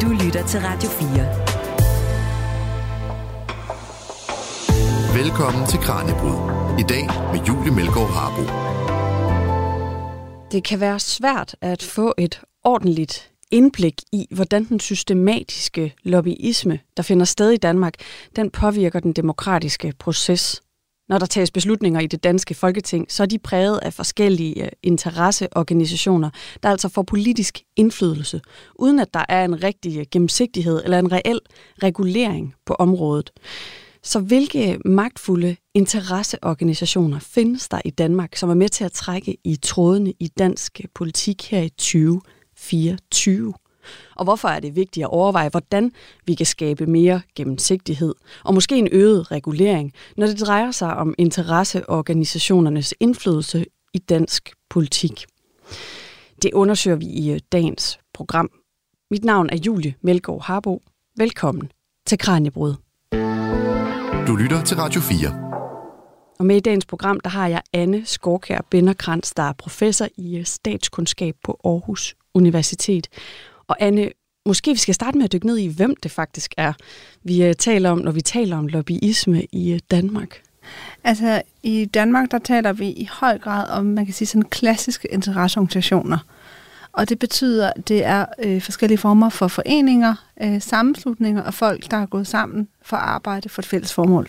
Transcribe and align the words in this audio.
Du 0.00 0.08
lytter 0.08 0.46
til 0.46 0.60
Radio 0.60 0.90
4. 0.90 1.08
Velkommen 5.22 5.66
til 5.66 5.78
Kranjebrud. 5.78 6.38
I 6.78 6.82
dag 6.82 7.06
med 7.06 7.40
Julie 7.48 7.74
Melgaard 7.74 8.10
Harbo. 8.10 8.42
Det 10.52 10.64
kan 10.64 10.80
være 10.80 11.00
svært 11.00 11.56
at 11.60 11.82
få 11.82 12.14
et 12.18 12.40
ordentligt 12.64 13.30
indblik 13.50 13.94
i, 14.12 14.26
hvordan 14.30 14.64
den 14.64 14.80
systematiske 14.80 15.94
lobbyisme, 16.02 16.78
der 16.96 17.02
finder 17.02 17.24
sted 17.24 17.50
i 17.50 17.56
Danmark, 17.56 17.94
den 18.36 18.50
påvirker 18.50 19.00
den 19.00 19.12
demokratiske 19.12 19.92
proces. 19.98 20.62
Når 21.10 21.18
der 21.18 21.26
tages 21.26 21.50
beslutninger 21.50 22.00
i 22.00 22.06
det 22.06 22.24
danske 22.24 22.54
folketing, 22.54 23.12
så 23.12 23.22
er 23.22 23.26
de 23.26 23.38
præget 23.38 23.78
af 23.78 23.92
forskellige 23.94 24.64
øh, 24.64 24.70
interesseorganisationer, 24.82 26.30
der 26.62 26.68
altså 26.68 26.88
får 26.88 27.02
politisk 27.02 27.62
indflydelse, 27.76 28.40
uden 28.74 28.98
at 28.98 29.14
der 29.14 29.24
er 29.28 29.44
en 29.44 29.62
rigtig 29.62 29.98
øh, 29.98 30.06
gennemsigtighed 30.10 30.80
eller 30.84 30.98
en 30.98 31.12
reel 31.12 31.40
regulering 31.82 32.54
på 32.66 32.74
området. 32.74 33.30
Så 34.02 34.20
hvilke 34.20 34.78
magtfulde 34.84 35.56
interesseorganisationer 35.74 37.18
findes 37.18 37.68
der 37.68 37.80
i 37.84 37.90
Danmark, 37.90 38.36
som 38.36 38.50
er 38.50 38.54
med 38.54 38.68
til 38.68 38.84
at 38.84 38.92
trække 38.92 39.36
i 39.44 39.56
trådene 39.56 40.12
i 40.20 40.28
dansk 40.28 40.80
politik 40.94 41.50
her 41.50 41.62
i 41.62 41.68
2024? 41.68 43.54
Og 44.16 44.24
hvorfor 44.24 44.48
er 44.48 44.60
det 44.60 44.76
vigtigt 44.76 45.04
at 45.04 45.10
overveje, 45.10 45.48
hvordan 45.48 45.92
vi 46.26 46.34
kan 46.34 46.46
skabe 46.46 46.86
mere 46.86 47.20
gennemsigtighed 47.34 48.14
og 48.44 48.54
måske 48.54 48.76
en 48.76 48.88
øget 48.92 49.30
regulering, 49.30 49.92
når 50.16 50.26
det 50.26 50.40
drejer 50.40 50.70
sig 50.70 50.96
om 50.96 51.14
interesseorganisationernes 51.18 52.94
indflydelse 53.00 53.66
i 53.94 53.98
dansk 53.98 54.52
politik? 54.70 55.26
Det 56.42 56.54
undersøger 56.54 56.96
vi 56.96 57.06
i 57.06 57.32
øh, 57.32 57.40
dagens 57.52 57.98
program. 58.14 58.50
Mit 59.10 59.24
navn 59.24 59.50
er 59.52 59.56
Julie 59.56 59.94
Melgaard 60.02 60.42
Harbo. 60.42 60.82
Velkommen 61.16 61.72
til 62.06 62.18
Kranjebrud. 62.18 62.74
Du 64.26 64.36
lytter 64.36 64.62
til 64.64 64.76
Radio 64.76 65.00
4. 65.00 65.50
Og 66.38 66.46
med 66.46 66.56
i 66.56 66.60
dagens 66.60 66.86
program, 66.86 67.20
der 67.20 67.30
har 67.30 67.48
jeg 67.48 67.62
Anne 67.72 68.06
Skorkær 68.06 68.60
Binderkrans, 68.70 69.32
der 69.32 69.42
er 69.42 69.52
professor 69.52 70.06
i 70.16 70.38
øh, 70.38 70.44
statskundskab 70.44 71.34
på 71.44 71.60
Aarhus 71.64 72.14
Universitet. 72.34 73.08
Og 73.70 73.76
Anne, 73.80 74.10
måske 74.46 74.70
vi 74.70 74.78
skal 74.78 74.94
starte 74.94 75.18
med 75.18 75.24
at 75.24 75.32
dykke 75.32 75.46
ned 75.46 75.58
i, 75.58 75.66
hvem 75.66 75.96
det 76.02 76.10
faktisk 76.10 76.54
er, 76.56 76.72
vi 77.22 77.44
øh, 77.44 77.54
taler 77.54 77.90
om, 77.90 77.98
når 77.98 78.12
vi 78.12 78.20
taler 78.20 78.56
om 78.56 78.66
lobbyisme 78.66 79.42
i 79.52 79.72
øh, 79.72 79.80
Danmark. 79.90 80.42
Altså, 81.04 81.42
i 81.62 81.84
Danmark, 81.84 82.30
der 82.30 82.38
taler 82.38 82.72
vi 82.72 82.88
i 82.88 83.08
høj 83.12 83.38
grad 83.38 83.70
om, 83.70 83.84
man 83.84 84.04
kan 84.04 84.14
sige, 84.14 84.28
sådan 84.28 84.48
klassiske 84.48 85.08
interesseorganisationer. 85.08 86.18
Og 86.92 87.08
det 87.08 87.18
betyder, 87.18 87.72
at 87.76 87.88
det 87.88 88.04
er 88.04 88.26
øh, 88.38 88.62
forskellige 88.62 88.98
former 88.98 89.28
for 89.28 89.48
foreninger, 89.48 90.14
øh, 90.42 90.62
sammenslutninger 90.62 91.42
og 91.42 91.54
folk, 91.54 91.90
der 91.90 91.96
er 91.96 92.06
gået 92.06 92.26
sammen 92.26 92.68
for 92.82 92.96
at 92.96 93.02
arbejde 93.02 93.48
for 93.48 93.62
et 93.62 93.66
fælles 93.66 93.92
formål. 93.92 94.28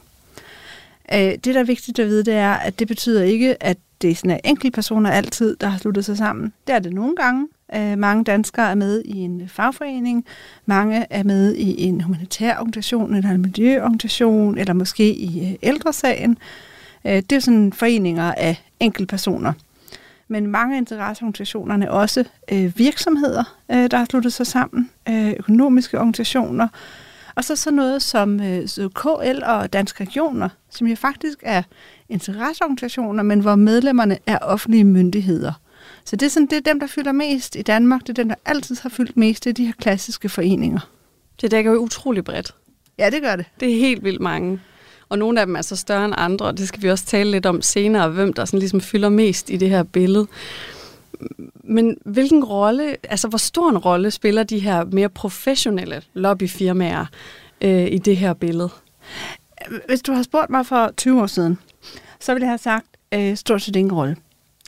Øh, 1.14 1.20
det, 1.20 1.46
der 1.46 1.60
er 1.60 1.64
vigtigt 1.64 2.00
at 2.00 2.08
vide, 2.08 2.24
det 2.24 2.34
er, 2.34 2.54
at 2.54 2.80
det 2.80 2.88
betyder 2.88 3.24
ikke, 3.24 3.64
at 3.64 3.78
det 4.02 4.12
er 4.12 4.16
sådan, 4.16 4.40
enkelte 4.44 4.76
personer 4.76 5.12
altid, 5.12 5.56
der 5.56 5.68
har 5.68 5.80
sluttet 5.80 6.06
sig 6.06 6.18
sammen. 6.18 6.54
Det 6.68 6.76
er 6.76 6.80
det 6.80 6.94
nogle 6.94 7.16
gange. 7.16 7.48
Øh, 7.76 7.98
mange 7.98 8.24
danskere 8.24 8.72
er 8.72 8.76
med 8.76 9.02
i 9.06 9.18
en 9.18 9.50
fagforening, 9.50 10.26
mange 10.66 11.06
er 11.10 11.24
med 11.24 11.56
i 11.56 11.82
en 11.82 12.02
humanitær 12.02 12.58
organisation, 12.58 13.16
eller 13.16 13.30
en 13.30 13.42
miljøorganisation, 13.42 14.58
eller 14.58 14.74
måske 14.74 15.14
i 15.14 15.50
øh, 15.50 15.56
ældresagen. 15.64 16.38
Øh, 17.06 17.16
det 17.16 17.32
er 17.32 17.40
sådan 17.40 17.74
foreninger 17.74 18.34
af 18.34 18.64
enkeltpersoner. 18.80 19.54
Men 20.28 20.48
mange 20.48 20.78
interesseorganisationerne 20.78 21.86
er 21.86 21.90
også 21.90 22.24
virksomheder, 22.76 23.58
der 23.70 23.98
har 23.98 24.06
sluttet 24.06 24.34
sig 24.34 24.48
sammen, 24.48 24.90
økonomiske 25.38 25.98
organisationer, 25.98 26.68
og 27.36 27.44
så 27.44 27.56
sådan 27.56 27.78
noget 27.78 28.02
som 28.02 28.40
øh, 28.40 28.68
KL 28.96 29.44
og 29.44 29.74
Danske 29.74 30.04
Regioner, 30.04 30.50
som 30.70 30.88
jo 30.88 30.96
faktisk 30.96 31.38
er 31.44 31.64
interesseorganisationer, 32.10 33.24
men 33.24 33.40
hvor 33.40 33.56
medlemmerne 33.56 34.18
er 34.28 34.38
offentlige 34.38 34.84
myndigheder. 34.84 35.54
Så 36.06 36.16
det 36.16 36.26
er, 36.26 36.30
sådan, 36.30 36.48
det 36.48 36.58
er 36.58 36.62
dem, 36.72 36.80
der 36.80 36.88
fylder 36.88 37.12
mest 37.12 37.56
i 37.56 37.62
Danmark. 37.62 38.02
Det 38.02 38.10
er 38.10 38.14
dem, 38.14 38.28
der 38.28 38.36
altid 38.46 38.78
har 38.82 38.90
fyldt 38.90 39.18
mest. 39.18 39.44
Det 39.44 39.50
er 39.50 39.54
de 39.54 39.66
her 39.66 39.74
klassiske 39.80 40.30
foreninger. 40.30 40.80
Det 41.42 41.52
dækker 41.52 41.72
jo 41.72 41.78
utrolig 41.78 42.24
bredt. 42.24 42.56
Ja, 42.98 43.10
det 43.10 43.22
gør 43.22 43.36
det. 43.36 43.46
Det 43.60 43.74
er 43.74 43.76
helt 43.76 44.04
vildt 44.04 44.22
mange. 44.22 44.60
Og 45.10 45.18
nogle 45.18 45.40
af 45.40 45.46
dem 45.46 45.56
er 45.56 45.62
så 45.62 45.76
større 45.76 46.06
end 46.06 46.14
andre, 46.18 46.46
og 46.46 46.58
det 46.58 46.68
skal 46.68 46.82
vi 46.82 46.90
også 46.90 47.06
tale 47.06 47.32
lidt 47.32 47.46
om 47.46 47.62
senere, 47.62 48.10
hvem 48.10 48.34
der 48.34 48.46
sådan 48.46 48.60
ligesom 48.60 48.82
fylder 48.82 49.10
mest 49.10 49.50
i 49.50 49.58
det 49.58 49.70
her 49.70 49.84
billede. 49.84 50.28
Men 51.64 51.98
hvilken 52.06 52.44
rolle, 52.44 52.96
altså 53.04 53.28
hvor 53.28 53.38
stor 53.38 53.70
en 53.70 53.78
rolle 53.78 54.12
spiller 54.12 54.44
de 54.44 54.60
her 54.60 54.84
mere 54.84 55.10
professionelle 55.10 56.02
lobbyfirmaer 56.14 57.06
øh, 57.62 57.88
i 57.92 57.98
det 57.98 58.18
her 58.18 58.34
billede? 58.34 58.70
Hvis 59.88 60.02
du 60.02 60.14
har 60.14 60.24
spurgt 60.24 60.50
mig 60.50 60.66
for 60.66 60.92
20 60.98 61.22
år 61.22 61.28
siden, 61.28 61.58
så 62.20 62.34
ville 62.34 62.46
jeg 62.46 62.52
have 62.52 62.58
sagt 62.58 62.86
øh, 63.14 63.38
stort 63.38 63.62
set 63.62 63.76
ingen 63.76 63.94
rolle. 63.94 64.16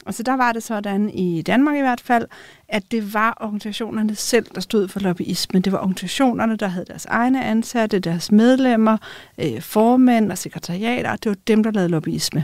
Og 0.06 0.14
så 0.14 0.24
der 0.24 0.34
var 0.34 0.52
det 0.52 0.64
sådan, 0.64 1.10
i 1.10 1.42
Danmark 1.42 1.78
i 1.78 1.80
hvert 1.80 2.02
fald, 2.02 2.28
at 2.68 2.92
det 2.92 3.14
var 3.14 3.38
organisationerne 3.42 4.16
selv, 4.16 4.46
der 4.56 4.62
stod 4.62 4.88
for 4.88 5.00
lobbyisme. 5.00 5.60
Det 5.60 5.72
var 5.74 5.80
organisationerne, 5.80 6.56
der 6.56 6.68
havde 6.68 6.86
deres 6.86 7.06
egne 7.06 7.46
ansatte, 7.46 8.00
deres 8.00 8.32
medlemmer, 8.32 8.98
øh, 9.38 9.62
formænd 9.62 10.32
og 10.32 10.38
sekretariater. 10.38 11.16
Det 11.16 11.30
var 11.30 11.38
dem, 11.48 11.64
der 11.64 11.72
lavede 11.72 11.90
lobbyisme. 11.90 12.44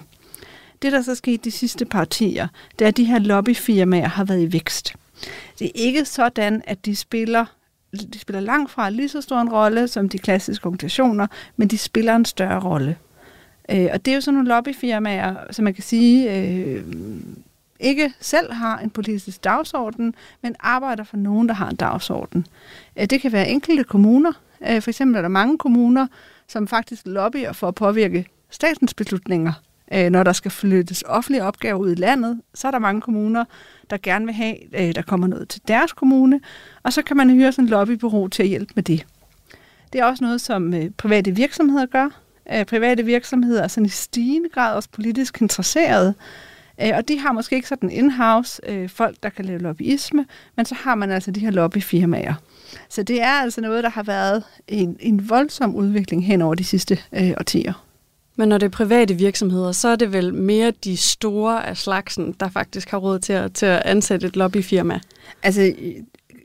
Det, 0.82 0.92
der 0.92 1.02
så 1.02 1.16
skete 1.16 1.44
de 1.44 1.52
sidste 1.52 1.86
partier, 1.86 2.48
det 2.80 2.86
er, 2.86 2.90
at 2.90 2.98
de 2.98 3.04
her 3.04 3.20
lobbyfirmaer 3.20 4.08
har 4.08 4.24
været 4.24 4.42
i 4.42 4.54
vækst. 4.54 4.94
Det 5.60 5.66
er 5.66 5.72
ikke 5.76 6.06
sådan, 6.06 6.62
at 6.68 6.86
de 6.86 6.96
spiller 6.96 7.46
de 8.14 8.20
spiller 8.20 8.40
langt 8.40 8.72
fra 8.72 8.90
lige 8.90 9.10
så 9.10 9.22
stor 9.22 9.42
en 9.42 9.50
rolle 9.50 9.88
som 9.88 10.10
de 10.10 10.18
klassiske 10.18 10.66
organisationer, 10.66 11.28
men 11.58 11.68
de 11.68 11.78
spiller 11.78 12.16
en 12.16 12.26
større 12.26 12.60
rolle. 12.60 12.98
Øh, 13.72 13.88
og 13.94 14.06
det 14.06 14.12
er 14.12 14.16
jo 14.16 14.22
sådan 14.22 14.34
nogle 14.34 14.50
lobbyfirmaer, 14.50 15.36
som 15.52 15.64
man 15.64 15.74
kan 15.74 15.84
sige, 15.84 16.38
øh, 16.38 16.84
ikke 17.80 18.14
selv 18.20 18.54
har 18.54 18.80
en 18.80 18.90
politisk 18.90 19.44
dagsorden, 19.44 20.16
men 20.42 20.56
arbejder 20.60 21.04
for 21.04 21.18
nogen, 21.18 21.48
der 21.48 21.56
har 21.56 21.70
en 21.70 21.76
dagsorden. 21.76 22.48
Øh, 23.00 23.06
det 23.06 23.22
kan 23.22 23.32
være 23.32 23.50
enkelte 23.50 23.84
kommuner. 23.84 24.32
Øh, 24.70 24.82
for 24.82 24.90
eksempel 24.90 25.18
er 25.18 25.22
der 25.22 25.30
mange 25.30 25.58
kommuner, 25.58 26.08
som 26.48 26.68
faktisk 26.68 27.02
lobbyer 27.06 27.52
for 27.52 27.68
at 27.68 27.76
påvirke 27.76 28.26
statens 28.50 28.94
beslutninger. 28.94 29.54
Øh, 29.94 30.10
når 30.10 30.24
der 30.24 30.34
skal 30.34 30.52
flyttes 30.52 31.04
offentlige 31.08 31.44
opgaver 31.44 31.80
ud 31.80 31.92
i 31.92 31.96
landet, 31.96 32.42
så 32.54 32.68
er 32.68 32.72
der 32.72 32.80
mange 32.80 33.02
kommuner, 33.02 33.46
der 33.90 33.98
gerne 34.04 34.26
vil 34.26 34.34
have, 34.34 34.56
der 34.94 35.02
kommer 35.02 35.28
noget 35.28 35.50
til 35.50 35.62
deres 35.68 35.94
kommune, 35.94 36.42
og 36.84 36.94
så 36.94 37.02
kan 37.02 37.18
man 37.18 37.30
hyre 37.30 37.52
sådan 37.52 37.66
en 37.66 37.70
lobbybureau 37.70 38.28
til 38.28 38.44
at 38.44 38.50
hjælpe 38.50 38.74
med 38.76 38.84
det. 38.84 39.06
Det 39.94 40.02
er 40.02 40.06
også 40.06 40.24
noget, 40.24 40.42
som 40.42 40.74
private 40.98 41.32
virksomheder 41.32 41.86
gør. 41.86 42.10
Private 42.68 43.06
virksomheder 43.06 43.64
er 43.64 43.68
sådan 43.68 43.86
i 43.86 43.90
stigende 43.90 44.50
grad 44.50 44.76
også 44.76 44.90
politisk 44.92 45.42
interesserede, 45.42 46.14
Øh, 46.82 46.92
og 46.96 47.08
de 47.08 47.20
har 47.20 47.32
måske 47.32 47.56
ikke 47.56 47.68
sådan 47.68 47.90
in-house 47.90 48.62
øh, 48.68 48.90
folk, 48.90 49.16
der 49.24 49.30
kan 49.30 49.46
lave 49.46 49.60
lobbyisme, 49.60 50.26
men 50.56 50.66
så 50.66 50.76
har 50.76 50.96
man 50.96 51.12
altså 51.12 51.32
de 51.32 51.40
her 51.40 51.52
lobbyfirmaer. 51.52 52.34
Så 52.90 53.04
det 53.04 53.22
er 53.22 53.32
altså 53.32 53.62
noget, 53.62 53.84
der 53.84 53.90
har 53.90 54.04
været 54.04 54.44
en, 54.68 54.98
en 55.00 55.30
voldsom 55.30 55.76
udvikling 55.76 56.26
hen 56.26 56.42
over 56.42 56.56
de 56.56 56.64
sidste 56.64 57.00
øh, 57.14 57.32
årtier. 57.40 57.86
Men 58.36 58.50
når 58.50 58.58
det 58.58 58.66
er 58.66 58.70
private 58.70 59.14
virksomheder, 59.14 59.72
så 59.72 59.88
er 59.88 59.96
det 59.96 60.14
vel 60.14 60.34
mere 60.34 60.72
de 60.72 60.98
store 60.98 61.68
af 61.68 61.78
slagsen, 61.78 62.36
der 62.40 62.50
faktisk 62.50 62.90
har 62.90 62.98
råd 62.98 63.20
til 63.20 63.34
at, 63.34 63.54
til 63.54 63.66
at 63.66 63.82
ansætte 63.86 64.28
et 64.28 64.36
lobbyfirma? 64.36 65.00
Altså, 65.44 65.74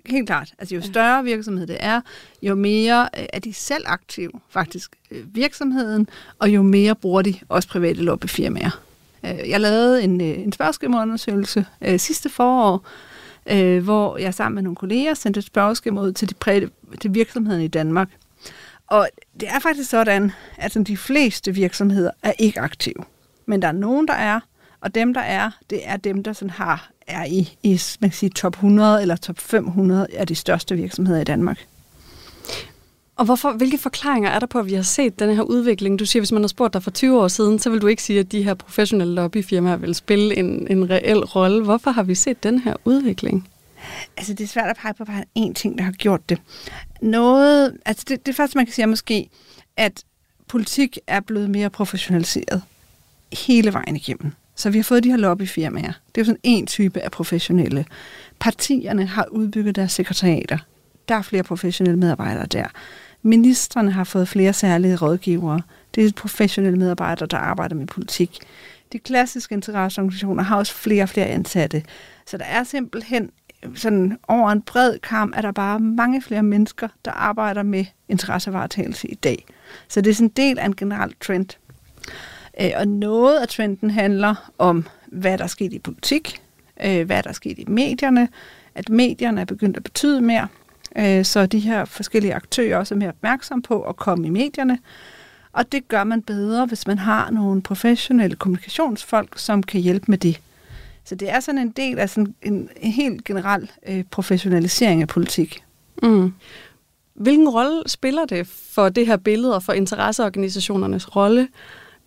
helt 0.07 0.27
klart. 0.27 0.53
Altså, 0.59 0.75
jo 0.75 0.83
større 0.83 1.25
virksomhed 1.25 1.67
det 1.67 1.77
er, 1.81 2.01
jo 2.43 2.55
mere 2.55 3.09
øh, 3.19 3.25
er 3.33 3.39
de 3.39 3.53
selv 3.53 3.85
aktive, 3.87 4.31
faktisk, 4.51 4.91
øh, 5.11 5.35
virksomheden, 5.35 6.09
og 6.39 6.49
jo 6.49 6.63
mere 6.63 6.95
bruger 6.95 7.23
de 7.23 7.35
også 7.49 7.69
private 7.69 8.03
lobbyfirmaer. 8.03 8.84
Øh, 9.25 9.51
jeg 9.51 9.61
lavede 9.61 10.03
en, 10.03 10.21
øh, 10.21 10.39
en 10.39 10.53
spørgeskemaundersøgelse 10.53 11.67
øh, 11.81 11.99
sidste 11.99 12.29
forår, 12.29 12.87
øh, 13.47 13.85
hvor 13.85 14.17
jeg 14.17 14.35
sammen 14.35 14.55
med 14.55 14.63
nogle 14.63 14.77
kolleger 14.77 15.15
sendte 15.15 15.39
et 15.39 15.45
spørgeskema 15.45 16.01
ud 16.01 16.13
til, 16.13 16.31
de 16.31 16.35
præde, 16.35 16.71
til 17.01 17.15
virksomhederne 17.15 17.65
i 17.65 17.69
Danmark. 17.69 18.09
Og 18.87 19.09
det 19.41 19.49
er 19.49 19.59
faktisk 19.59 19.91
sådan, 19.91 20.33
at 20.57 20.77
de 20.87 20.97
fleste 20.97 21.55
virksomheder 21.55 22.11
er 22.23 22.33
ikke 22.39 22.61
aktive. 22.61 23.05
Men 23.47 23.63
der 23.63 23.69
er 23.69 23.73
nogen, 23.73 24.09
der 24.09 24.15
er, 24.15 24.41
og 24.81 24.95
dem, 24.95 25.15
der 25.15 25.21
er, 25.21 25.51
det 25.71 25.81
er 25.85 25.97
dem, 25.97 26.23
der 26.23 26.33
sådan 26.33 26.51
har, 26.51 26.91
er 27.07 27.25
i, 27.25 27.57
i 27.63 27.81
man 28.01 28.11
kan 28.11 28.17
sige, 28.17 28.31
top 28.31 28.53
100 28.53 29.03
eller 29.03 29.17
top 29.17 29.39
500 29.39 30.07
af 30.13 30.27
de 30.27 30.35
største 30.35 30.77
virksomheder 30.77 31.21
i 31.21 31.25
Danmark. 31.25 31.67
Og 33.17 33.25
hvorfor, 33.25 33.53
hvilke 33.53 33.79
forklaringer 33.79 34.31
er 34.31 34.39
der 34.39 34.47
på, 34.47 34.59
at 34.59 34.67
vi 34.67 34.75
har 34.75 34.83
set 34.83 35.19
den 35.19 35.37
her 35.37 35.43
udvikling? 35.43 35.99
Du 35.99 36.07
siger, 36.07 36.21
hvis 36.21 36.33
man 36.33 36.43
har 36.43 36.49
spurgt 36.49 36.75
dig 36.75 36.83
for 36.83 36.91
20 36.91 37.21
år 37.21 37.29
siden, 37.29 37.59
så 37.59 37.71
vil 37.71 37.83
du 37.83 37.87
ikke 37.87 38.03
sige, 38.03 38.21
at 38.21 38.33
de 38.33 38.43
her 38.43 38.55
professionelle 38.55 39.15
lobbyfirmaer 39.15 39.77
vil 39.77 39.95
spille 39.95 40.37
en, 40.37 40.67
en 40.71 40.91
reel 40.91 41.25
rolle. 41.25 41.65
Hvorfor 41.65 41.91
har 41.91 42.03
vi 42.03 42.15
set 42.15 42.43
den 42.43 42.59
her 42.59 42.75
udvikling? 42.85 43.49
Altså, 44.17 44.35
det 44.35 44.45
er 44.45 44.49
svært 44.49 44.71
at 44.71 44.77
pege 44.77 44.95
på 44.95 45.05
bare 45.05 45.25
én 45.39 45.53
ting, 45.53 45.79
der 45.79 45.85
har 45.85 45.93
gjort 45.93 46.29
det. 46.29 46.41
Noget, 47.03 47.77
altså 47.85 48.05
det, 48.09 48.27
det 48.27 48.37
første, 48.37 48.59
man 48.59 48.67
kan 48.67 48.75
sige, 48.75 48.83
er 48.83 48.87
måske, 48.87 49.29
at 49.77 50.05
politik 50.49 50.99
er 51.07 51.21
blevet 51.21 51.51
mere 51.51 51.71
professionaliseret 51.71 52.63
hele 53.33 53.73
vejen 53.73 53.97
igennem. 53.97 54.33
Så 54.57 54.71
vi 54.71 54.79
har 54.79 54.83
fået 54.83 55.05
de 55.05 55.11
her 55.11 55.17
lobbyfirmaer. 55.17 55.93
Det 56.15 56.21
er 56.21 56.21
jo 56.21 56.25
sådan 56.25 56.41
en 56.43 56.67
type 56.67 57.01
af 57.01 57.11
professionelle. 57.11 57.85
Partierne 58.41 59.07
har 59.07 59.27
udbygget 59.31 59.77
deres 59.77 59.93
sekretariater 59.93 60.59
der 61.09 61.15
er 61.15 61.23
flere 61.23 61.43
professionelle 61.43 61.99
medarbejdere 61.99 62.47
der. 62.47 62.67
Ministerne 63.23 63.93
har 63.93 64.05
fået 64.05 64.29
flere 64.29 64.53
særlige 64.53 64.97
rådgivere. 64.97 65.61
Det 65.95 66.07
er 66.07 66.13
professionelle 66.17 66.79
medarbejdere, 66.79 67.27
der 67.27 67.37
arbejder 67.37 67.75
med 67.75 67.87
politik. 67.87 68.39
De 68.93 68.99
klassiske 68.99 69.53
interesseorganisationer 69.53 70.43
har 70.43 70.57
også 70.57 70.75
flere 70.75 71.03
og 71.03 71.09
flere 71.09 71.27
ansatte. 71.27 71.83
Så 72.27 72.37
der 72.37 72.45
er 72.45 72.65
simpelthen 72.65 73.31
øh, 73.65 73.77
sådan 73.77 74.19
over 74.29 74.51
en 74.51 74.63
bred 74.63 74.99
kamp, 74.99 75.37
at 75.37 75.45
der 75.45 75.53
bare 75.53 75.81
mange 75.81 76.23
flere 76.23 76.43
mennesker, 76.43 76.89
der 77.05 77.11
arbejder 77.11 77.63
med 77.63 77.85
interessevaretagelse 78.09 79.09
i 79.09 79.15
dag. 79.15 79.47
Så 79.89 80.01
det 80.01 80.11
er 80.11 80.15
sådan 80.15 80.27
en 80.27 80.33
del 80.37 80.59
af 80.59 80.67
en 80.67 80.77
generel 80.77 81.15
trend. 81.21 81.47
Øh, 82.61 82.71
og 82.77 82.89
noget 82.89 83.41
af 83.41 83.49
trenden 83.49 83.91
handler 83.91 84.51
om, 84.59 84.87
hvad 85.07 85.39
der 85.39 85.45
er 85.45 85.49
sket 85.49 85.73
i 85.73 85.79
politik, 85.79 86.43
øh, 86.85 87.07
hvad 87.07 87.23
der 87.23 87.29
er 87.29 87.35
sket 87.35 87.59
i 87.59 87.65
medierne, 87.69 88.29
at 88.75 88.89
medierne 88.89 89.41
er 89.41 89.45
begyndt 89.45 89.77
at 89.77 89.85
betyde 89.85 90.21
mere, 90.21 90.49
øh, 90.99 91.25
så 91.25 91.47
de 91.47 91.59
her 91.59 91.85
forskellige 91.85 92.35
aktører 92.35 92.79
også 92.79 92.95
er 92.95 92.99
mere 92.99 93.09
opmærksomme 93.09 93.63
på 93.63 93.83
at 93.83 93.97
komme 93.97 94.27
i 94.27 94.31
medierne. 94.31 94.79
Og 95.53 95.73
det 95.73 95.89
gør 95.89 96.05
man 96.05 96.23
bedre, 96.23 96.67
hvis 96.67 96.87
man 96.87 96.99
har 96.99 97.31
nogle 97.31 97.63
professionelle 97.63 98.37
kommunikationsfolk, 98.37 99.39
som 99.39 99.63
kan 99.63 99.81
hjælpe 99.81 100.05
med 100.09 100.19
det. 100.19 100.41
Så 101.05 101.15
det 101.15 101.31
er 101.31 101.41
sådan 101.41 101.59
en 101.59 101.71
del 101.71 101.99
af 101.99 102.11
sådan 102.11 102.35
en, 102.43 102.69
en 102.77 102.93
helt 102.93 103.25
generel 103.25 103.71
øh, 103.89 104.05
professionalisering 104.11 105.03
af 105.03 105.09
politik. 105.09 105.65
Mm. 106.03 106.35
Hvilken 107.15 107.49
rolle 107.49 107.83
spiller 107.87 108.25
det 108.25 108.47
for 108.47 108.89
det 108.89 109.07
her 109.07 109.17
billede 109.17 109.55
og 109.55 109.63
for 109.63 109.73
interesseorganisationernes 109.73 111.17
rolle, 111.17 111.49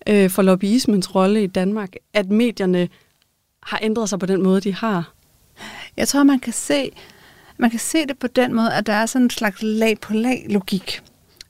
øh, 0.08 0.30
for 0.30 0.42
lobbyismens 0.42 1.16
rolle 1.16 1.44
i 1.44 1.48
Danmark, 1.48 1.96
at 2.14 2.30
medierne 2.30 2.90
har 3.64 3.80
ændret 3.82 4.10
sig 4.10 4.20
på 4.20 4.26
den 4.26 4.44
måde, 4.44 4.62
de 4.62 4.74
har? 4.74 5.14
Jeg 5.98 6.08
tror, 6.08 6.24
man 6.24 6.40
kan 6.40 6.54
se, 6.54 6.92
man 7.58 7.70
kan 7.70 7.80
se 7.80 8.06
det 8.06 8.20
på 8.20 8.28
den 8.28 8.54
måde, 8.54 8.74
at 8.74 8.86
der 8.86 8.94
er 8.94 9.06
sådan 9.06 9.26
en 9.26 9.30
slags 9.30 9.58
lag 9.62 10.00
på 10.00 10.14
lag 10.14 10.46
logik. 10.50 11.02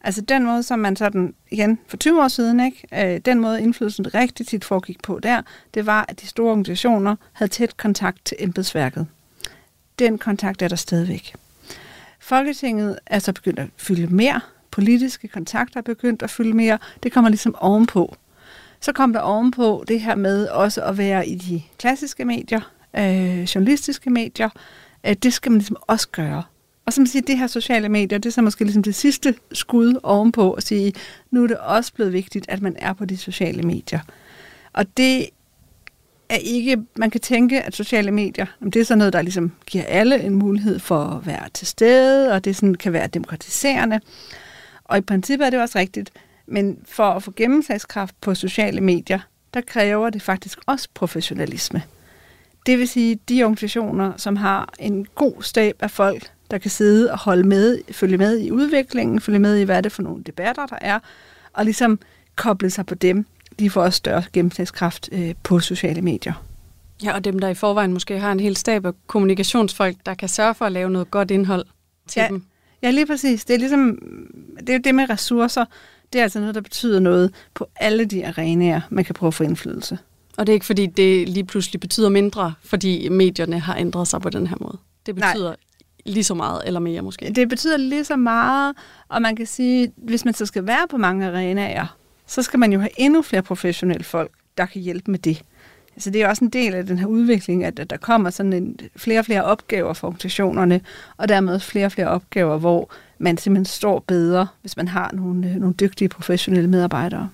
Altså 0.01 0.21
den 0.21 0.45
måde, 0.45 0.63
som 0.63 0.79
man 0.79 0.95
sådan, 0.95 1.33
igen, 1.51 1.79
for 1.87 1.97
20 1.97 2.23
år 2.23 2.27
siden, 2.27 2.59
ikke, 2.59 2.87
øh, 2.93 3.21
den 3.25 3.39
måde 3.39 3.61
indflydelsen 3.61 4.13
rigtig 4.15 4.47
tit 4.47 4.65
foregik 4.65 5.01
på 5.03 5.19
der, 5.23 5.41
det 5.73 5.85
var, 5.85 6.05
at 6.09 6.21
de 6.21 6.27
store 6.27 6.51
organisationer 6.51 7.15
havde 7.33 7.51
tæt 7.51 7.77
kontakt 7.77 8.25
til 8.25 8.37
embedsværket. 8.39 9.07
Den 9.99 10.17
kontakt 10.17 10.61
er 10.61 10.67
der 10.67 10.75
stadigvæk. 10.75 11.35
Folketinget 12.19 12.99
er 13.05 13.19
så 13.19 13.33
begyndt 13.33 13.59
at 13.59 13.67
fylde 13.77 14.07
mere. 14.07 14.41
Politiske 14.71 15.27
kontakter 15.27 15.77
er 15.77 15.81
begyndt 15.81 16.23
at 16.23 16.29
fylde 16.29 16.53
mere. 16.53 16.77
Det 17.03 17.11
kommer 17.11 17.29
ligesom 17.29 17.55
ovenpå. 17.55 18.15
Så 18.79 18.93
kom 18.93 19.13
der 19.13 19.19
ovenpå 19.19 19.83
det 19.87 20.01
her 20.01 20.15
med 20.15 20.47
også 20.47 20.81
at 20.81 20.97
være 20.97 21.27
i 21.27 21.35
de 21.35 21.61
klassiske 21.79 22.25
medier, 22.25 22.61
øh, 22.97 23.41
journalistiske 23.43 24.09
medier 24.09 24.49
at 25.07 25.23
det 25.23 25.33
skal 25.33 25.51
man 25.51 25.59
ligesom 25.59 25.77
også 25.81 26.09
gøre. 26.09 26.43
Og 26.85 26.93
som 26.93 27.05
siger, 27.05 27.23
det 27.23 27.37
her 27.37 27.47
sociale 27.47 27.89
medier, 27.89 28.17
det 28.17 28.29
er 28.29 28.33
så 28.33 28.41
måske 28.41 28.63
ligesom 28.63 28.83
det 28.83 28.95
sidste 28.95 29.35
skud 29.51 29.99
ovenpå 30.03 30.51
at 30.51 30.63
sige, 30.63 30.93
nu 31.31 31.43
er 31.43 31.47
det 31.47 31.57
også 31.57 31.93
blevet 31.93 32.13
vigtigt, 32.13 32.45
at 32.49 32.61
man 32.61 32.75
er 32.79 32.93
på 32.93 33.05
de 33.05 33.17
sociale 33.17 33.63
medier. 33.63 33.99
Og 34.73 34.97
det 34.97 35.29
er 36.29 36.35
ikke, 36.35 36.77
man 36.95 37.09
kan 37.09 37.21
tænke, 37.21 37.61
at 37.61 37.75
sociale 37.75 38.11
medier, 38.11 38.45
det 38.63 38.75
er 38.75 38.83
sådan 38.83 38.97
noget, 38.97 39.13
der 39.13 39.21
ligesom 39.21 39.51
giver 39.65 39.83
alle 39.83 40.23
en 40.23 40.35
mulighed 40.35 40.79
for 40.79 41.03
at 41.03 41.25
være 41.25 41.49
til 41.53 41.67
stede, 41.67 42.31
og 42.31 42.45
det 42.45 42.55
sådan 42.55 42.75
kan 42.75 42.93
være 42.93 43.07
demokratiserende. 43.07 43.99
Og 44.83 44.97
i 44.97 45.01
princippet 45.01 45.45
er 45.45 45.49
det 45.49 45.61
også 45.61 45.79
rigtigt, 45.79 46.11
men 46.47 46.77
for 46.85 47.03
at 47.03 47.23
få 47.23 47.33
gennemslagskraft 47.35 48.21
på 48.21 48.35
sociale 48.35 48.81
medier, 48.81 49.19
der 49.53 49.61
kræver 49.61 50.09
det 50.09 50.21
faktisk 50.21 50.59
også 50.65 50.87
professionalisme. 50.93 51.83
Det 52.67 52.79
vil 52.79 52.87
sige, 52.87 53.19
de 53.29 53.43
organisationer, 53.43 54.13
som 54.17 54.35
har 54.35 54.73
en 54.79 55.05
god 55.15 55.33
stab 55.41 55.75
af 55.79 55.91
folk, 55.91 56.31
der 56.51 56.57
kan 56.57 56.71
sidde 56.71 57.11
og 57.11 57.19
holde 57.19 57.43
med, 57.43 57.79
følge 57.91 58.17
med 58.17 58.39
i 58.39 58.51
udviklingen, 58.51 59.21
følge 59.21 59.39
med 59.39 59.57
i, 59.57 59.63
hvad 59.63 59.77
det 59.77 59.85
er 59.85 59.93
for 59.93 60.01
nogle 60.01 60.23
debatter, 60.23 60.65
der 60.65 60.77
er, 60.81 60.99
og 61.53 61.65
ligesom 61.65 61.99
koble 62.35 62.69
sig 62.69 62.85
på 62.85 62.95
dem. 62.95 63.25
De 63.59 63.69
får 63.69 63.81
også 63.81 63.97
større 63.97 64.23
gennemslagskraft 64.33 65.09
øh, 65.11 65.35
på 65.43 65.59
sociale 65.59 66.01
medier. 66.01 66.43
Ja, 67.03 67.13
og 67.13 67.25
dem, 67.25 67.39
der 67.39 67.47
i 67.47 67.53
forvejen 67.53 67.93
måske 67.93 68.19
har 68.19 68.31
en 68.31 68.39
hel 68.39 68.55
stab 68.55 68.85
af 68.85 68.93
kommunikationsfolk, 69.07 69.95
der 70.05 70.13
kan 70.13 70.29
sørge 70.29 70.55
for 70.55 70.65
at 70.65 70.71
lave 70.71 70.89
noget 70.89 71.11
godt 71.11 71.31
indhold 71.31 71.65
til 72.07 72.19
ja, 72.19 72.27
dem. 72.27 72.43
Ja, 72.83 72.91
lige 72.91 73.05
præcis. 73.05 73.45
Det 73.45 73.53
er 73.53 73.59
ligesom 73.59 73.99
det, 74.67 74.75
er 74.75 74.79
det 74.79 74.95
med 74.95 75.09
ressourcer. 75.09 75.65
Det 76.13 76.19
er 76.19 76.23
altså 76.23 76.39
noget, 76.39 76.55
der 76.55 76.61
betyder 76.61 76.99
noget 76.99 77.33
på 77.53 77.69
alle 77.75 78.05
de 78.05 78.27
arenaer, 78.27 78.81
man 78.89 79.05
kan 79.05 79.15
prøve 79.15 79.27
at 79.27 79.33
få 79.33 79.43
indflydelse. 79.43 79.97
Og 80.37 80.47
det 80.47 80.51
er 80.51 80.53
ikke, 80.53 80.65
fordi 80.65 80.85
det 80.85 81.29
lige 81.29 81.45
pludselig 81.45 81.79
betyder 81.79 82.09
mindre, 82.09 82.53
fordi 82.63 83.09
medierne 83.09 83.59
har 83.59 83.75
ændret 83.75 84.07
sig 84.07 84.21
på 84.21 84.29
den 84.29 84.47
her 84.47 84.57
måde. 84.59 84.77
Det 85.05 85.15
betyder 85.15 85.47
Nej 85.49 85.55
lige 86.07 86.23
så 86.23 86.33
meget, 86.33 86.61
eller 86.65 86.79
mere 86.79 87.01
måske? 87.01 87.31
Det 87.35 87.49
betyder 87.49 87.77
lige 87.77 88.03
så 88.03 88.15
meget, 88.15 88.75
og 89.09 89.21
man 89.21 89.35
kan 89.35 89.45
sige, 89.45 89.91
hvis 89.97 90.25
man 90.25 90.33
så 90.33 90.45
skal 90.45 90.67
være 90.67 90.87
på 90.89 90.97
mange 90.97 91.27
arenaer, 91.27 91.97
så 92.27 92.41
skal 92.41 92.59
man 92.59 92.73
jo 92.73 92.79
have 92.79 92.89
endnu 92.97 93.21
flere 93.21 93.41
professionelle 93.41 94.03
folk, 94.03 94.31
der 94.57 94.65
kan 94.65 94.81
hjælpe 94.81 95.11
med 95.11 95.19
det. 95.19 95.41
Så 95.97 96.09
det 96.09 96.21
er 96.21 96.29
også 96.29 96.43
en 96.43 96.49
del 96.49 96.73
af 96.73 96.85
den 96.85 96.99
her 96.99 97.05
udvikling, 97.05 97.63
at 97.63 97.89
der 97.89 97.97
kommer 97.97 98.29
sådan 98.29 98.53
en, 98.53 98.79
flere 98.95 99.19
og 99.19 99.25
flere 99.25 99.43
opgaver 99.43 99.93
for 99.93 100.07
organisationerne, 100.07 100.81
og 101.17 101.29
dermed 101.29 101.59
flere 101.59 101.85
og 101.85 101.91
flere 101.91 102.07
opgaver, 102.07 102.57
hvor 102.57 102.89
man 103.17 103.37
simpelthen 103.37 103.65
står 103.65 104.03
bedre, 104.07 104.47
hvis 104.61 104.77
man 104.77 104.87
har 104.87 105.11
nogle, 105.13 105.49
øh, 105.49 105.55
nogle 105.55 105.75
dygtige 105.75 106.09
professionelle 106.09 106.69
medarbejdere. 106.69 107.29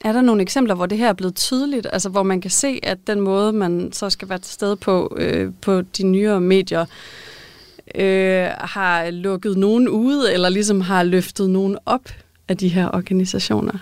Er 0.00 0.12
der 0.12 0.20
nogle 0.20 0.42
eksempler, 0.42 0.74
hvor 0.74 0.86
det 0.86 0.98
her 0.98 1.08
er 1.08 1.12
blevet 1.12 1.34
tydeligt, 1.34 1.86
altså 1.92 2.08
hvor 2.08 2.22
man 2.22 2.40
kan 2.40 2.50
se, 2.50 2.80
at 2.82 2.98
den 3.06 3.20
måde, 3.20 3.52
man 3.52 3.92
så 3.92 4.10
skal 4.10 4.28
være 4.28 4.38
til 4.38 4.52
stede 4.52 4.76
på, 4.76 5.16
øh, 5.20 5.52
på 5.60 5.82
de 5.82 6.02
nyere 6.06 6.40
medier, 6.40 6.84
øh, 7.94 8.46
har 8.58 9.10
lukket 9.10 9.56
nogen 9.58 9.88
ude, 9.88 10.32
eller 10.32 10.48
ligesom 10.48 10.80
har 10.80 11.02
løftet 11.02 11.50
nogen 11.50 11.78
op 11.86 12.08
af 12.48 12.56
de 12.56 12.68
her 12.68 12.88
organisationer? 12.88 13.78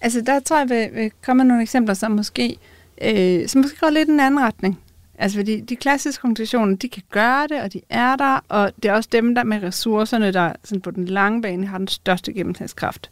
Altså, 0.00 0.20
der 0.20 0.40
tror 0.40 0.58
jeg, 0.58 0.90
vi 0.94 1.10
kommer 1.24 1.44
nogle 1.44 1.62
eksempler, 1.62 1.94
som 1.94 2.10
måske, 2.10 2.56
øh, 3.02 3.48
som 3.48 3.60
måske 3.60 3.78
går 3.80 3.90
lidt 3.90 4.08
i 4.08 4.12
en 4.12 4.20
anden 4.20 4.40
retning. 4.40 4.78
Altså, 5.18 5.38
fordi 5.38 5.60
de 5.60 5.76
klassiske 5.76 6.24
organisationer, 6.24 6.76
de 6.76 6.88
kan 6.88 7.02
gøre 7.10 7.46
det, 7.46 7.62
og 7.62 7.72
de 7.72 7.80
er 7.90 8.16
der, 8.16 8.40
og 8.48 8.72
det 8.82 8.88
er 8.88 8.92
også 8.92 9.08
dem, 9.12 9.34
der 9.34 9.44
med 9.44 9.62
ressourcerne, 9.62 10.32
der 10.32 10.52
sådan 10.64 10.80
på 10.80 10.90
den 10.90 11.04
lange 11.04 11.42
bane 11.42 11.66
har 11.66 11.78
den 11.78 11.88
største 11.88 12.32
gennemslagskraft. 12.32 13.10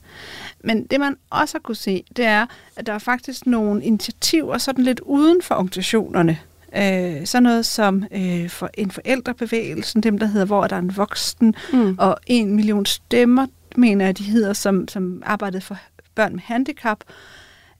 Men 0.64 0.86
det, 0.86 1.00
man 1.00 1.16
også 1.30 1.54
har 1.54 1.60
kunne 1.60 1.76
se, 1.76 2.04
det 2.16 2.24
er, 2.24 2.46
at 2.76 2.86
der 2.86 2.92
er 2.92 2.98
faktisk 2.98 3.46
nogle 3.46 3.84
initiativer 3.84 4.58
sådan 4.58 4.84
lidt 4.84 5.00
uden 5.00 5.42
for 5.42 5.54
organisationerne, 5.54 6.38
Øh, 6.76 7.26
sådan 7.26 7.42
noget 7.42 7.66
som 7.66 8.04
øh, 8.12 8.48
for 8.48 8.70
en 8.74 8.90
forældrebevægelsen, 8.90 10.02
dem 10.02 10.18
der 10.18 10.26
hedder, 10.26 10.46
hvor 10.46 10.66
der 10.66 10.76
er 10.76 10.80
en 10.80 10.96
voksen, 10.96 11.54
mm. 11.72 11.96
og 11.98 12.16
en 12.26 12.56
million 12.56 12.86
stemmer, 12.86 13.46
mener 13.76 14.04
jeg, 14.04 14.18
de 14.18 14.24
hedder, 14.24 14.52
som, 14.52 14.88
som 14.88 15.22
arbejdede 15.26 15.60
for 15.62 15.76
børn 16.14 16.32
med 16.32 16.40
handicap. 16.44 16.98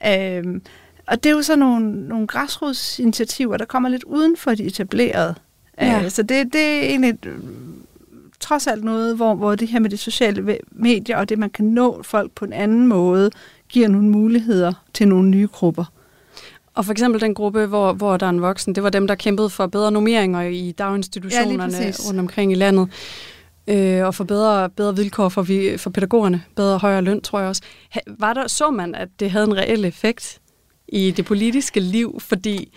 Øh, 0.06 0.60
og 1.10 1.24
det 1.24 1.30
er 1.30 1.34
jo 1.34 1.42
så 1.42 1.56
nogle, 1.56 2.08
nogle 2.08 2.26
græsrodsinitiativer, 2.26 3.56
der 3.56 3.64
kommer 3.64 3.88
lidt 3.88 4.04
uden 4.04 4.36
for 4.36 4.54
de 4.54 4.64
etablerede. 4.64 5.34
Ja. 5.80 6.04
Øh, 6.04 6.10
så 6.10 6.22
det, 6.22 6.52
det 6.52 6.60
er 6.60 6.80
egentlig 6.80 7.18
trods 8.40 8.66
alt 8.66 8.84
noget, 8.84 9.16
hvor, 9.16 9.34
hvor 9.34 9.54
det 9.54 9.68
her 9.68 9.80
med 9.80 9.90
de 9.90 9.96
sociale 9.96 10.58
medier 10.72 11.16
og 11.16 11.28
det, 11.28 11.38
man 11.38 11.50
kan 11.50 11.64
nå 11.64 12.02
folk 12.02 12.32
på 12.32 12.44
en 12.44 12.52
anden 12.52 12.86
måde, 12.86 13.30
giver 13.68 13.88
nogle 13.88 14.08
muligheder 14.08 14.72
til 14.94 15.08
nogle 15.08 15.28
nye 15.28 15.48
grupper. 15.52 15.84
Og 16.74 16.84
for 16.84 16.92
eksempel 16.92 17.20
den 17.20 17.34
gruppe, 17.34 17.66
hvor, 17.66 17.92
hvor 17.92 18.16
der 18.16 18.26
er 18.26 18.30
en 18.30 18.42
voksen, 18.42 18.74
det 18.74 18.82
var 18.82 18.90
dem, 18.90 19.06
der 19.06 19.14
kæmpede 19.14 19.50
for 19.50 19.66
bedre 19.66 19.92
normeringer 19.92 20.40
i 20.40 20.72
daginstitutionerne 20.72 21.76
ja, 21.76 21.92
rundt 22.08 22.20
omkring 22.20 22.52
i 22.52 22.54
landet. 22.54 22.88
Øh, 23.66 24.06
og 24.06 24.14
for 24.14 24.24
bedre, 24.24 24.70
bedre 24.70 24.96
vilkår 24.96 25.28
for, 25.28 25.42
vi, 25.42 25.76
for 25.76 25.90
pædagogerne, 25.90 26.42
bedre 26.56 26.78
højere 26.78 27.02
løn, 27.02 27.20
tror 27.20 27.38
jeg 27.38 27.48
også. 27.48 27.62
Var 28.06 28.32
der, 28.34 28.46
så 28.46 28.70
man, 28.70 28.94
at 28.94 29.08
det 29.20 29.30
havde 29.30 29.44
en 29.44 29.56
reel 29.56 29.84
effekt 29.84 30.40
i 30.92 31.10
det 31.10 31.24
politiske 31.24 31.80
liv? 31.80 32.20
Fordi 32.20 32.72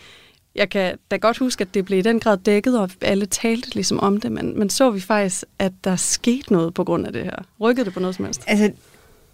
jeg 0.56 0.70
kan 0.70 0.98
da 1.12 1.18
godt 1.18 1.38
huske, 1.38 1.62
at 1.62 1.74
det 1.74 1.86
blev 1.86 2.00
i 2.00 2.02
den 2.02 2.20
grad 2.20 2.38
dækket, 2.38 2.80
og 2.80 2.90
alle 3.02 3.26
talte 3.26 3.76
ligesom 3.76 4.00
om 4.00 4.20
det, 4.20 4.32
men, 4.32 4.60
men 4.60 4.70
så 4.70 4.90
vi 4.90 5.00
faktisk, 5.00 5.44
at 5.60 5.74
der 5.84 5.96
skete 5.96 6.54
noget 6.54 6.74
på 6.74 6.84
grund 6.84 7.08
af 7.08 7.14
det 7.14 7.24
her. 7.24 7.36
Rykkede 7.62 7.86
det 7.86 7.94
på 7.94 8.00
noget 8.00 8.16
som 8.16 8.26
helst? 8.26 8.44
Altså, 8.48 8.72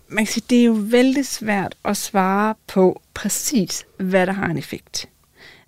man 0.07 0.25
kan 0.25 0.33
sige, 0.33 0.43
det 0.49 0.61
er 0.61 0.65
jo 0.65 0.77
vældig 0.79 1.25
svært 1.25 1.75
at 1.85 1.97
svare 1.97 2.55
på 2.67 3.01
præcis, 3.13 3.85
hvad 3.97 4.27
der 4.27 4.33
har 4.33 4.45
en 4.45 4.57
effekt. 4.57 5.09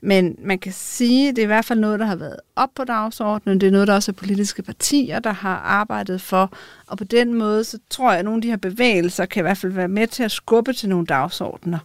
Men 0.01 0.36
man 0.39 0.60
kan 0.60 0.72
sige, 0.74 1.30
at 1.30 1.36
det 1.36 1.41
er 1.41 1.46
i 1.46 1.48
hvert 1.48 1.65
fald 1.65 1.80
noget, 1.80 2.00
der 2.00 2.06
har 2.06 2.15
været 2.15 2.36
op 2.56 2.70
på 2.75 2.84
dagsordenen. 2.84 3.62
Det 3.62 3.68
er 3.68 3.72
noget, 3.72 3.88
der 3.88 3.94
også 3.94 4.12
er 4.12 4.13
politiske 4.13 4.63
partier, 4.63 5.20
der 5.20 5.34
har 5.34 5.56
arbejdet 5.56 6.22
for. 6.22 6.53
Og 6.88 6.98
på 6.98 7.03
den 7.03 7.34
måde, 7.34 7.63
så 7.63 7.80
tror 7.89 8.12
jeg, 8.12 8.20
at 8.20 8.25
nogle 8.25 8.38
af 8.38 8.41
de 8.41 8.50
her 8.50 8.58
bevægelser 8.58 9.25
kan 9.25 9.41
i 9.41 9.44
hvert 9.44 9.58
fald 9.58 9.72
være 9.72 9.88
med 9.88 10.08
til 10.08 10.24
at 10.24 10.32
skubbe 10.32 10.74
til 10.74 10.89
nogle 10.89 11.06
dagsordner. 11.06 11.80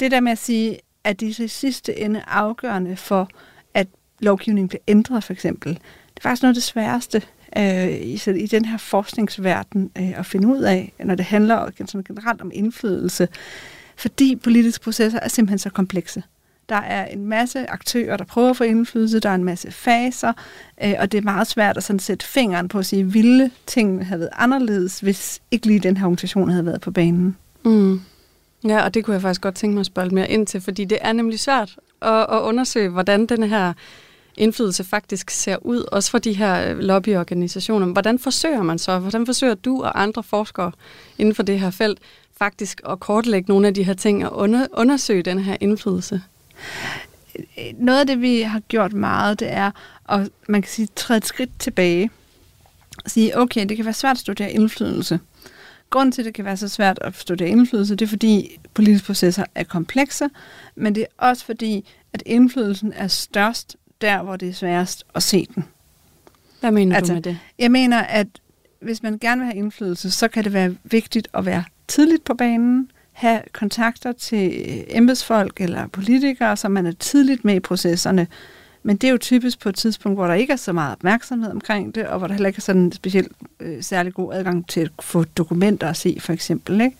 Det 0.00 0.10
der 0.10 0.20
med 0.20 0.32
at 0.32 0.38
sige, 0.38 0.78
at 1.04 1.20
det 1.20 1.38
i 1.38 1.48
sidste 1.48 1.98
ende 1.98 2.22
afgørende 2.26 2.96
for, 2.96 3.28
at 3.74 3.86
lovgivningen 4.20 4.68
bliver 4.68 4.82
ændret, 4.88 5.24
for 5.24 5.32
eksempel. 5.32 5.72
Det 5.74 6.16
er 6.16 6.22
faktisk 6.22 6.42
noget 6.42 6.50
af 6.50 6.54
det 6.54 6.62
sværeste 6.62 7.22
øh, 7.56 7.88
i, 7.88 8.20
i 8.36 8.46
den 8.46 8.64
her 8.64 8.78
forskningsverden 8.78 9.90
øh, 9.98 10.18
at 10.18 10.26
finde 10.26 10.48
ud 10.48 10.62
af, 10.62 10.92
når 11.04 11.14
det 11.14 11.24
handler 11.24 11.70
sådan 11.86 12.02
generelt 12.02 12.40
om 12.40 12.50
indflydelse, 12.54 13.28
fordi 13.96 14.36
politiske 14.36 14.84
processer 14.84 15.20
er 15.20 15.28
simpelthen 15.28 15.58
så 15.58 15.70
komplekse. 15.70 16.22
Der 16.68 16.76
er 16.76 17.06
en 17.06 17.26
masse 17.26 17.70
aktører, 17.70 18.16
der 18.16 18.24
prøver 18.24 18.50
at 18.50 18.56
få 18.56 18.64
indflydelse. 18.64 19.20
Der 19.20 19.30
er 19.30 19.34
en 19.34 19.44
masse 19.44 19.70
faser. 19.70 20.32
Øh, 20.84 20.94
og 20.98 21.12
det 21.12 21.18
er 21.18 21.22
meget 21.22 21.46
svært 21.46 21.76
at 21.76 21.84
sådan 21.84 22.00
sætte 22.00 22.26
fingeren 22.26 22.68
på 22.68 22.78
at 22.78 22.86
sige, 22.86 23.12
ville 23.12 23.50
tingene 23.66 24.04
have 24.04 24.20
været 24.20 24.30
anderledes, 24.32 25.00
hvis 25.00 25.40
ikke 25.50 25.66
lige 25.66 25.80
den 25.80 25.96
her 25.96 26.04
organisation 26.04 26.50
havde 26.50 26.66
været 26.66 26.80
på 26.80 26.90
banen. 26.90 27.36
Mm. 27.64 28.00
Ja, 28.64 28.84
og 28.84 28.94
det 28.94 29.04
kunne 29.04 29.14
jeg 29.14 29.22
faktisk 29.22 29.40
godt 29.40 29.54
tænke 29.54 29.74
mig 29.74 29.80
at 29.80 29.86
spørge 29.86 30.08
mere 30.08 30.30
ind 30.30 30.46
til, 30.46 30.60
fordi 30.60 30.84
det 30.84 30.98
er 31.00 31.12
nemlig 31.12 31.40
svært 31.40 31.76
at, 32.02 32.20
at 32.20 32.40
undersøge, 32.40 32.88
hvordan 32.88 33.26
den 33.26 33.42
her 33.42 33.72
indflydelse 34.36 34.84
faktisk 34.84 35.30
ser 35.30 35.56
ud, 35.66 35.84
også 35.92 36.10
for 36.10 36.18
de 36.18 36.32
her 36.32 36.70
øh, 36.70 36.78
lobbyorganisationer. 36.78 37.86
Hvordan 37.86 38.18
forsøger 38.18 38.62
man 38.62 38.78
så? 38.78 38.98
Hvordan 38.98 39.26
forsøger 39.26 39.54
du 39.54 39.82
og 39.82 40.02
andre 40.02 40.22
forskere 40.22 40.72
inden 41.18 41.34
for 41.34 41.42
det 41.42 41.60
her 41.60 41.70
felt 41.70 41.98
faktisk 42.38 42.80
at 42.88 43.00
kortlægge 43.00 43.48
nogle 43.48 43.66
af 43.66 43.74
de 43.74 43.82
her 43.82 43.94
ting 43.94 44.26
og 44.26 44.36
under, 44.36 44.66
undersøge 44.72 45.22
den 45.22 45.38
her 45.38 45.56
indflydelse? 45.60 46.22
Noget 47.78 48.00
af 48.00 48.06
det, 48.06 48.20
vi 48.20 48.40
har 48.40 48.60
gjort 48.60 48.92
meget, 48.92 49.40
det 49.40 49.52
er 49.52 49.70
at 50.08 50.28
man 50.48 50.62
kan 50.62 50.70
sige, 50.70 50.88
træde 50.96 51.18
et 51.18 51.26
skridt 51.26 51.50
tilbage 51.58 52.10
og 53.04 53.10
sige, 53.10 53.38
okay, 53.38 53.66
det 53.68 53.76
kan 53.76 53.84
være 53.84 53.94
svært 53.94 54.16
at 54.16 54.18
studere 54.18 54.52
indflydelse. 54.52 55.20
Grunden 55.90 56.12
til, 56.12 56.22
at 56.22 56.26
det 56.26 56.34
kan 56.34 56.44
være 56.44 56.56
så 56.56 56.68
svært 56.68 56.98
at 57.02 57.16
studere 57.16 57.48
indflydelse, 57.48 57.96
det 57.96 58.04
er 58.04 58.08
fordi 58.08 58.58
politiske 58.74 59.06
processer 59.06 59.44
er 59.54 59.64
komplekse, 59.64 60.28
men 60.74 60.94
det 60.94 61.02
er 61.02 61.26
også 61.28 61.44
fordi, 61.44 61.84
at 62.12 62.22
indflydelsen 62.26 62.92
er 62.96 63.06
størst 63.06 63.76
der, 64.00 64.22
hvor 64.22 64.36
det 64.36 64.48
er 64.48 64.52
sværest 64.52 65.04
at 65.14 65.22
se 65.22 65.48
den. 65.54 65.64
Hvad 66.60 66.70
mener 66.70 66.96
altså, 66.96 67.12
du 67.12 67.14
med 67.14 67.22
det? 67.22 67.38
Jeg 67.58 67.70
mener, 67.70 67.98
at 67.98 68.26
hvis 68.80 69.02
man 69.02 69.18
gerne 69.18 69.40
vil 69.40 69.46
have 69.46 69.56
indflydelse, 69.56 70.10
så 70.10 70.28
kan 70.28 70.44
det 70.44 70.52
være 70.52 70.76
vigtigt 70.84 71.28
at 71.34 71.46
være 71.46 71.64
tidligt 71.88 72.24
på 72.24 72.34
banen, 72.34 72.90
have 73.12 73.42
kontakter 73.52 74.12
til 74.12 74.84
embedsfolk 74.88 75.60
eller 75.60 75.86
politikere, 75.86 76.56
så 76.56 76.68
man 76.68 76.86
er 76.86 76.92
tidligt 76.92 77.44
med 77.44 77.54
i 77.54 77.60
processerne. 77.60 78.26
Men 78.82 78.96
det 78.96 79.06
er 79.06 79.10
jo 79.10 79.18
typisk 79.18 79.60
på 79.60 79.68
et 79.68 79.74
tidspunkt, 79.74 80.18
hvor 80.18 80.26
der 80.26 80.34
ikke 80.34 80.52
er 80.52 80.56
så 80.56 80.72
meget 80.72 80.92
opmærksomhed 80.92 81.50
omkring 81.50 81.94
det, 81.94 82.06
og 82.06 82.18
hvor 82.18 82.26
der 82.26 82.34
heller 82.34 82.48
ikke 82.48 82.58
er 82.58 82.62
sådan 82.62 82.82
en 82.82 82.92
specielt 82.92 83.32
øh, 83.60 83.82
særlig 83.82 84.14
god 84.14 84.34
adgang 84.34 84.68
til 84.68 84.80
at 84.80 84.90
få 85.00 85.24
dokumenter 85.24 85.88
at 85.88 85.96
se, 85.96 86.16
for 86.20 86.32
eksempel. 86.32 86.80
Ikke? 86.80 86.96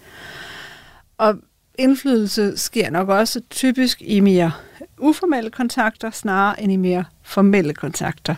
Og 1.19 1.39
indflydelse 1.79 2.57
sker 2.57 2.91
nok 2.91 3.09
også 3.09 3.41
typisk 3.51 4.03
i 4.03 4.21
mere 4.21 4.53
uformelle 4.99 5.51
kontakter, 5.51 6.11
snarere 6.11 6.63
end 6.63 6.73
i 6.73 6.77
mere 6.77 7.05
formelle 7.23 7.75
kontakter. 7.75 8.35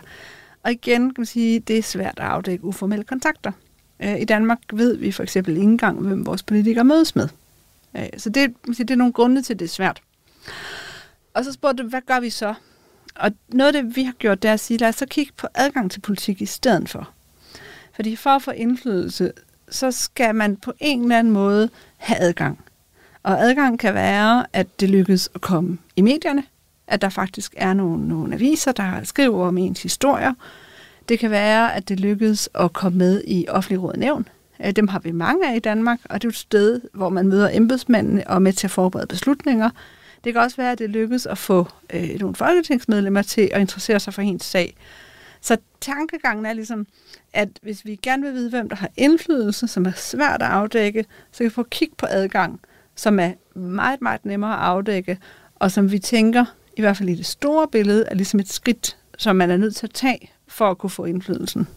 Og 0.63 0.71
igen 0.71 1.01
kan 1.01 1.13
man 1.17 1.25
sige, 1.25 1.59
det 1.59 1.77
er 1.77 1.83
svært 1.83 2.19
at 2.19 2.25
afdække 2.25 2.63
uformelle 2.65 3.03
kontakter. 3.03 3.51
Øh, 3.99 4.21
I 4.21 4.25
Danmark 4.25 4.59
ved 4.73 4.97
vi 4.97 5.11
for 5.11 5.23
eksempel 5.23 5.57
ikke 5.57 5.63
engang, 5.63 5.99
hvem 5.99 6.25
vores 6.25 6.43
politikere 6.43 6.83
mødes 6.83 7.15
med. 7.15 7.29
Øh, 7.97 8.07
så 8.17 8.29
det, 8.29 8.53
det 8.67 8.91
er 8.91 8.95
nogle 8.95 9.13
grunde 9.13 9.41
til, 9.41 9.53
at 9.53 9.59
det 9.59 9.65
er 9.65 9.69
svært. 9.69 10.01
Og 11.33 11.45
så 11.45 11.51
spurgte 11.51 11.83
du, 11.83 11.89
hvad 11.89 12.01
gør 12.07 12.19
vi 12.19 12.29
så? 12.29 12.53
Og 13.15 13.31
noget 13.47 13.75
af 13.75 13.83
det, 13.83 13.95
vi 13.95 14.03
har 14.03 14.13
gjort, 14.13 14.41
det 14.41 14.49
er 14.49 14.53
at 14.53 14.59
sige, 14.59 14.77
lad 14.77 14.89
os 14.89 14.95
så 14.95 15.05
kigge 15.05 15.31
på 15.37 15.47
adgang 15.55 15.91
til 15.91 15.99
politik 15.99 16.41
i 16.41 16.45
stedet 16.45 16.89
for. 16.89 17.09
Fordi 17.95 18.15
for 18.15 18.29
at 18.29 18.41
få 18.41 18.51
indflydelse, 18.51 19.31
så 19.69 19.91
skal 19.91 20.35
man 20.35 20.55
på 20.55 20.73
en 20.79 21.01
eller 21.01 21.19
anden 21.19 21.33
måde 21.33 21.69
have 21.97 22.19
adgang. 22.19 22.59
Og 23.23 23.41
adgang 23.41 23.79
kan 23.79 23.93
være, 23.93 24.45
at 24.53 24.79
det 24.79 24.89
lykkes 24.89 25.29
at 25.35 25.41
komme 25.41 25.77
i 25.95 26.01
medierne, 26.01 26.43
at 26.87 27.01
der 27.01 27.09
faktisk 27.09 27.53
er 27.57 27.73
nogle, 27.73 28.07
nogle 28.07 28.35
aviser, 28.35 28.71
der 28.71 29.03
skriver 29.03 29.47
om 29.47 29.57
ens 29.57 29.83
historier. 29.83 30.33
Det 31.09 31.19
kan 31.19 31.31
være, 31.31 31.75
at 31.75 31.89
det 31.89 31.99
lykkes 31.99 32.49
at 32.55 32.73
komme 32.73 32.97
med 32.97 33.23
i 33.27 33.45
offentlig 33.49 33.83
råd 33.83 33.97
nævn. 33.97 34.27
Øh, 34.65 34.71
dem 34.71 34.87
har 34.87 34.99
vi 34.99 35.11
mange 35.11 35.51
af 35.51 35.55
i 35.55 35.59
Danmark, 35.59 35.99
og 36.09 36.21
det 36.21 36.27
er 36.27 36.29
et 36.29 36.35
sted, 36.35 36.81
hvor 36.93 37.09
man 37.09 37.27
møder 37.27 37.49
embedsmændene 37.53 38.27
og 38.27 38.35
er 38.35 38.39
med 38.39 38.53
til 38.53 38.67
at 38.67 38.71
forberede 38.71 39.07
beslutninger. 39.07 39.69
Det 40.23 40.33
kan 40.33 40.41
også 40.41 40.57
være, 40.57 40.71
at 40.71 40.79
det 40.79 40.89
lykkes 40.89 41.25
at 41.25 41.37
få 41.37 41.67
øh, 41.93 42.19
nogle 42.19 42.35
folketingsmedlemmer 42.35 43.21
til 43.21 43.49
at 43.53 43.61
interessere 43.61 43.99
sig 43.99 44.13
for 44.13 44.21
hendes 44.21 44.45
sag. 44.45 44.75
Så 45.41 45.57
tankegangen 45.81 46.45
er 46.45 46.53
ligesom, 46.53 46.87
at 47.33 47.49
hvis 47.61 47.85
vi 47.85 47.95
gerne 47.95 48.23
vil 48.23 48.33
vide, 48.33 48.49
hvem 48.49 48.69
der 48.69 48.75
har 48.75 48.89
indflydelse, 48.97 49.67
som 49.67 49.85
er 49.85 49.91
svært 49.95 50.41
at 50.41 50.49
afdække, 50.49 51.05
så 51.31 51.37
kan 51.37 51.43
vi 51.45 51.49
få 51.49 51.63
kig 51.63 51.89
på 51.97 52.05
adgang, 52.09 52.59
som 52.95 53.19
er 53.19 53.31
meget, 53.59 54.01
meget 54.01 54.25
nemmere 54.25 54.53
at 54.53 54.59
afdække, 54.59 55.17
og 55.55 55.71
som 55.71 55.91
vi 55.91 55.99
tænker, 55.99 56.45
i 56.77 56.81
hvert 56.81 56.97
fald 56.97 57.09
i 57.09 57.15
det 57.15 57.25
store 57.25 57.67
billede, 57.67 58.05
er 58.07 58.15
ligesom 58.15 58.39
et 58.39 58.49
skridt, 58.49 58.97
som 59.17 59.35
man 59.35 59.51
er 59.51 59.57
nødt 59.57 59.75
til 59.75 59.87
at 59.87 59.93
tage 59.93 60.31
for 60.47 60.69
at 60.69 60.77
kunne 60.77 60.89
få 60.89 61.05
indflydelsen. 61.05 61.67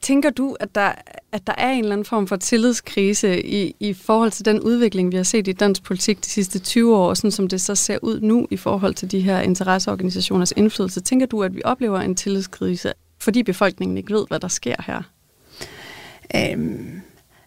Tænker 0.00 0.30
du, 0.30 0.56
at 0.60 0.74
der, 0.74 0.92
at 1.32 1.46
der 1.46 1.52
er 1.58 1.70
en 1.70 1.78
eller 1.78 1.92
anden 1.92 2.04
form 2.04 2.26
for 2.26 2.36
tillidskrise 2.36 3.46
i, 3.46 3.74
i 3.80 3.92
forhold 3.92 4.30
til 4.30 4.44
den 4.44 4.60
udvikling, 4.60 5.12
vi 5.12 5.16
har 5.16 5.24
set 5.24 5.48
i 5.48 5.52
dansk 5.52 5.82
politik 5.82 6.24
de 6.24 6.30
sidste 6.30 6.58
20 6.58 6.96
år, 6.96 7.14
sådan 7.14 7.30
som 7.30 7.48
det 7.48 7.60
så 7.60 7.74
ser 7.74 7.98
ud 8.02 8.20
nu 8.20 8.46
i 8.50 8.56
forhold 8.56 8.94
til 8.94 9.10
de 9.10 9.20
her 9.20 9.40
interesseorganisationers 9.40 10.52
indflydelse? 10.56 11.00
Tænker 11.00 11.26
du, 11.26 11.42
at 11.42 11.54
vi 11.54 11.62
oplever 11.64 12.00
en 12.00 12.14
tillidskrise, 12.14 12.92
fordi 13.18 13.42
befolkningen 13.42 13.96
ikke 13.96 14.14
ved, 14.14 14.24
hvad 14.28 14.40
der 14.40 14.48
sker 14.48 14.76
her? 14.86 15.02
Øhm, 16.36 17.00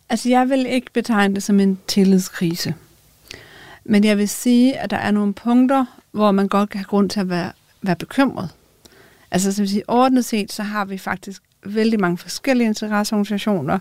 altså, 0.10 0.30
jeg 0.30 0.50
vil 0.50 0.66
ikke 0.66 0.92
betegne 0.94 1.36
det 1.36 1.44
som 1.44 1.60
en 1.60 1.80
tillidskrise. 1.88 2.76
Men 3.84 4.04
jeg 4.04 4.18
vil 4.18 4.30
sige, 4.30 4.78
at 4.78 4.90
der 4.90 4.98
er 4.98 5.12
nogle 5.12 5.34
punkter, 5.34 5.86
hvor 6.12 6.32
man 6.32 6.48
godt 6.48 6.70
kan 6.70 6.80
have 6.80 6.86
grund 6.86 7.10
til 7.10 7.20
at 7.20 7.30
være, 7.30 7.52
være 7.82 7.96
bekymret. 7.96 8.50
Altså, 9.32 9.52
som 9.52 9.68
sige, 9.68 9.84
ordnet 9.88 10.26
set, 10.26 10.52
så 10.52 10.64
har 10.64 10.86
vi 10.86 10.98
faktisk 10.98 11.44
vældig 11.66 12.00
mange 12.00 12.18
forskellige 12.18 12.68
interesseorganisationer. 12.68 13.80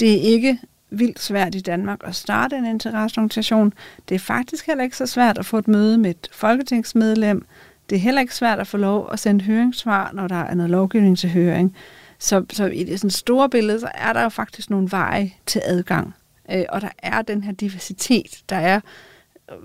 Det 0.00 0.12
er 0.12 0.20
ikke 0.20 0.58
vildt 0.90 1.20
svært 1.20 1.54
i 1.54 1.60
Danmark 1.60 2.00
at 2.04 2.14
starte 2.14 2.56
en 2.56 2.66
interesseorganisation. 2.66 3.72
Det 4.08 4.14
er 4.14 4.18
faktisk 4.18 4.66
heller 4.66 4.84
ikke 4.84 4.96
så 4.96 5.06
svært 5.06 5.38
at 5.38 5.46
få 5.46 5.58
et 5.58 5.68
møde 5.68 5.98
med 5.98 6.10
et 6.10 6.28
folketingsmedlem. 6.32 7.46
Det 7.90 7.96
er 7.96 8.00
heller 8.00 8.20
ikke 8.20 8.34
svært 8.34 8.58
at 8.58 8.66
få 8.66 8.76
lov 8.76 9.08
at 9.12 9.18
sende 9.18 9.44
høringssvar, 9.44 10.10
når 10.12 10.28
der 10.28 10.40
er 10.40 10.54
noget 10.54 10.70
lovgivning 10.70 11.18
til 11.18 11.30
høring. 11.30 11.76
Så, 12.18 12.44
så 12.52 12.66
i 12.66 12.84
det 12.84 13.00
sådan 13.00 13.10
store 13.10 13.48
billede, 13.48 13.80
så 13.80 13.88
er 13.94 14.12
der 14.12 14.22
jo 14.22 14.28
faktisk 14.28 14.70
nogle 14.70 14.90
veje 14.90 15.32
til 15.46 15.62
adgang. 15.64 16.14
Øh, 16.52 16.64
og 16.68 16.80
der 16.80 16.88
er 16.98 17.22
den 17.22 17.44
her 17.44 17.52
diversitet. 17.52 18.42
Der 18.48 18.56
er 18.56 18.80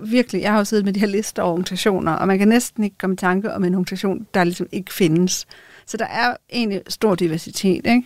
virkelig, 0.04 0.42
jeg 0.42 0.50
har 0.50 0.58
jo 0.58 0.64
siddet 0.64 0.84
med 0.84 0.92
de 0.92 1.00
her 1.00 1.06
lister 1.06 1.42
af 1.42 1.48
organisationer, 1.48 2.12
og 2.12 2.26
man 2.26 2.38
kan 2.38 2.48
næsten 2.48 2.84
ikke 2.84 2.98
komme 2.98 3.14
i 3.14 3.16
tanke 3.16 3.54
om 3.54 3.64
en 3.64 3.74
organisation, 3.74 4.26
der 4.34 4.44
ligesom 4.44 4.66
ikke 4.72 4.92
findes. 4.92 5.46
Så 5.86 5.96
der 5.96 6.06
er 6.06 6.36
egentlig 6.52 6.82
stor 6.88 7.14
diversitet, 7.14 7.86
ikke? 7.86 8.02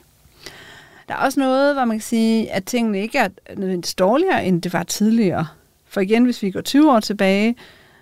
Der 1.08 1.14
er 1.14 1.18
også 1.18 1.40
noget, 1.40 1.74
hvor 1.74 1.84
man 1.84 1.96
kan 1.96 2.02
sige, 2.02 2.52
at 2.52 2.64
tingene 2.64 3.00
ikke 3.00 3.18
er 3.18 3.28
nødvendigvis 3.56 3.94
dårligere, 3.94 4.46
end 4.46 4.62
det 4.62 4.72
var 4.72 4.82
tidligere. 4.82 5.46
For 5.88 6.00
igen, 6.00 6.24
hvis 6.24 6.42
vi 6.42 6.50
går 6.50 6.60
20 6.60 6.92
år 6.92 7.00
tilbage, 7.00 7.56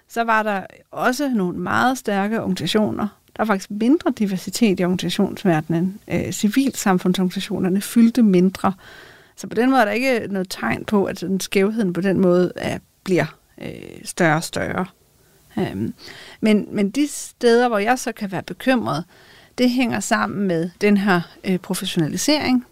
så 0.08 0.24
var 0.24 0.42
der 0.42 0.62
også 0.90 1.28
nogle 1.28 1.58
meget 1.58 1.98
stærke 1.98 2.40
organisationer. 2.40 3.08
Der 3.36 3.42
var 3.42 3.44
faktisk 3.44 3.70
mindre 3.70 4.12
diversitet 4.18 4.80
i 4.80 4.84
organisationsverdenen. 4.84 6.00
Øh, 6.08 6.32
civilsamfundsorganisationerne 6.32 7.80
fyldte 7.80 8.22
mindre. 8.22 8.72
Så 9.36 9.46
på 9.46 9.54
den 9.54 9.70
måde 9.70 9.80
er 9.80 9.84
der 9.84 9.92
ikke 9.92 10.26
noget 10.30 10.50
tegn 10.50 10.84
på, 10.84 11.04
at 11.04 11.20
den 11.20 11.40
skævheden 11.40 11.92
på 11.92 12.00
den 12.00 12.20
måde 12.20 12.52
er, 12.56 12.78
bliver 13.04 13.26
øh, 13.62 14.04
større 14.04 14.36
og 14.36 14.44
større. 14.44 14.86
Um, 15.56 15.94
men, 16.40 16.68
men 16.70 16.90
de 16.90 17.08
steder, 17.08 17.68
hvor 17.68 17.78
jeg 17.78 17.98
så 17.98 18.12
kan 18.12 18.32
være 18.32 18.42
bekymret, 18.42 19.04
det 19.58 19.70
hænger 19.70 20.00
sammen 20.00 20.46
med 20.46 20.70
den 20.80 20.96
her 20.96 21.20
øh, 21.44 21.58
professionalisering, 21.58 22.64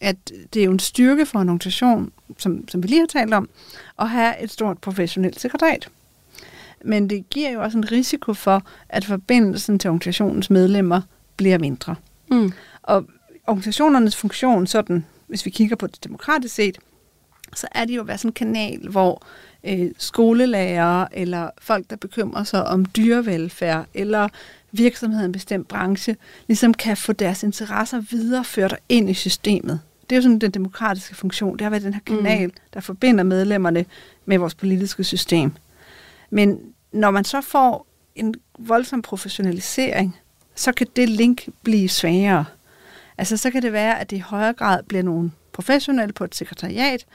at 0.00 0.16
det 0.54 0.60
er 0.60 0.64
jo 0.64 0.72
en 0.72 0.78
styrke 0.78 1.26
for 1.26 1.38
en 1.38 1.48
organisation, 1.48 2.12
som, 2.38 2.68
som 2.68 2.82
vi 2.82 2.88
lige 2.88 3.00
har 3.00 3.06
talt 3.06 3.34
om, 3.34 3.48
at 3.98 4.08
have 4.08 4.42
et 4.42 4.50
stort 4.50 4.78
professionelt 4.78 5.40
sekretariat. 5.40 5.88
Men 6.84 7.10
det 7.10 7.30
giver 7.30 7.50
jo 7.50 7.62
også 7.62 7.78
en 7.78 7.92
risiko 7.92 8.34
for, 8.34 8.62
at 8.88 9.04
forbindelsen 9.04 9.78
til 9.78 9.90
organisationens 9.90 10.50
medlemmer 10.50 11.00
bliver 11.36 11.58
mindre. 11.58 11.94
Mm. 12.30 12.52
Og 12.82 13.06
organisationernes 13.46 14.16
funktion, 14.16 14.66
sådan, 14.66 15.04
hvis 15.26 15.44
vi 15.44 15.50
kigger 15.50 15.76
på 15.76 15.86
det 15.86 16.04
demokratisk 16.04 16.54
set, 16.54 16.78
så 17.54 17.66
er 17.72 17.84
det 17.84 17.96
jo 17.96 18.00
at 18.00 18.06
være 18.06 18.18
sådan 18.18 18.28
en 18.28 18.32
kanal, 18.32 18.88
hvor 18.88 19.22
øh, 19.64 19.90
skolelærere 19.98 21.18
eller 21.18 21.50
folk, 21.58 21.90
der 21.90 21.96
bekymrer 21.96 22.44
sig 22.44 22.66
om 22.66 22.84
dyrevelfærd 22.84 23.86
eller 23.94 24.28
virksomheden 24.72 25.24
en 25.24 25.32
bestemt 25.32 25.68
branche, 25.68 26.16
ligesom 26.48 26.74
kan 26.74 26.96
få 26.96 27.12
deres 27.12 27.42
interesser 27.42 28.00
videreført 28.00 28.76
ind 28.88 29.10
i 29.10 29.14
systemet. 29.14 29.80
Det 30.10 30.16
er 30.16 30.18
jo 30.18 30.22
sådan 30.22 30.38
den 30.38 30.50
demokratiske 30.50 31.14
funktion. 31.14 31.52
Det 31.52 31.60
har 31.60 31.70
været 31.70 31.82
den 31.82 31.94
her 31.94 32.00
kanal, 32.06 32.46
mm. 32.46 32.54
der 32.74 32.80
forbinder 32.80 33.24
medlemmerne 33.24 33.84
med 34.26 34.38
vores 34.38 34.54
politiske 34.54 35.04
system. 35.04 35.52
Men 36.30 36.60
når 36.92 37.10
man 37.10 37.24
så 37.24 37.40
får 37.40 37.86
en 38.14 38.34
voldsom 38.58 39.02
professionalisering, 39.02 40.16
så 40.54 40.72
kan 40.72 40.86
det 40.96 41.08
link 41.08 41.48
blive 41.62 41.88
svagere. 41.88 42.44
Altså 43.18 43.36
så 43.36 43.50
kan 43.50 43.62
det 43.62 43.72
være, 43.72 44.00
at 44.00 44.10
det 44.10 44.16
i 44.16 44.20
højere 44.20 44.52
grad 44.52 44.82
bliver 44.82 45.02
nogle 45.02 45.30
professionelle 45.52 46.12
på 46.12 46.24
et 46.24 46.34
sekretariat, 46.34 47.06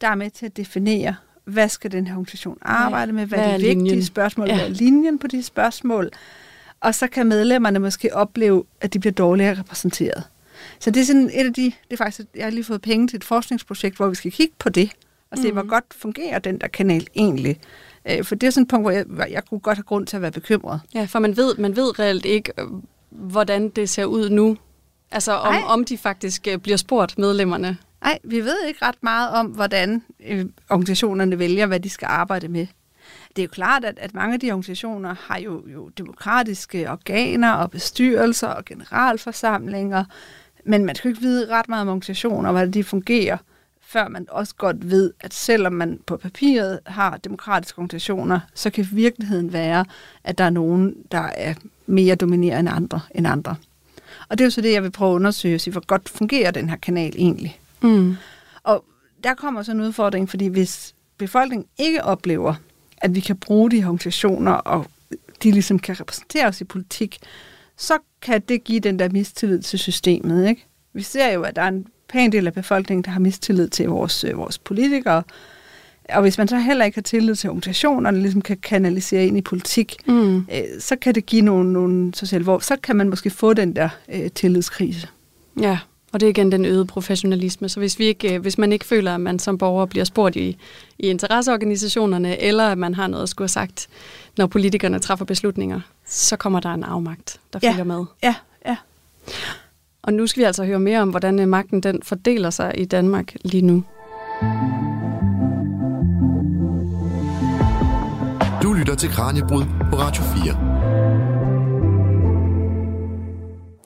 der 0.00 0.08
er 0.08 0.14
med 0.14 0.30
til 0.30 0.46
at 0.46 0.56
definere, 0.56 1.14
hvad 1.44 1.68
skal 1.68 1.92
den 1.92 2.06
her 2.06 2.14
organisation 2.14 2.58
arbejde 2.62 3.12
med, 3.12 3.26
hvad, 3.26 3.38
hvad 3.38 3.48
er 3.48 3.56
de 3.56 3.62
vigtige 3.62 3.84
linjen? 3.84 4.04
spørgsmål, 4.04 4.48
ja. 4.48 4.54
hvad 4.54 4.64
er 4.64 4.68
linjen 4.68 5.18
på 5.18 5.26
de 5.26 5.42
spørgsmål, 5.42 6.10
og 6.82 6.94
så 6.94 7.06
kan 7.06 7.26
medlemmerne 7.26 7.78
måske 7.78 8.14
opleve, 8.14 8.64
at 8.80 8.94
de 8.94 8.98
bliver 8.98 9.12
dårligere 9.12 9.58
repræsenteret. 9.58 10.24
Så 10.78 10.90
det 10.90 11.00
er 11.00 11.04
sådan 11.04 11.30
et 11.34 11.46
af 11.46 11.54
de, 11.54 11.62
det 11.62 11.72
er 11.90 11.96
faktisk, 11.96 12.28
jeg 12.36 12.44
har 12.44 12.50
lige 12.50 12.64
fået 12.64 12.82
penge 12.82 13.08
til 13.08 13.16
et 13.16 13.24
forskningsprojekt, 13.24 13.96
hvor 13.96 14.08
vi 14.08 14.14
skal 14.14 14.32
kigge 14.32 14.54
på 14.58 14.68
det, 14.68 14.90
og 15.30 15.38
se, 15.38 15.48
mm. 15.48 15.52
hvor 15.52 15.66
godt 15.66 15.84
fungerer 15.90 16.38
den 16.38 16.58
der 16.58 16.68
kanal 16.68 17.06
egentlig. 17.14 17.60
Øh, 18.10 18.24
for 18.24 18.34
det 18.34 18.46
er 18.46 18.50
sådan 18.50 18.62
et 18.62 18.68
punkt, 18.68 18.84
hvor 18.84 18.90
jeg, 18.90 19.04
hvor 19.08 19.24
jeg 19.24 19.44
kunne 19.44 19.60
godt 19.60 19.78
have 19.78 19.84
grund 19.84 20.06
til 20.06 20.16
at 20.16 20.22
være 20.22 20.30
bekymret. 20.30 20.80
Ja, 20.94 21.04
for 21.04 21.18
man 21.18 21.36
ved, 21.36 21.56
man 21.56 21.76
ved 21.76 21.98
reelt 21.98 22.24
ikke, 22.24 22.52
øh, 22.58 22.66
hvordan 23.10 23.68
det 23.68 23.88
ser 23.90 24.04
ud 24.04 24.30
nu. 24.30 24.56
Altså 25.10 25.32
om, 25.32 25.54
om 25.64 25.84
de 25.84 25.98
faktisk 25.98 26.48
øh, 26.50 26.58
bliver 26.58 26.76
spurgt, 26.76 27.18
medlemmerne. 27.18 27.76
Nej, 28.02 28.18
vi 28.24 28.40
ved 28.40 28.56
ikke 28.68 28.84
ret 28.84 29.02
meget 29.02 29.30
om, 29.30 29.46
hvordan 29.46 30.02
øh, 30.26 30.46
organisationerne 30.70 31.38
vælger, 31.38 31.66
hvad 31.66 31.80
de 31.80 31.90
skal 31.90 32.06
arbejde 32.06 32.48
med. 32.48 32.66
Det 33.36 33.42
er 33.42 33.46
jo 33.46 33.50
klart, 33.52 33.84
at, 33.84 33.98
at 33.98 34.14
mange 34.14 34.34
af 34.34 34.40
de 34.40 34.50
organisationer 34.50 35.14
har 35.20 35.38
jo, 35.38 35.62
jo 35.72 35.88
demokratiske 35.88 36.90
organer 36.90 37.52
og 37.52 37.70
bestyrelser 37.70 38.48
og 38.48 38.64
generalforsamlinger, 38.64 40.04
men 40.64 40.84
man 40.84 40.94
skal 40.94 41.08
ikke 41.08 41.20
vide 41.20 41.48
ret 41.50 41.68
meget 41.68 41.82
om 41.82 41.88
organisationer, 41.88 42.50
hvordan 42.50 42.70
de 42.70 42.84
fungerer, 42.84 43.36
før 43.80 44.08
man 44.08 44.26
også 44.30 44.54
godt 44.54 44.90
ved, 44.90 45.12
at 45.20 45.34
selvom 45.34 45.72
man 45.72 46.00
på 46.06 46.16
papiret 46.16 46.80
har 46.86 47.16
demokratiske 47.16 47.78
organisationer, 47.78 48.40
så 48.54 48.70
kan 48.70 48.88
virkeligheden 48.92 49.52
være, 49.52 49.84
at 50.24 50.38
der 50.38 50.44
er 50.44 50.50
nogen, 50.50 50.96
der 51.12 51.18
er 51.18 51.54
mere 51.86 52.14
dominerende 52.14 52.70
end 52.70 52.76
andre. 52.76 53.00
End 53.14 53.26
andre. 53.26 53.56
Og 54.28 54.38
det 54.38 54.44
er 54.44 54.46
jo 54.46 54.50
så 54.50 54.60
det, 54.60 54.72
jeg 54.72 54.82
vil 54.82 54.90
prøve 54.90 55.10
at 55.10 55.14
undersøge, 55.14 55.58
sig, 55.58 55.72
hvor 55.72 55.86
godt 55.86 56.08
fungerer 56.08 56.50
den 56.50 56.68
her 56.68 56.76
kanal 56.76 57.12
egentlig. 57.16 57.60
Mm. 57.80 58.16
Og 58.62 58.84
der 59.24 59.34
kommer 59.34 59.62
så 59.62 59.72
en 59.72 59.80
udfordring, 59.80 60.30
fordi 60.30 60.46
hvis 60.46 60.94
befolkningen 61.18 61.66
ikke 61.78 62.04
oplever, 62.04 62.54
at 63.02 63.14
vi 63.14 63.20
kan 63.20 63.36
bruge 63.36 63.70
de 63.70 63.84
organisationer, 63.84 64.52
og 64.52 64.86
de 65.42 65.50
ligesom 65.50 65.78
kan 65.78 66.00
repræsentere 66.00 66.46
os 66.46 66.60
i 66.60 66.64
politik, 66.64 67.18
så 67.76 67.98
kan 68.22 68.42
det 68.48 68.64
give 68.64 68.80
den 68.80 68.98
der 68.98 69.08
mistillid 69.08 69.62
til 69.62 69.78
systemet. 69.78 70.48
Ikke? 70.48 70.66
Vi 70.92 71.02
ser 71.02 71.32
jo, 71.32 71.42
at 71.42 71.56
der 71.56 71.62
er 71.62 71.68
en 71.68 71.86
pæn 72.08 72.32
del 72.32 72.46
af 72.46 72.52
befolkningen, 72.52 73.04
der 73.04 73.10
har 73.10 73.20
mistillid 73.20 73.68
til 73.68 73.88
vores, 73.88 74.24
øh, 74.24 74.38
vores 74.38 74.58
politikere. 74.58 75.22
Og 76.08 76.22
hvis 76.22 76.38
man 76.38 76.48
så 76.48 76.58
heller 76.58 76.84
ikke 76.84 76.96
har 76.96 77.02
tillid 77.02 77.34
til 77.34 77.50
organisationerne, 77.50 78.18
ligesom 78.22 78.42
kan 78.42 78.56
kanalisere 78.56 79.26
ind 79.26 79.38
i 79.38 79.40
politik, 79.40 79.96
mm. 80.06 80.36
øh, 80.36 80.80
så 80.80 80.96
kan 80.96 81.14
det 81.14 81.26
give 81.26 81.42
nogle, 81.42 81.72
nogle 81.72 82.14
sociale 82.14 82.44
hvor 82.44 82.58
så 82.58 82.76
kan 82.82 82.96
man 82.96 83.08
måske 83.08 83.30
få 83.30 83.54
den 83.54 83.76
der 83.76 83.88
øh, 84.08 84.30
tillidskrise. 84.30 85.08
Ja, 85.60 85.78
og 86.12 86.20
det 86.20 86.26
er 86.26 86.30
igen 86.30 86.52
den 86.52 86.64
øgede 86.64 86.86
professionalisme. 86.86 87.68
Så 87.68 87.80
hvis, 87.80 87.98
vi 87.98 88.04
ikke, 88.04 88.34
øh, 88.34 88.40
hvis 88.40 88.58
man 88.58 88.72
ikke 88.72 88.84
føler, 88.84 89.14
at 89.14 89.20
man 89.20 89.38
som 89.38 89.58
borger 89.58 89.86
bliver 89.86 90.04
spurgt 90.04 90.36
i, 90.36 90.56
i 90.98 91.06
interesseorganisationerne, 91.06 92.40
eller 92.40 92.68
at 92.68 92.78
man 92.78 92.94
har 92.94 93.06
noget 93.06 93.22
at 93.22 93.28
skulle 93.28 93.44
have 93.44 93.48
sagt, 93.48 93.88
når 94.36 94.46
politikerne 94.46 94.98
træffer 94.98 95.24
beslutninger, 95.24 95.80
så 96.06 96.36
kommer 96.36 96.60
der 96.60 96.74
en 96.74 96.84
afmagt, 96.84 97.40
der 97.52 97.58
ja. 97.62 97.70
følger 97.70 97.84
med. 97.84 98.04
Ja, 98.22 98.34
ja. 98.66 98.76
Og 100.02 100.12
nu 100.12 100.26
skal 100.26 100.40
vi 100.40 100.44
altså 100.44 100.64
høre 100.64 100.80
mere 100.80 101.00
om, 101.00 101.10
hvordan 101.10 101.38
øh, 101.40 101.48
magten 101.48 101.80
den 101.80 102.02
fordeler 102.02 102.50
sig 102.50 102.72
i 102.76 102.84
Danmark 102.84 103.34
lige 103.44 103.62
nu. 103.62 103.84
Du 108.62 108.72
lytter 108.72 108.94
til 108.94 109.10
Kranjebrud 109.10 109.64
på 109.90 109.96
Radio 109.96 110.22
4. 110.22 110.71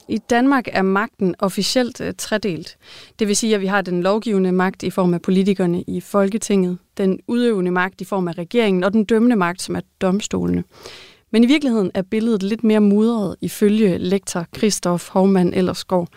I 0.09 0.17
Danmark 0.17 0.67
er 0.71 0.81
magten 0.81 1.35
officielt 1.39 2.01
uh, 2.01 2.07
tredelt. 2.17 2.77
Det 3.19 3.27
vil 3.27 3.35
sige, 3.35 3.55
at 3.55 3.61
vi 3.61 3.65
har 3.65 3.81
den 3.81 4.03
lovgivende 4.03 4.51
magt 4.51 4.83
i 4.83 4.89
form 4.89 5.13
af 5.13 5.21
politikerne 5.21 5.83
i 5.87 6.01
Folketinget, 6.01 6.77
den 6.97 7.19
udøvende 7.27 7.71
magt 7.71 8.01
i 8.01 8.05
form 8.05 8.27
af 8.27 8.37
regeringen 8.37 8.83
og 8.83 8.93
den 8.93 9.03
dømmende 9.03 9.35
magt, 9.35 9.61
som 9.61 9.75
er 9.75 9.81
domstolene. 10.01 10.63
Men 11.31 11.43
i 11.43 11.47
virkeligheden 11.47 11.91
er 11.93 12.01
billedet 12.01 12.43
lidt 12.43 12.63
mere 12.63 12.79
mudret 12.79 13.35
ifølge 13.41 13.97
lektor 13.97 14.45
Christoph 14.57 15.03
Hovmann 15.11 15.53
Ellersgaard. 15.53 16.07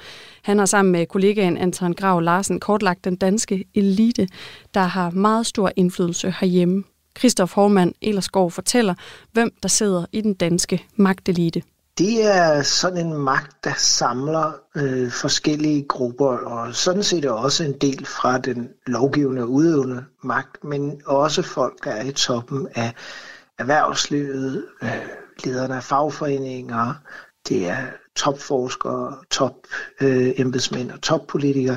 Han 0.42 0.58
har 0.58 0.66
sammen 0.66 0.92
med 0.92 1.06
kollegaen 1.06 1.56
Anton 1.56 1.92
Grav 1.92 2.20
Larsen 2.20 2.60
kortlagt 2.60 3.04
den 3.04 3.16
danske 3.16 3.64
elite, 3.74 4.28
der 4.74 4.80
har 4.80 5.10
meget 5.10 5.46
stor 5.46 5.72
indflydelse 5.76 6.34
herhjemme. 6.40 6.84
Christoph 7.18 7.52
Hovmann 7.52 7.94
Ellersgaard 8.02 8.50
fortæller, 8.50 8.94
hvem 9.32 9.50
der 9.62 9.68
sidder 9.68 10.04
i 10.12 10.20
den 10.20 10.34
danske 10.34 10.84
magtelite. 10.96 11.62
Det 11.98 12.26
er 12.26 12.62
sådan 12.62 13.06
en 13.06 13.14
magt, 13.14 13.64
der 13.64 13.72
samler 13.76 14.52
øh, 14.76 15.10
forskellige 15.10 15.82
grupper, 15.88 16.36
og 16.36 16.74
sådan 16.74 17.02
set 17.02 17.24
er 17.24 17.30
også 17.30 17.64
en 17.64 17.72
del 17.72 18.06
fra 18.06 18.38
den 18.38 18.68
lovgivende 18.86 19.42
og 19.42 19.50
udøvende 19.50 20.04
magt, 20.24 20.64
men 20.64 21.02
også 21.06 21.42
folk, 21.42 21.84
der 21.84 21.90
er 21.90 22.04
i 22.04 22.12
toppen 22.12 22.68
af 22.74 22.94
erhvervslivet, 23.58 24.64
øh, 24.82 25.08
lederne 25.44 25.76
af 25.76 25.82
fagforeninger, 25.82 26.94
det 27.48 27.68
er 27.68 27.86
topforskere, 28.16 29.16
top 29.30 29.54
øh, 30.00 30.32
embedsmænd 30.36 30.90
og 30.90 31.00
toppolitikere, 31.00 31.76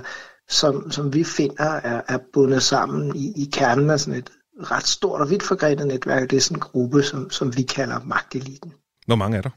som, 0.49 0.91
som 0.91 1.13
vi 1.13 1.23
finder 1.23 1.63
er, 1.63 2.01
er 2.07 2.17
bundet 2.33 2.63
sammen 2.63 3.15
i, 3.15 3.33
i 3.35 3.49
kernen 3.53 3.89
af 3.89 3.99
sådan 3.99 4.19
et 4.19 4.29
ret 4.71 4.87
stort 4.87 5.21
og 5.21 5.29
vidt 5.29 5.43
forgrenet 5.43 5.87
netværk. 5.87 6.29
Det 6.29 6.37
er 6.37 6.41
sådan 6.41 6.57
en 6.57 6.61
gruppe, 6.61 7.03
som, 7.03 7.29
som 7.29 7.57
vi 7.57 7.61
kalder 7.61 7.99
magteliten. 8.05 8.73
Hvor 9.05 9.15
mange 9.15 9.37
er 9.37 9.41
der? 9.41 9.49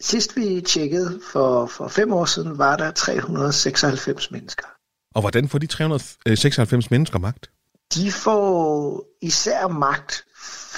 Sidst 0.00 0.36
vi 0.36 0.60
tjekkede 0.60 1.20
for, 1.32 1.66
for 1.66 1.88
fem 1.88 2.12
år 2.12 2.24
siden, 2.24 2.58
var 2.58 2.76
der 2.76 2.90
396 2.90 4.30
mennesker. 4.30 4.66
Og 5.14 5.20
hvordan 5.20 5.48
får 5.48 5.58
de 5.58 5.66
396 5.66 6.90
mennesker 6.90 7.18
magt? 7.18 7.50
De 7.94 8.12
får 8.12 9.04
især 9.22 9.68
magt, 9.68 10.24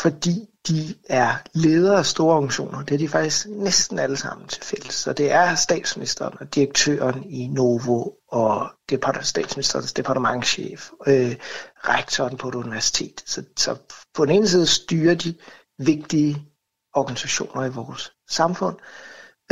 fordi 0.02 0.46
de 0.68 0.94
er 1.08 1.34
ledere 1.54 1.98
af 1.98 2.06
store 2.06 2.34
organisationer. 2.34 2.82
Det 2.82 2.94
er 2.94 2.98
de 2.98 3.08
faktisk 3.08 3.46
næsten 3.48 3.98
alle 3.98 4.16
sammen 4.16 4.48
til 4.48 4.62
fælles. 4.62 4.94
Så 4.94 5.12
det 5.12 5.32
er 5.32 5.54
statsministeren 5.54 6.34
og 6.40 6.54
direktøren 6.54 7.24
i 7.30 7.46
Novo 7.46 8.10
og 8.28 8.70
depart- 8.88 9.26
statsministerens 9.26 9.92
departementchef, 9.92 10.90
øh, 11.06 11.36
rektoren 11.76 12.36
på 12.36 12.48
et 12.48 12.54
universitet. 12.54 13.22
Så, 13.26 13.42
så 13.56 13.76
på 14.14 14.24
den 14.24 14.34
ene 14.34 14.48
side 14.48 14.66
styrer 14.66 15.14
de 15.14 15.34
vigtige 15.78 16.46
organisationer 16.94 17.64
i 17.64 17.70
vores 17.70 18.12
samfund, 18.32 18.76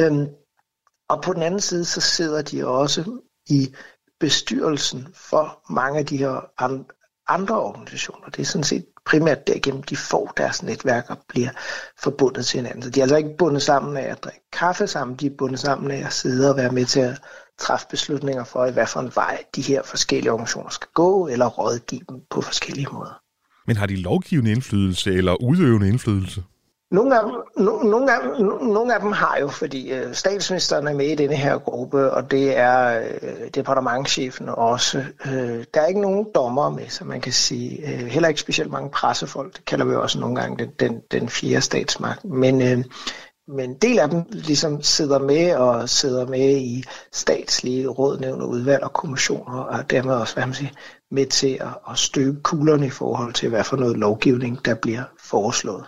Øhm, 0.00 0.26
og 1.08 1.22
på 1.22 1.32
den 1.32 1.42
anden 1.42 1.60
side, 1.60 1.84
så 1.84 2.00
sidder 2.00 2.42
de 2.42 2.66
også 2.66 3.20
i 3.48 3.74
bestyrelsen 4.20 5.08
for 5.14 5.72
mange 5.72 5.98
af 5.98 6.06
de 6.06 6.16
her 6.16 6.52
andre 7.28 7.60
organisationer. 7.60 8.28
Det 8.28 8.42
er 8.42 8.46
sådan 8.46 8.64
set 8.64 8.86
primært 9.06 9.46
derigennem, 9.46 9.82
de 9.82 9.96
får 9.96 10.32
deres 10.36 10.62
netværk 10.62 11.10
og 11.10 11.18
bliver 11.28 11.50
forbundet 11.98 12.46
til 12.46 12.58
hinanden. 12.58 12.82
Så 12.82 12.90
de 12.90 13.00
er 13.00 13.04
altså 13.04 13.16
ikke 13.16 13.36
bundet 13.38 13.62
sammen 13.62 13.96
af 13.96 14.02
at 14.02 14.24
drikke 14.24 14.50
kaffe 14.52 14.86
sammen, 14.86 15.16
de 15.16 15.26
er 15.26 15.36
bundet 15.38 15.60
sammen 15.60 15.90
af 15.90 16.06
at 16.06 16.12
sidde 16.12 16.50
og 16.50 16.56
være 16.56 16.72
med 16.72 16.84
til 16.84 17.00
at 17.00 17.20
træffe 17.58 17.86
beslutninger 17.90 18.44
for, 18.44 18.66
i 18.66 18.72
hvad 18.72 18.86
for 18.86 19.00
en 19.00 19.12
vej 19.14 19.44
de 19.56 19.62
her 19.62 19.82
forskellige 19.82 20.32
organisationer 20.32 20.70
skal 20.70 20.88
gå, 20.94 21.26
eller 21.26 21.46
rådgive 21.46 22.02
dem 22.08 22.20
på 22.30 22.40
forskellige 22.40 22.88
måder. 22.92 23.20
Men 23.66 23.76
har 23.76 23.86
de 23.86 23.96
lovgivende 23.96 24.50
indflydelse 24.50 25.14
eller 25.14 25.42
udøvende 25.42 25.88
indflydelse? 25.88 26.42
Nogle 26.90 27.18
af, 27.18 27.24
dem, 27.24 27.64
no, 27.64 27.83
nogle, 27.83 28.12
af 28.12 28.40
nogle 28.62 28.94
af 28.94 29.00
dem 29.00 29.12
har 29.12 29.38
jo, 29.40 29.48
fordi 29.48 29.92
øh, 29.92 30.14
statsministeren 30.14 30.87
er 30.87 30.94
med 30.94 31.07
i 31.07 31.14
denne 31.14 31.37
her 31.37 31.59
gruppe, 31.59 32.11
og 32.11 32.31
det 32.31 32.57
er 32.57 33.00
øh, 33.22 33.48
departementchefen 33.55 34.48
også. 34.48 35.05
Øh, 35.26 35.64
der 35.74 35.81
er 35.81 35.87
ikke 35.87 36.00
nogen 36.00 36.26
dommer 36.35 36.70
med, 36.70 36.88
så 36.88 37.05
man 37.05 37.20
kan 37.20 37.33
sige. 37.33 37.92
Øh, 37.92 38.07
heller 38.07 38.29
ikke 38.29 38.40
specielt 38.40 38.70
mange 38.70 38.90
pressefolk. 38.90 39.57
Det 39.57 39.64
kalder 39.64 39.85
vi 39.85 39.94
også 39.94 40.20
nogle 40.20 40.40
gange 40.40 40.59
den, 40.59 40.70
den, 40.81 41.00
den 41.11 41.29
fjerde 41.29 41.61
statsmagt. 41.61 42.24
Men, 42.24 42.62
øh, 42.62 42.85
men 43.48 43.70
en 43.70 43.76
del 43.76 43.98
af 43.98 44.09
dem 44.09 44.22
ligesom 44.31 44.83
sidder 44.83 45.18
med 45.18 45.55
og 45.55 45.88
sidder 45.88 46.26
med 46.26 46.57
i 46.57 46.85
statslige 47.12 47.88
råd, 47.88 48.18
nævn, 48.18 48.42
udvalg 48.42 48.85
og 48.85 48.92
kommissioner, 48.92 49.59
og 49.61 49.90
dermed 49.90 50.14
også 50.14 50.35
hvad 50.35 50.46
man 50.46 50.55
siger, 50.55 50.70
med 51.11 51.26
til 51.26 51.59
at, 51.61 51.90
at 51.90 51.98
støbe 51.98 52.40
kuglerne 52.42 52.87
i 52.87 52.90
forhold 52.90 53.33
til, 53.33 53.48
hvad 53.48 53.64
for 53.64 53.76
noget 53.76 53.96
lovgivning, 53.96 54.64
der 54.64 54.74
bliver 54.74 55.03
foreslået. 55.18 55.85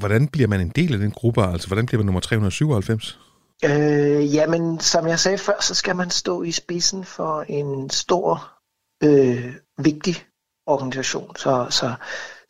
Hvordan 0.00 0.28
bliver 0.28 0.48
man 0.48 0.60
en 0.60 0.68
del 0.68 0.92
af 0.92 0.98
den 0.98 1.10
gruppe? 1.10 1.42
Altså, 1.42 1.66
hvordan 1.66 1.86
bliver 1.86 1.98
man 1.98 2.06
nummer 2.06 2.20
397? 2.20 3.18
Øh, 3.64 4.34
jamen, 4.34 4.80
som 4.80 5.06
jeg 5.06 5.18
sagde 5.18 5.38
før, 5.38 5.60
så 5.60 5.74
skal 5.74 5.96
man 5.96 6.10
stå 6.10 6.42
i 6.42 6.52
spidsen 6.52 7.04
for 7.04 7.44
en 7.48 7.90
stor, 7.90 8.52
øh, 9.02 9.54
vigtig 9.78 10.26
organisation. 10.66 11.36
Så, 11.36 11.66
så, 11.70 11.94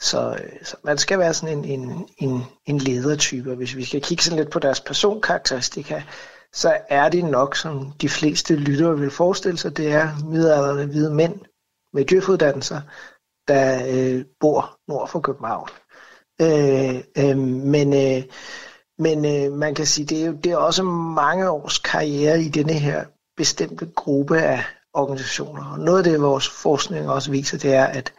så, 0.01 0.39
så 0.63 0.77
man 0.85 0.99
skal 0.99 1.19
være 1.19 1.35
sådan 1.35 1.59
en, 1.59 1.65
en, 1.65 2.09
en, 2.19 2.43
en 2.67 2.79
ledertype. 2.79 3.55
Hvis 3.55 3.77
vi 3.77 3.85
skal 3.85 4.03
kigge 4.03 4.25
sådan 4.25 4.39
lidt 4.39 4.51
på 4.51 4.59
deres 4.59 4.81
personkarakteristika, 4.81 6.03
så 6.53 6.79
er 6.89 7.09
det 7.09 7.25
nok, 7.25 7.57
som 7.57 7.93
de 8.01 8.09
fleste 8.09 8.57
lyttere 8.57 8.99
vil 8.99 9.11
forestille 9.11 9.59
sig, 9.59 9.77
det 9.77 9.93
er 9.93 10.09
midalderne 10.25 10.87
hvide 10.87 11.15
mænd 11.15 11.41
med 11.93 12.05
djøfuddannelser, 12.05 12.81
der 13.49 13.87
øh, 13.89 14.25
bor 14.41 14.79
nord 14.89 15.09
for 15.09 15.21
København. 15.21 15.69
Øh, 16.41 17.01
øh, 17.17 17.39
men 17.39 17.93
øh, 17.93 18.23
men 19.01 19.25
øh, 19.25 19.53
man 19.53 19.75
kan 19.75 19.87
sige, 19.87 20.07
det 20.07 20.25
er, 20.25 20.33
det 20.33 20.53
er 20.53 20.57
også 20.57 20.83
mange 20.83 21.51
års 21.51 21.79
karriere 21.79 22.43
i 22.43 22.49
denne 22.49 22.73
her 22.73 23.05
bestemte 23.37 23.87
gruppe 23.97 24.41
af 24.41 24.65
organisationer. 24.95 25.73
Og 25.73 25.79
noget 25.79 25.99
af 25.99 26.05
det, 26.05 26.23
vores 26.23 26.49
forskning 26.49 27.11
også 27.11 27.31
viser, 27.31 27.59
det 27.59 27.75
er, 27.75 27.85
at 27.85 28.13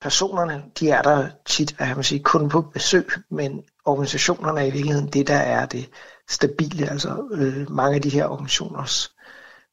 personerne, 0.00 0.62
de 0.80 0.90
er 0.90 1.02
der 1.02 1.28
tit, 1.46 1.72
hvad 1.76 1.94
man 1.94 2.04
sige, 2.04 2.22
kun 2.22 2.48
på 2.48 2.60
besøg, 2.60 3.08
men 3.30 3.62
organisationerne 3.84 4.60
er 4.60 4.64
i 4.64 4.70
virkeligheden 4.70 5.08
det, 5.08 5.28
der 5.28 5.36
er 5.36 5.66
det 5.66 5.90
stabile. 6.30 6.90
Altså 6.90 7.28
øh, 7.32 7.70
mange 7.70 7.94
af 7.94 8.02
de 8.02 8.08
her 8.08 8.26
organisationer 8.26 9.08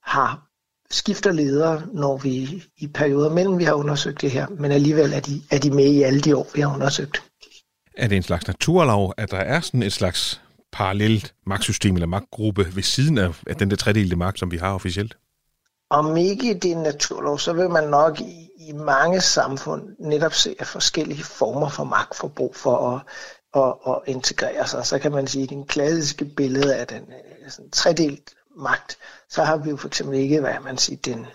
har 0.04 0.50
skifter 0.92 1.32
ledere, 1.32 1.82
når 1.94 2.18
vi 2.18 2.64
i 2.78 2.88
perioder 2.88 3.30
mellem 3.30 3.58
vi 3.58 3.64
har 3.64 3.74
undersøgt 3.74 4.22
det 4.22 4.32
her, 4.32 4.48
men 4.48 4.72
alligevel 4.72 5.14
er 5.14 5.20
de, 5.20 5.42
er 5.52 5.60
de 5.60 5.72
med 5.72 5.86
i 5.86 6.02
alle 6.02 6.22
de 6.22 6.38
år, 6.38 6.48
vi 6.54 6.62
har 6.62 6.74
undersøgt. 6.74 7.29
Er 8.00 8.08
det 8.08 8.16
en 8.16 8.24
slags 8.24 8.48
naturlov, 8.48 9.14
at 9.18 9.32
der 9.32 9.38
er 9.38 9.62
sådan 9.62 9.84
et 9.84 9.94
slags 9.94 10.42
parallelt 10.72 11.34
magtsystem 11.46 11.96
eller 11.96 12.08
magtgruppe 12.08 12.76
ved 12.76 12.84
siden 12.84 13.18
af, 13.18 13.42
af 13.48 13.56
den 13.56 13.70
der 13.70 13.76
tredelte 13.76 14.16
magt, 14.16 14.40
som 14.40 14.52
vi 14.52 14.58
har 14.58 14.74
officielt? 14.74 15.18
Om 15.90 16.18
ikke 16.18 16.54
det 16.54 16.72
er 16.72 16.76
en 16.76 16.84
naturlov, 16.84 17.40
så 17.40 17.54
vil 17.54 17.70
man 17.70 17.90
nok 17.90 18.20
i, 18.20 18.50
i 18.60 18.72
mange 18.72 19.22
samfund 19.22 19.96
netop 20.00 20.34
se, 20.34 20.56
at 20.60 20.68
forskellige 20.68 21.24
former 21.24 21.70
for 21.70 21.84
magtforbrug 21.84 22.56
for 22.56 22.90
at, 22.90 23.02
at, 23.64 23.94
at 23.94 24.14
integrere 24.16 24.68
sig. 24.68 24.86
Så 24.86 25.00
kan 25.00 25.12
man 25.12 25.28
sige, 25.28 25.44
at 25.44 25.50
den 25.50 25.66
klassiske 25.66 26.26
billede 26.26 26.76
af 26.76 26.88
den 26.88 27.02
øh, 27.02 27.52
sådan, 27.52 27.72
tredelt 27.72 28.34
magt, 28.58 28.98
så 29.30 29.44
har 29.44 29.58
vi 29.58 29.70
jo 29.70 29.78
for 29.78 29.88
eksempel 29.88 30.20
ikke, 30.20 30.40
hvad 30.40 30.60
man 30.64 30.78
siger, 30.78 30.98
den 31.06 31.26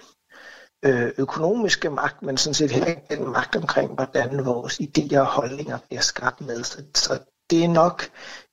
Øh, 0.84 1.10
økonomiske 1.18 1.90
magt, 1.90 2.22
men 2.22 2.36
sådan 2.36 2.54
set 2.54 2.70
heller 2.70 2.88
ikke 2.88 3.02
den 3.10 3.32
magt 3.32 3.56
omkring, 3.56 3.94
hvordan 3.94 4.44
vores 4.44 4.80
idéer 4.80 5.18
og 5.18 5.26
holdninger 5.26 5.78
bliver 5.88 6.00
skabt 6.00 6.40
med. 6.40 6.64
Så, 6.64 6.82
så 6.94 7.18
det 7.50 7.64
er 7.64 7.68
nok 7.68 8.04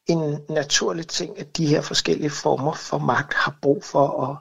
en 0.08 0.40
naturlig 0.50 1.08
ting, 1.08 1.40
at 1.40 1.58
de 1.58 1.68
her 1.68 1.82
forskellige 1.82 2.30
former 2.30 2.74
for 2.74 2.98
magt 2.98 3.34
har 3.34 3.58
brug 3.62 3.84
for 3.84 4.26
at 4.26 4.38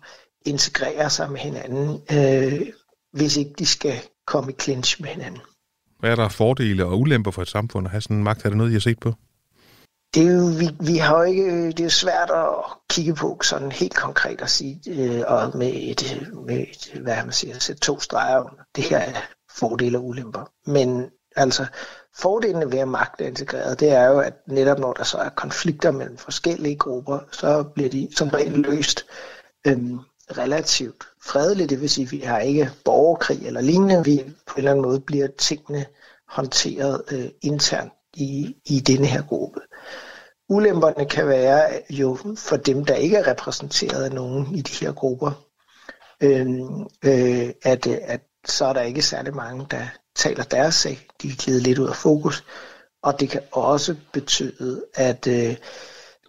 integrere 0.46 1.10
sig 1.10 1.30
med 1.30 1.40
hinanden, 1.40 2.02
øh, 2.12 2.66
hvis 3.12 3.36
ikke 3.36 3.52
de 3.58 3.66
skal 3.66 3.94
komme 4.26 4.52
i 4.52 4.54
clinch 4.60 5.02
med 5.02 5.08
hinanden. 5.08 5.40
Hvad 6.00 6.10
er 6.10 6.16
der 6.16 6.28
fordele 6.28 6.86
og 6.86 7.00
ulemper 7.00 7.30
for 7.30 7.42
et 7.42 7.48
samfund 7.48 7.86
at 7.86 7.90
have 7.90 8.00
sådan 8.00 8.16
en 8.16 8.24
magt? 8.24 8.44
Er 8.44 8.48
det 8.48 8.56
noget, 8.58 8.70
I 8.70 8.72
har 8.72 8.80
set 8.80 8.98
på? 8.98 9.14
Det 10.14 10.26
er 10.26 10.32
jo, 10.32 10.46
vi, 10.58 10.68
vi 10.80 10.96
har 10.96 11.16
jo 11.16 11.22
ikke, 11.22 11.42
øh, 11.42 11.72
det 11.76 11.80
er 11.80 11.88
svært 11.88 12.30
at 12.30 12.46
kigge 12.88 13.14
på 13.14 13.38
sådan 13.42 13.72
helt 13.72 13.94
konkret 13.94 14.40
at 14.40 14.50
sige, 14.50 14.80
øh, 14.88 15.22
og 15.26 15.58
med 15.58 15.72
et, 15.74 16.28
med 16.46 16.58
et, 16.58 17.00
hvad 17.02 17.16
man 17.16 17.32
siger, 17.32 17.58
sætte 17.58 17.80
to 17.80 18.00
streger 18.00 18.40
under. 18.40 18.62
Det 18.76 18.84
her 18.84 18.98
er 18.98 19.20
fordele 19.58 19.98
og 19.98 20.04
ulemper. 20.04 20.50
Men 20.66 21.10
altså, 21.36 21.66
fordelene 22.16 22.72
ved 22.72 22.78
at 22.78 22.88
magt 22.88 23.20
er 23.20 23.26
integreret, 23.26 23.80
det 23.80 23.90
er 23.90 24.04
jo, 24.04 24.20
at 24.20 24.34
netop 24.46 24.78
når 24.78 24.92
der 24.92 25.04
så 25.04 25.18
er 25.18 25.28
konflikter 25.28 25.90
mellem 25.90 26.16
forskellige 26.16 26.76
grupper, 26.76 27.18
så 27.32 27.62
bliver 27.62 27.90
de 27.90 28.08
som 28.16 28.28
regel 28.28 28.52
løst 28.52 29.06
øhm, 29.66 29.98
relativt 30.38 31.04
fredeligt. 31.22 31.70
Det 31.70 31.80
vil 31.80 31.90
sige, 31.90 32.04
at 32.04 32.12
vi 32.12 32.18
har 32.18 32.38
ikke 32.38 32.70
borgerkrig 32.84 33.46
eller 33.46 33.60
lignende. 33.60 34.04
Vi 34.04 34.24
på 34.46 34.54
en 34.54 34.58
eller 34.58 34.70
anden 34.70 34.84
måde 34.84 35.00
bliver 35.00 35.28
tingene 35.38 35.86
håndteret 36.28 37.02
øh, 37.12 37.28
internt 37.42 37.92
i, 38.16 38.56
i 38.66 38.80
denne 38.80 39.06
her 39.06 39.22
gruppe. 39.22 39.60
Ulemperne 40.48 41.04
kan 41.08 41.28
være 41.28 41.82
jo 41.90 42.18
for 42.36 42.56
dem, 42.56 42.84
der 42.84 42.94
ikke 42.94 43.16
er 43.16 43.30
repræsenteret 43.30 44.04
af 44.04 44.12
nogen 44.12 44.54
i 44.54 44.62
de 44.62 44.84
her 44.84 44.92
grupper, 44.92 45.32
øh, 46.22 46.48
øh, 47.04 47.50
at, 47.62 47.86
at 47.86 48.20
så 48.46 48.64
er 48.64 48.72
der 48.72 48.80
ikke 48.80 49.02
særlig 49.02 49.34
mange, 49.34 49.66
der 49.70 49.86
taler 50.16 50.44
deres 50.44 50.74
sag. 50.74 51.06
De 51.22 51.28
er 51.28 51.32
givet 51.44 51.62
lidt 51.62 51.78
ud 51.78 51.88
af 51.88 51.96
fokus. 51.96 52.44
Og 53.02 53.20
det 53.20 53.30
kan 53.30 53.40
også 53.52 53.96
betyde, 54.12 54.84
at 54.94 55.26
øh, 55.26 55.56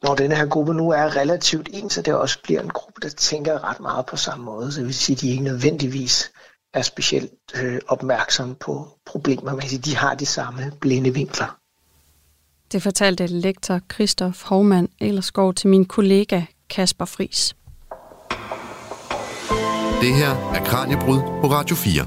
når 0.03 0.15
denne 0.15 0.35
her 0.35 0.45
gruppe 0.45 0.73
nu 0.73 0.89
er 0.89 1.15
relativt 1.15 1.69
ens, 1.73 1.93
så 1.93 2.01
det 2.01 2.13
også 2.13 2.39
bliver 2.43 2.61
en 2.61 2.69
gruppe, 2.69 3.01
der 3.01 3.09
tænker 3.09 3.69
ret 3.69 3.79
meget 3.79 4.05
på 4.05 4.17
samme 4.17 4.45
måde. 4.45 4.71
Så 4.71 4.79
det 4.79 4.87
vil 4.87 4.95
sige, 4.95 5.15
at 5.15 5.21
de 5.21 5.29
ikke 5.29 5.43
nødvendigvis 5.43 6.31
er 6.73 6.81
specielt 6.81 7.33
øh, 7.55 7.79
opmærksomme 7.87 8.55
på 8.55 8.87
problemer, 9.05 9.51
Man 9.51 9.59
kan 9.59 9.69
sige, 9.69 9.81
de 9.81 9.95
har 9.95 10.15
de 10.15 10.25
samme 10.25 10.71
blinde 10.81 11.13
vinkler. 11.13 11.60
Det 12.71 12.83
fortalte 12.83 13.27
lektor 13.27 13.79
Christoph 13.93 14.37
Hovmann 14.45 14.89
Ellerskov 14.99 15.53
til 15.53 15.69
min 15.69 15.85
kollega 15.85 16.41
Kasper 16.69 17.05
Fris. 17.05 17.55
Det 20.01 20.15
her 20.15 20.29
er 20.53 20.63
Kranjebrud 20.65 21.19
på 21.41 21.47
Radio 21.47 21.75
4. 21.75 22.05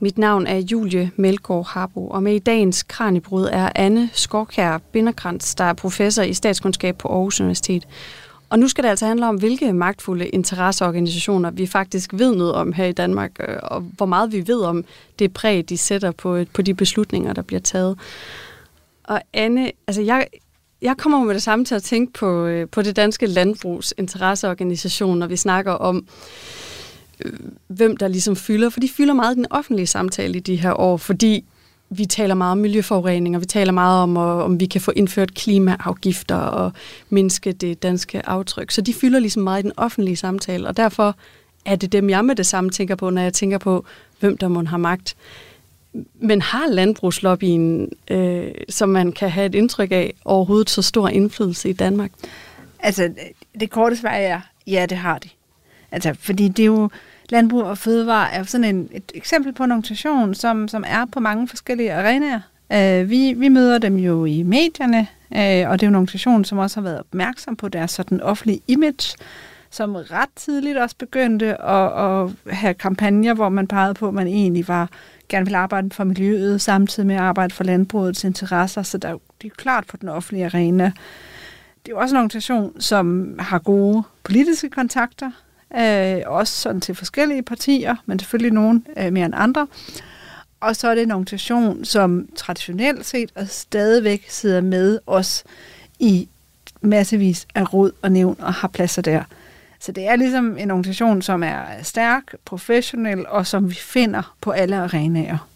Mit 0.00 0.18
navn 0.18 0.46
er 0.46 0.56
Julie 0.56 1.10
Melgaard 1.16 1.66
Harbo, 1.66 2.08
og 2.08 2.22
med 2.22 2.34
i 2.34 2.38
dagens 2.38 2.82
Kranjebrud 2.82 3.48
er 3.52 3.70
Anne 3.74 4.10
Skorkær 4.12 4.78
Binderkrantz, 4.78 5.54
der 5.54 5.64
er 5.64 5.72
professor 5.72 6.22
i 6.22 6.34
statskundskab 6.34 6.98
på 6.98 7.08
Aarhus 7.08 7.40
Universitet. 7.40 7.86
Og 8.50 8.58
nu 8.58 8.68
skal 8.68 8.84
det 8.84 8.90
altså 8.90 9.06
handle 9.06 9.28
om, 9.28 9.36
hvilke 9.36 9.72
magtfulde 9.72 10.28
interesseorganisationer 10.28 11.50
vi 11.50 11.66
faktisk 11.66 12.10
ved 12.12 12.34
noget 12.34 12.52
om 12.54 12.72
her 12.72 12.84
i 12.84 12.92
Danmark, 12.92 13.30
øh, 13.48 13.56
og 13.62 13.80
hvor 13.80 14.06
meget 14.06 14.32
vi 14.32 14.46
ved 14.46 14.60
om 14.60 14.84
det 15.18 15.32
præg, 15.34 15.68
de 15.68 15.78
sætter 15.78 16.10
på, 16.10 16.44
på 16.54 16.62
de 16.62 16.74
beslutninger, 16.74 17.32
der 17.32 17.42
bliver 17.42 17.60
taget. 17.60 17.98
Og 19.04 19.22
Anne, 19.32 19.72
altså 19.86 20.02
jeg, 20.02 20.26
jeg 20.82 20.96
kommer 20.96 21.24
med 21.24 21.34
det 21.34 21.42
samme 21.42 21.64
til 21.64 21.74
at 21.74 21.82
tænke 21.82 22.12
på, 22.12 22.44
øh, 22.44 22.68
på 22.68 22.82
det 22.82 22.96
danske 22.96 23.26
landbrugs 23.26 23.94
interesseorganisation, 23.98 25.18
når 25.18 25.26
vi 25.26 25.36
snakker 25.36 25.72
om, 25.72 26.06
øh, 27.24 27.32
hvem 27.66 27.96
der 27.96 28.08
ligesom 28.08 28.36
fylder. 28.36 28.70
For 28.70 28.80
de 28.80 28.88
fylder 28.88 29.14
meget 29.14 29.34
i 29.34 29.36
den 29.36 29.46
offentlige 29.50 29.86
samtale 29.86 30.36
i 30.36 30.40
de 30.40 30.56
her 30.56 30.80
år, 30.80 30.96
fordi 30.96 31.44
vi 31.90 32.06
taler 32.06 32.34
meget 32.34 32.52
om 32.52 32.58
miljøforurening, 32.58 33.36
og 33.36 33.40
vi 33.40 33.46
taler 33.46 33.72
meget 33.72 34.02
om, 34.02 34.16
om 34.16 34.60
vi 34.60 34.66
kan 34.66 34.80
få 34.80 34.92
indført 34.96 35.34
klimaafgifter 35.34 36.36
og 36.36 36.72
mindske 37.10 37.52
det 37.52 37.82
danske 37.82 38.28
aftryk. 38.28 38.70
Så 38.70 38.80
de 38.80 38.94
fylder 38.94 39.18
ligesom 39.18 39.42
meget 39.42 39.60
i 39.60 39.62
den 39.62 39.72
offentlige 39.76 40.16
samtale, 40.16 40.68
og 40.68 40.76
derfor 40.76 41.16
er 41.64 41.76
det 41.76 41.92
dem, 41.92 42.10
jeg 42.10 42.24
med 42.24 42.34
det 42.34 42.46
samme 42.46 42.70
tænker 42.70 42.94
på, 42.94 43.10
når 43.10 43.22
jeg 43.22 43.32
tænker 43.32 43.58
på, 43.58 43.84
hvem 44.20 44.38
der 44.38 44.48
må 44.48 44.64
have 44.64 44.78
magt. 44.78 45.16
Men 46.20 46.42
har 46.42 46.68
landbrugslobbyen, 46.68 47.92
øh, 48.10 48.50
som 48.68 48.88
man 48.88 49.12
kan 49.12 49.30
have 49.30 49.46
et 49.46 49.54
indtryk 49.54 49.92
af, 49.92 50.14
overhovedet 50.24 50.70
så 50.70 50.82
stor 50.82 51.08
indflydelse 51.08 51.68
i 51.68 51.72
Danmark? 51.72 52.10
Altså, 52.78 53.12
det 53.60 53.70
korte 53.70 53.96
svar 53.96 54.10
er, 54.10 54.40
ja, 54.66 54.86
det 54.88 54.98
har 54.98 55.18
de. 55.18 55.28
Altså, 55.90 56.14
fordi 56.20 56.48
det 56.48 56.62
er 56.62 56.66
jo, 56.66 56.90
Landbrug 57.28 57.62
og 57.62 57.78
Fødevare 57.78 58.32
er 58.32 58.42
sådan 58.42 58.76
en, 58.76 58.88
et 58.92 59.12
eksempel 59.14 59.52
på 59.52 59.64
en 59.64 59.72
organisation, 59.72 60.34
som, 60.34 60.68
som 60.68 60.84
er 60.86 61.04
på 61.12 61.20
mange 61.20 61.48
forskellige 61.48 61.92
arenaer. 61.92 62.40
Øh, 62.72 63.10
vi, 63.10 63.32
vi 63.32 63.48
møder 63.48 63.78
dem 63.78 63.96
jo 63.96 64.24
i 64.24 64.42
medierne, 64.42 65.06
øh, 65.36 65.70
og 65.70 65.80
det 65.80 65.82
er 65.82 65.86
jo 65.86 65.88
en 65.88 65.94
organisation, 65.94 66.44
som 66.44 66.58
også 66.58 66.80
har 66.80 66.82
været 66.82 66.98
opmærksom 66.98 67.56
på 67.56 67.68
deres 67.68 67.90
sådan 67.90 68.20
offentlige 68.20 68.60
image, 68.68 69.16
som 69.70 69.94
ret 69.94 70.28
tidligt 70.36 70.78
også 70.78 70.96
begyndte 70.98 71.62
at, 71.62 72.04
at 72.04 72.30
have 72.50 72.74
kampagner, 72.74 73.34
hvor 73.34 73.48
man 73.48 73.66
pegede 73.66 73.94
på, 73.94 74.08
at 74.08 74.14
man 74.14 74.26
egentlig 74.26 74.68
var 74.68 74.88
gerne 75.34 75.46
vil 75.46 75.54
arbejde 75.54 75.90
for 75.90 76.04
miljøet, 76.04 76.60
samtidig 76.60 77.06
med 77.06 77.14
at 77.14 77.20
arbejde 77.20 77.54
for 77.54 77.64
landbrugets 77.64 78.24
interesser, 78.24 78.82
så 78.82 78.98
der, 78.98 79.08
det 79.08 79.44
er 79.44 79.48
jo 79.48 79.54
klart 79.56 79.86
på 79.86 79.96
den 79.96 80.08
offentlige 80.08 80.46
arena. 80.46 80.84
Det 80.84 81.92
er 81.92 81.96
jo 81.96 81.98
også 81.98 82.14
en 82.14 82.18
organisation, 82.18 82.80
som 82.80 83.36
har 83.38 83.58
gode 83.58 84.02
politiske 84.24 84.70
kontakter, 84.70 85.30
øh, 85.76 86.22
også 86.26 86.54
sådan 86.54 86.80
til 86.80 86.94
forskellige 86.94 87.42
partier, 87.42 87.96
men 88.06 88.18
selvfølgelig 88.18 88.52
nogen 88.52 88.86
øh, 88.96 89.12
mere 89.12 89.26
end 89.26 89.34
andre. 89.36 89.66
Og 90.60 90.76
så 90.76 90.88
er 90.88 90.94
det 90.94 91.02
en 91.02 91.10
organisation, 91.10 91.84
som 91.84 92.28
traditionelt 92.36 93.06
set 93.06 93.30
og 93.34 93.48
stadigvæk 93.48 94.24
sidder 94.28 94.60
med 94.60 94.98
os 95.06 95.44
i 95.98 96.28
massevis 96.80 97.46
af 97.54 97.74
råd 97.74 97.92
og 98.02 98.12
nævn 98.12 98.36
og 98.38 98.54
har 98.54 98.68
pladser 98.68 99.02
der. 99.02 99.22
Så 99.84 99.92
det 99.92 100.08
er 100.08 100.16
ligesom 100.16 100.58
en 100.58 100.70
organisation, 100.70 101.22
som 101.22 101.42
er 101.42 101.62
stærk, 101.82 102.34
professionel 102.44 103.26
og 103.28 103.46
som 103.46 103.70
vi 103.70 103.74
finder 103.74 104.34
på 104.40 104.50
alle 104.50 104.76
arenaer. 104.76 105.48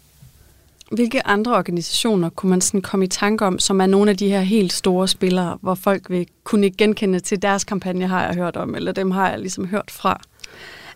Hvilke 0.91 1.27
andre 1.27 1.55
organisationer 1.55 2.29
kunne 2.29 2.49
man 2.49 2.61
sådan 2.61 2.81
komme 2.81 3.05
i 3.05 3.07
tanke 3.07 3.45
om, 3.45 3.59
som 3.59 3.81
er 3.81 3.85
nogle 3.85 4.11
af 4.11 4.17
de 4.17 4.29
her 4.29 4.41
helt 4.41 4.73
store 4.73 5.07
spillere, 5.07 5.57
hvor 5.61 5.75
folk 5.75 6.09
vil 6.09 6.27
kunne 6.43 6.69
genkende 6.69 7.19
til 7.19 7.41
deres 7.41 7.63
kampagne, 7.63 8.07
har 8.07 8.25
jeg 8.25 8.35
hørt 8.35 8.57
om, 8.57 8.75
eller 8.75 8.91
dem 8.91 9.11
har 9.11 9.29
jeg 9.29 9.39
ligesom 9.39 9.67
hørt 9.67 9.91
fra? 9.91 10.21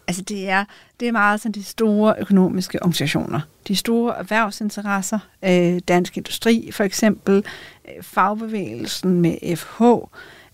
Altså 0.08 0.22
det 0.22 0.50
er, 0.50 0.66
det 1.00 1.08
er 1.08 1.12
meget 1.12 1.42
sådan 1.42 1.52
de 1.52 1.64
store 1.64 2.16
økonomiske 2.20 2.82
organisationer. 2.82 3.40
De 3.68 3.76
store 3.76 4.18
erhvervsinteresser, 4.18 5.20
øh, 5.46 5.80
Dansk 5.88 6.18
Industri 6.18 6.70
for 6.72 6.84
eksempel, 6.84 7.46
øh, 7.86 8.04
fagbevægelsen 8.04 9.22
med 9.22 9.56
FH, 9.56 9.84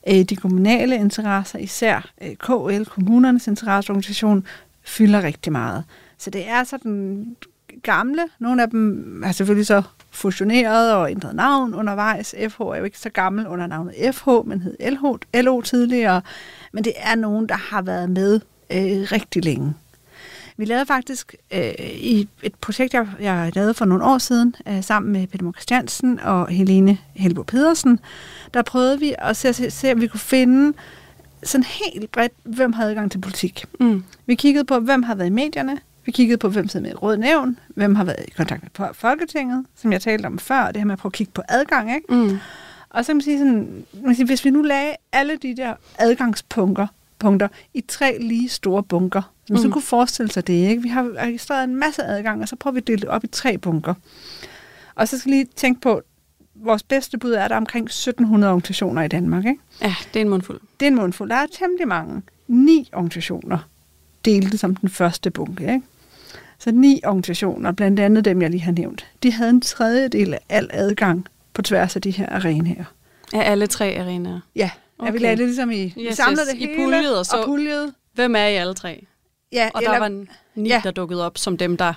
Øh, 0.08 0.22
de 0.22 0.36
kommunale 0.36 0.96
interesser, 0.96 1.60
især 1.60 2.12
øh, 2.22 2.36
KL, 2.36 2.84
kommunernes 2.84 3.48
interesseorganisation, 3.48 4.46
fylder 4.84 5.24
rigtig 5.24 5.52
meget. 5.52 5.84
Så 6.18 6.30
det 6.30 6.50
er 6.50 6.56
altså 6.56 6.78
sådan 6.82 7.36
gamle. 7.84 8.22
Nogle 8.40 8.62
af 8.64 8.70
dem 8.70 9.24
er 9.24 9.32
selvfølgelig 9.32 9.68
så 9.68 9.82
fusioneret 10.12 10.94
og 10.94 11.12
ændret 11.12 11.36
navn 11.36 11.74
undervejs. 11.74 12.36
FH 12.50 12.62
er 12.62 12.76
jo 12.76 12.84
ikke 12.84 13.00
så 13.00 13.10
gammel 13.10 13.48
under 13.48 13.68
navnet 13.68 14.16
FH, 14.16 14.30
men 14.46 14.62
hed 14.62 14.78
LH, 14.80 15.42
LO 15.44 15.62
tidligere. 15.62 16.22
Men 16.72 16.84
det 16.84 16.94
er 16.98 17.16
nogen, 17.16 17.50
der 17.50 17.56
har 17.56 17.82
været 17.82 18.10
med 18.10 18.36
øh, 18.72 19.08
rigtig 19.12 19.46
længe. 19.46 19.74
Vi 20.60 20.66
lavede 20.66 20.86
faktisk 20.86 21.36
øh, 21.52 21.74
i 21.94 22.28
et 22.44 22.56
projekt, 22.56 22.94
jeg, 22.94 23.08
jeg 23.20 23.52
lavede 23.56 23.74
for 23.74 23.86
nogle 23.86 24.04
år 24.04 24.18
siden, 24.18 24.56
øh, 24.68 24.84
sammen 24.84 25.12
med 25.12 25.28
Peter 25.28 25.52
Christiansen 25.52 26.20
og 26.20 26.48
Helene 26.48 26.98
Helbo 27.14 27.44
Pedersen, 27.44 28.00
der 28.54 28.62
prøvede 28.62 29.00
vi 29.00 29.16
at 29.18 29.38
se, 29.38 29.54
se, 29.54 29.72
se, 29.72 29.92
om 29.92 30.02
vi 30.02 30.08
kunne 30.08 30.20
finde 30.20 30.78
sådan 31.44 31.64
helt 31.64 32.12
bredt, 32.12 32.34
hvem 32.44 32.74
havde 32.74 32.90
adgang 32.90 33.12
til 33.12 33.20
politik. 33.20 33.66
Mm. 33.80 34.04
Vi 34.26 34.36
kiggede 34.36 34.66
på, 34.66 34.80
hvem 34.80 35.04
havde 35.04 35.20
været 35.20 35.30
i 35.30 35.34
medierne, 35.34 35.80
vi 36.06 36.12
kiggede 36.12 36.38
på, 36.38 36.50
hvem 36.50 36.68
sidder 36.68 36.84
med 36.84 36.92
et 36.92 37.02
råd 37.02 37.18
nævn, 37.18 37.58
hvem 37.68 37.96
har 37.96 38.04
været 38.04 38.26
i 38.28 38.32
kontakt 38.32 38.80
med 38.80 38.88
Folketinget, 38.94 39.66
som 39.76 39.92
jeg 39.92 40.02
talte 40.02 40.26
om 40.26 40.40
før, 40.40 40.68
det 40.68 40.78
her 40.78 40.86
med 40.86 40.94
at 40.94 41.00
prøve 41.00 41.10
at 41.10 41.14
kigge 41.14 41.32
på 41.34 41.42
adgang. 41.50 41.96
Ikke? 41.96 42.14
Mm. 42.14 42.38
Og 42.90 43.06
så 43.06 43.10
kan 43.10 43.16
man 43.16 43.22
sige 43.22 43.38
sådan, 43.38 43.86
man 44.04 44.16
sige, 44.16 44.26
hvis 44.26 44.46
vi 44.46 44.50
nu 44.50 44.62
lagde 44.62 44.96
alle 45.12 45.38
de 45.38 45.56
der 45.56 45.74
adgangspunkter 45.98 46.88
punkter 47.20 47.48
i 47.74 47.82
tre 47.82 48.18
lige 48.20 48.50
store 48.50 48.84
bunker, 48.84 49.34
mm. 49.50 49.58
så 49.58 49.70
kunne 49.70 49.82
forestille 49.82 50.32
sig 50.32 50.48
det. 50.48 50.70
Ikke? 50.70 50.82
Vi 50.82 50.90
har 50.90 51.10
registreret 51.18 51.64
en 51.64 51.76
masse 51.76 52.04
adgang, 52.04 52.42
og 52.42 52.48
så 52.48 52.56
prøver 52.56 52.74
vi 52.74 52.78
at 52.78 52.88
dele 52.88 53.02
det 53.02 53.10
op 53.10 53.24
i 53.24 53.28
tre 53.28 53.58
bunker. 53.58 53.94
Og 54.96 55.08
så 55.08 55.20
skal 55.20 55.30
lige 55.30 55.48
tænke 55.56 55.82
på, 55.82 56.02
vores 56.56 56.84
bedste 56.84 57.18
bud 57.18 57.32
er, 57.32 57.44
at 57.44 57.50
der 57.50 57.56
er 57.56 57.60
omkring 57.60 57.86
1700 57.86 58.52
organisationer 58.52 59.02
i 59.02 59.08
Danmark. 59.08 59.46
Ikke? 59.46 59.60
Ja, 59.82 59.96
det 60.14 60.20
er 60.20 60.22
en 60.22 60.30
mundfuld. 60.30 60.60
Det 60.80 60.86
er 60.86 60.90
en 60.90 60.96
mundfuld. 60.96 61.30
Der 61.30 61.36
er 61.36 61.46
temmelig 61.60 61.88
mange. 61.88 62.22
Ni 62.48 62.90
organisationer 62.94 63.70
delte 64.26 64.58
som 64.58 64.76
den 64.76 64.90
første 64.90 65.32
bunke. 65.32 65.64
Ikke? 65.64 65.82
Så 66.60 66.72
ni 66.72 67.02
organisationer, 67.06 67.72
blandt 67.72 68.00
andet 68.00 68.26
dem, 68.26 68.42
jeg 68.42 68.50
lige 68.50 68.62
har 68.62 68.72
nævnt, 68.72 69.08
de 69.24 69.32
havde 69.32 69.50
en 69.50 69.62
tredjedel 69.62 70.34
af 70.34 70.40
al 70.50 70.70
adgang 70.74 71.28
på 71.54 71.62
tværs 71.62 71.96
af 71.96 72.02
de 72.02 72.12
her 72.12 72.30
arenaer. 72.30 72.86
Af 73.34 73.52
alle 73.52 73.68
tre 73.68 73.96
arenaer? 74.00 74.40
Ja, 74.56 74.70
okay. 75.00 75.08
ja 75.08 75.12
vi 75.12 75.18
lagde 75.18 75.38
det 75.38 75.46
ligesom 75.46 75.72
i, 75.72 75.84
yes, 75.84 75.96
vi 75.96 76.14
samlede 76.14 76.42
yes. 76.42 76.50
det 76.50 76.58
hele 76.58 76.74
I 76.74 76.76
puljet 76.76 77.18
og 77.18 77.26
så, 77.26 77.38
og 77.38 77.46
puljet. 77.46 77.94
hvem 78.14 78.36
er 78.36 78.46
i 78.46 78.56
alle 78.56 78.74
tre? 78.74 79.06
Ja, 79.52 79.70
og 79.74 79.82
der 79.82 79.88
eller, 79.88 80.00
var 80.00 80.26
ni, 80.56 80.70
ja. 80.70 80.82
der 80.84 80.92
dukkede 80.92 81.26
op 81.26 81.38
som 81.38 81.58
dem, 81.58 81.78
der 81.78 81.94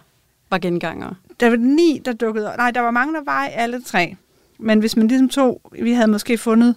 var 0.51 0.59
gengangere. 0.59 1.15
Der 1.41 1.49
var 1.49 1.57
ni, 1.57 2.01
der 2.05 2.13
dukkede 2.13 2.53
op. 2.53 2.57
Nej, 2.57 2.71
der 2.71 2.81
var 2.81 2.91
mange, 2.91 3.15
der 3.15 3.25
var 3.25 3.47
i 3.47 3.51
alle 3.53 3.83
tre. 3.83 4.17
Men 4.59 4.79
hvis 4.79 4.97
man 4.97 5.09
ligesom 5.09 5.29
tog, 5.29 5.61
vi 5.73 5.93
havde 5.93 6.09
måske 6.09 6.39
fundet, 6.39 6.77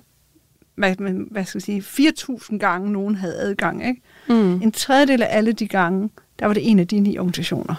hvad, 0.76 0.96
hvad 1.32 1.46
skal 1.46 1.62
jeg 1.68 1.84
sige, 1.84 2.10
4.000 2.10 2.58
gange 2.58 2.92
nogen 2.92 3.16
havde 3.16 3.36
adgang, 3.36 3.88
ikke? 3.88 4.02
Mm. 4.28 4.62
En 4.62 4.72
tredjedel 4.72 5.24
af 5.24 5.38
alle 5.38 5.52
de 5.52 5.68
gange, 5.68 6.10
der 6.40 6.46
var 6.46 6.54
det 6.54 6.70
en 6.70 6.80
af 6.80 6.88
de 6.88 7.00
ni 7.00 7.18
organisationer, 7.18 7.76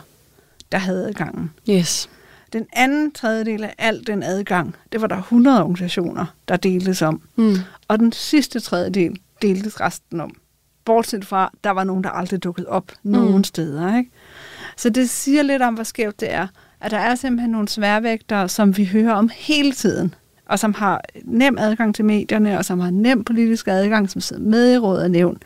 der 0.73 0.79
havde 0.79 1.09
adgangen. 1.09 1.53
Yes. 1.71 2.11
Den 2.53 2.67
anden 2.73 3.13
tredjedel 3.13 3.65
af 3.65 3.75
al 3.79 4.07
den 4.07 4.23
adgang, 4.23 4.75
det 4.93 5.01
var 5.01 5.07
der 5.07 5.19
100 5.19 5.63
organisationer, 5.63 6.27
der 6.49 6.57
deltes 6.57 7.03
om. 7.03 7.23
Mm. 7.37 7.55
Og 7.89 7.99
den 7.99 8.13
sidste 8.13 8.61
tredjedel 8.61 9.21
deltes 9.43 9.81
resten 9.81 10.21
om. 10.21 10.35
Bortset 10.85 11.25
fra, 11.25 11.51
der 11.65 11.71
var 11.71 11.85
nogen, 11.85 12.05
der 12.05 12.11
aldrig 12.11 12.43
dukkede 12.43 12.69
op 12.69 12.93
mm. 13.03 13.11
nogen 13.11 13.45
steder. 13.45 13.97
Ikke? 13.97 14.11
Så 14.77 14.91
det 14.91 15.11
siger 15.11 15.43
lidt 15.43 15.63
om, 15.63 15.75
hvor 15.75 15.85
skævt 15.85 16.21
det 16.21 16.33
er. 16.33 16.47
At 16.81 16.91
der 16.91 16.99
er 16.99 17.15
simpelthen 17.15 17.51
nogle 17.51 17.69
sværvægtere, 17.69 18.49
som 18.49 18.77
vi 18.77 18.85
hører 18.85 19.15
om 19.15 19.31
hele 19.35 19.73
tiden, 19.73 20.15
og 20.47 20.59
som 20.59 20.75
har 20.75 21.01
nem 21.25 21.59
adgang 21.59 21.95
til 21.95 22.05
medierne, 22.05 22.59
og 22.59 22.65
som 22.65 22.81
har 22.81 22.91
nem 22.91 23.25
politisk 23.25 23.69
adgang, 23.69 24.11
som 24.11 24.21
sidder 24.21 24.43
med 24.43 24.75
i 24.75 24.79
rådet 24.79 25.03
og 25.03 25.11
nævn. 25.11 25.39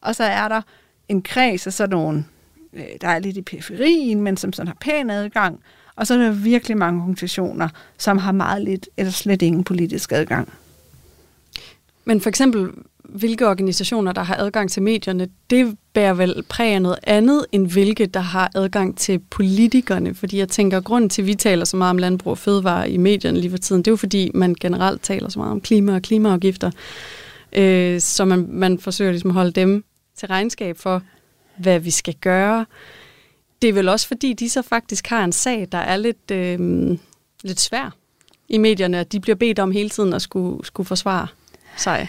Og 0.00 0.14
så 0.14 0.24
er 0.24 0.48
der 0.48 0.62
en 1.08 1.22
kreds 1.22 1.66
af 1.66 1.72
sådan 1.72 1.96
nogle, 1.96 2.24
øh, 2.72 2.84
der 3.00 3.08
er 3.08 3.18
lidt 3.18 3.36
i 3.36 3.42
periferien, 3.42 4.22
men 4.22 4.36
som 4.36 4.52
sådan 4.52 4.68
har 4.68 4.76
pæn 4.80 5.10
adgang, 5.10 5.60
og 6.00 6.06
så 6.06 6.14
er 6.14 6.18
der 6.18 6.30
virkelig 6.30 6.76
mange 6.76 7.00
organisationer, 7.00 7.68
som 7.98 8.18
har 8.18 8.32
meget 8.32 8.62
lidt 8.62 8.88
eller 8.96 9.12
slet 9.12 9.42
ingen 9.42 9.64
politisk 9.64 10.12
adgang. 10.12 10.52
Men 12.04 12.20
for 12.20 12.28
eksempel, 12.28 12.70
hvilke 13.04 13.48
organisationer, 13.48 14.12
der 14.12 14.22
har 14.22 14.36
adgang 14.36 14.70
til 14.70 14.82
medierne, 14.82 15.28
det 15.50 15.76
bærer 15.92 16.14
vel 16.14 16.42
præg 16.48 16.74
af 16.74 16.82
noget 16.82 16.98
andet, 17.02 17.46
end 17.52 17.70
hvilke, 17.72 18.06
der 18.06 18.20
har 18.20 18.50
adgang 18.54 18.98
til 18.98 19.18
politikerne. 19.18 20.14
Fordi 20.14 20.38
jeg 20.38 20.48
tænker, 20.48 20.76
at 20.76 20.84
grunden 20.84 21.10
til, 21.10 21.22
at 21.22 21.26
vi 21.26 21.34
taler 21.34 21.64
så 21.64 21.76
meget 21.76 21.90
om 21.90 21.98
landbrug 21.98 22.30
og 22.30 22.38
fødevare 22.38 22.90
i 22.90 22.96
medierne 22.96 23.40
lige 23.40 23.50
for 23.50 23.58
tiden, 23.58 23.82
det 23.82 23.88
er 23.88 23.92
jo 23.92 23.96
fordi, 23.96 24.30
man 24.34 24.54
generelt 24.60 25.02
taler 25.02 25.28
så 25.28 25.38
meget 25.38 25.52
om 25.52 25.60
klima 25.60 25.94
og 25.94 26.02
klimaafgifter. 26.02 26.70
Øh, 27.52 28.00
så 28.00 28.24
man, 28.24 28.46
man 28.48 28.78
forsøger 28.78 29.10
ligesom 29.10 29.30
at 29.30 29.34
holde 29.34 29.52
dem 29.52 29.84
til 30.16 30.28
regnskab 30.28 30.78
for, 30.78 31.02
hvad 31.58 31.78
vi 31.80 31.90
skal 31.90 32.14
gøre. 32.14 32.66
Det 33.62 33.68
er 33.68 33.72
vel 33.72 33.88
også 33.88 34.08
fordi, 34.08 34.32
de 34.32 34.48
så 34.48 34.62
faktisk 34.62 35.06
har 35.06 35.24
en 35.24 35.32
sag, 35.32 35.68
der 35.72 35.78
er 35.78 35.96
lidt, 35.96 36.30
øh, 36.30 36.98
lidt 37.42 37.60
svær 37.60 37.94
i 38.48 38.58
medierne, 38.58 38.98
at 38.98 39.12
de 39.12 39.20
bliver 39.20 39.36
bedt 39.36 39.58
om 39.58 39.70
hele 39.70 39.88
tiden 39.88 40.12
at 40.12 40.22
skulle, 40.22 40.66
skulle 40.66 40.86
forsvare 40.86 41.26
sig. 41.76 42.08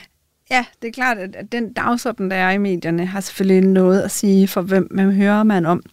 Ja, 0.51 0.65
det 0.81 0.87
er 0.87 0.91
klart, 0.91 1.17
at 1.17 1.51
den 1.51 1.73
dagsorden, 1.73 2.31
der 2.31 2.37
er 2.37 2.51
i 2.51 2.57
medierne, 2.57 3.05
har 3.05 3.21
selvfølgelig 3.21 3.69
noget 3.69 4.01
at 4.01 4.11
sige 4.11 4.47
for, 4.47 4.61
hvem 4.61 4.87
man 4.91 5.11
hører 5.11 5.43
man 5.43 5.65
om. 5.65 5.83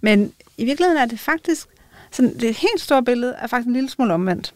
Men 0.00 0.32
i 0.58 0.64
virkeligheden 0.64 1.02
er 1.02 1.06
det 1.06 1.20
faktisk, 1.20 1.68
sådan, 2.10 2.38
det 2.38 2.56
helt 2.56 2.80
store 2.80 3.02
billede 3.02 3.34
er 3.38 3.46
faktisk 3.46 3.66
en 3.66 3.72
lille 3.72 3.90
smule 3.90 4.14
omvendt. 4.14 4.54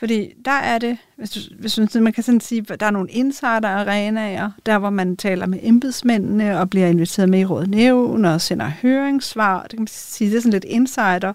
Fordi 0.00 0.32
der 0.44 0.50
er 0.50 0.78
det, 0.78 0.98
hvis, 1.16 1.30
du, 1.30 1.40
hvis 1.58 1.74
du, 1.74 2.00
man 2.00 2.12
kan 2.12 2.22
sådan 2.22 2.40
sige, 2.40 2.62
der 2.62 2.86
er 2.86 2.90
nogle 2.90 3.10
insider-arenaer, 3.10 4.50
der 4.66 4.78
hvor 4.78 4.90
man 4.90 5.16
taler 5.16 5.46
med 5.46 5.58
embedsmændene 5.62 6.60
og 6.60 6.70
bliver 6.70 6.86
inviteret 6.86 7.28
med 7.28 7.40
i 7.40 7.44
råd 7.44 7.66
nævn 7.66 8.24
og 8.24 8.40
sender 8.40 8.72
høringssvar. 8.82 9.62
Det 9.62 9.70
kan 9.70 9.80
man 9.80 9.86
sige, 9.86 10.30
det 10.30 10.36
er 10.36 10.40
sådan 10.40 10.52
lidt 10.52 10.64
insider. 10.64 11.32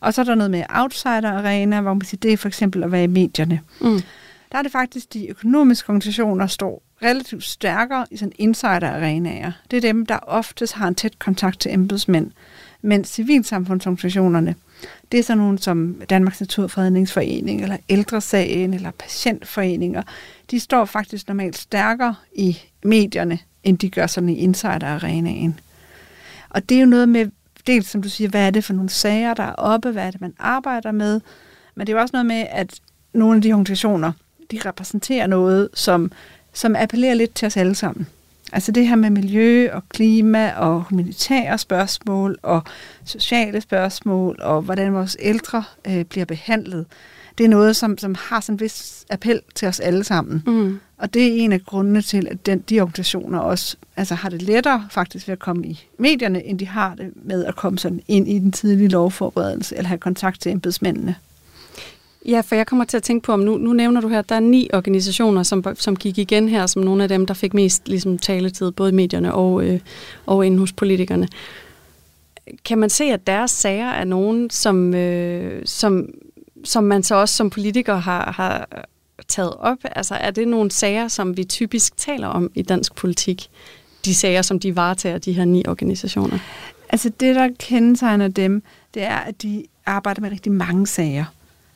Og 0.00 0.14
så 0.14 0.20
er 0.20 0.24
der 0.24 0.34
noget 0.34 0.50
med 0.50 0.64
outsider-arena, 0.68 1.80
hvor 1.80 1.94
man 1.94 2.04
siger, 2.04 2.18
det 2.18 2.32
er 2.32 2.36
for 2.36 2.48
eksempel 2.48 2.84
at 2.84 2.92
være 2.92 3.04
i 3.04 3.06
medierne. 3.06 3.60
Mm. 3.80 4.00
Der 4.52 4.58
er 4.58 4.62
det 4.62 4.72
faktisk, 4.72 5.12
de 5.12 5.28
økonomiske 5.28 5.90
organisationer 5.90 6.46
står 6.46 6.82
relativt 7.02 7.44
stærkere 7.44 8.06
i 8.10 8.16
sådan 8.16 8.32
insider-arenaer. 8.38 9.52
Det 9.70 9.76
er 9.76 9.80
dem, 9.80 10.06
der 10.06 10.18
oftest 10.18 10.72
har 10.72 10.88
en 10.88 10.94
tæt 10.94 11.18
kontakt 11.18 11.60
til 11.60 11.72
embedsmænd. 11.72 12.30
Men 12.84 13.04
civilsamfundsorganisationerne, 13.04 14.54
det 15.12 15.20
er 15.20 15.24
sådan 15.24 15.38
nogle 15.38 15.58
som 15.58 16.02
Danmarks 16.10 16.40
Naturfredningsforening, 16.40 17.62
eller 17.62 17.76
Ældresagen, 17.88 18.74
eller 18.74 18.90
Patientforeninger. 18.90 20.02
De 20.50 20.60
står 20.60 20.84
faktisk 20.84 21.28
normalt 21.28 21.56
stærkere 21.56 22.14
i 22.34 22.58
medierne, 22.82 23.38
end 23.62 23.78
de 23.78 23.90
gør 23.90 24.06
sådan 24.06 24.28
i 24.28 24.36
insider-arenaen. 24.36 25.60
Og 26.48 26.68
det 26.68 26.76
er 26.76 26.80
jo 26.80 26.86
noget 26.86 27.08
med, 27.08 27.26
dels 27.66 27.86
som 27.86 28.02
du 28.02 28.08
siger, 28.08 28.28
hvad 28.28 28.46
er 28.46 28.50
det 28.50 28.64
for 28.64 28.72
nogle 28.72 28.90
sager, 28.90 29.34
der 29.34 29.42
er 29.42 29.54
oppe, 29.54 29.90
hvad 29.90 30.06
er 30.06 30.10
det, 30.10 30.20
man 30.20 30.34
arbejder 30.38 30.92
med, 30.92 31.20
men 31.74 31.86
det 31.86 31.92
er 31.92 31.96
jo 31.96 32.02
også 32.02 32.12
noget 32.12 32.26
med, 32.26 32.46
at 32.50 32.80
nogle 33.12 33.36
af 33.36 33.42
de 33.42 33.52
organisationer, 33.52 34.12
de 34.50 34.58
repræsenterer 34.64 35.26
noget, 35.26 35.68
som, 35.74 36.12
som 36.52 36.76
appellerer 36.76 37.14
lidt 37.14 37.34
til 37.34 37.46
os 37.46 37.56
alle 37.56 37.74
sammen. 37.74 38.06
Altså 38.52 38.72
det 38.72 38.88
her 38.88 38.96
med 38.96 39.10
miljø 39.10 39.72
og 39.72 39.82
klima 39.88 40.52
og 40.56 40.82
humanitære 40.82 41.58
spørgsmål 41.58 42.38
og 42.42 42.62
sociale 43.04 43.60
spørgsmål 43.60 44.38
og 44.42 44.62
hvordan 44.62 44.94
vores 44.94 45.16
ældre 45.20 45.64
øh, 45.88 46.04
bliver 46.04 46.24
behandlet, 46.24 46.86
det 47.38 47.44
er 47.44 47.48
noget, 47.48 47.76
som, 47.76 47.98
som 47.98 48.14
har 48.18 48.40
sådan 48.40 48.54
en 48.54 48.60
vis 48.60 49.06
appel 49.10 49.40
til 49.54 49.68
os 49.68 49.80
alle 49.80 50.04
sammen. 50.04 50.42
Mm. 50.46 50.80
Og 50.98 51.14
det 51.14 51.22
er 51.22 51.44
en 51.44 51.52
af 51.52 51.60
grundene 51.64 52.02
til, 52.02 52.28
at 52.30 52.46
den, 52.46 52.58
de 52.58 52.80
organisationer 52.80 53.38
også 53.38 53.76
altså 53.96 54.14
har 54.14 54.28
det 54.28 54.42
lettere 54.42 54.86
faktisk 54.90 55.28
ved 55.28 55.32
at 55.32 55.38
komme 55.38 55.66
i 55.66 55.86
medierne, 55.98 56.44
end 56.44 56.58
de 56.58 56.66
har 56.66 56.94
det 56.94 57.12
med 57.16 57.44
at 57.44 57.56
komme 57.56 57.78
sådan 57.78 58.00
ind 58.08 58.28
i 58.28 58.38
den 58.38 58.52
tidlige 58.52 58.88
lovforberedelse 58.88 59.76
eller 59.76 59.88
have 59.88 59.98
kontakt 59.98 60.40
til 60.40 60.52
embedsmændene. 60.52 61.14
Ja, 62.24 62.40
for 62.40 62.54
jeg 62.54 62.66
kommer 62.66 62.84
til 62.84 62.96
at 62.96 63.02
tænke 63.02 63.24
på, 63.24 63.32
om 63.32 63.40
nu, 63.40 63.56
nu 63.56 63.72
nævner 63.72 64.00
du 64.00 64.08
her, 64.08 64.18
at 64.18 64.28
der 64.28 64.34
er 64.34 64.40
ni 64.40 64.68
organisationer, 64.72 65.42
som, 65.42 65.64
som 65.74 65.96
gik 65.96 66.18
igen 66.18 66.48
her, 66.48 66.66
som 66.66 66.82
nogle 66.82 67.02
af 67.02 67.08
dem, 67.08 67.26
der 67.26 67.34
fik 67.34 67.54
mest 67.54 67.88
ligesom, 67.88 68.18
taletid, 68.18 68.70
både 68.70 68.90
i 68.90 68.94
medierne 68.94 69.34
og, 69.34 69.64
øh, 69.64 69.80
og 70.26 70.46
inde 70.46 70.58
hos 70.58 70.72
politikerne. 70.72 71.28
Kan 72.64 72.78
man 72.78 72.90
se, 72.90 73.04
at 73.04 73.26
deres 73.26 73.50
sager 73.50 73.88
er 73.88 74.04
nogen, 74.04 74.50
som, 74.50 74.94
øh, 74.94 75.62
som, 75.66 76.08
som 76.64 76.84
man 76.84 77.02
så 77.02 77.14
også 77.14 77.36
som 77.36 77.50
politiker 77.50 77.94
har, 77.94 78.32
har 78.32 78.68
taget 79.28 79.54
op? 79.54 79.78
Altså 79.82 80.14
er 80.14 80.30
det 80.30 80.48
nogle 80.48 80.70
sager, 80.70 81.08
som 81.08 81.36
vi 81.36 81.44
typisk 81.44 81.96
taler 81.96 82.28
om 82.28 82.50
i 82.54 82.62
dansk 82.62 82.94
politik? 82.94 83.48
De 84.04 84.14
sager, 84.14 84.42
som 84.42 84.60
de 84.60 84.76
varetager, 84.76 85.18
de 85.18 85.32
her 85.32 85.44
ni 85.44 85.62
organisationer? 85.68 86.38
Altså 86.88 87.08
det, 87.20 87.34
der 87.34 87.48
kendetegner 87.58 88.28
dem, 88.28 88.62
det 88.94 89.02
er, 89.02 89.16
at 89.16 89.42
de 89.42 89.64
arbejder 89.86 90.20
med 90.20 90.30
rigtig 90.30 90.52
mange 90.52 90.86
sager. 90.86 91.24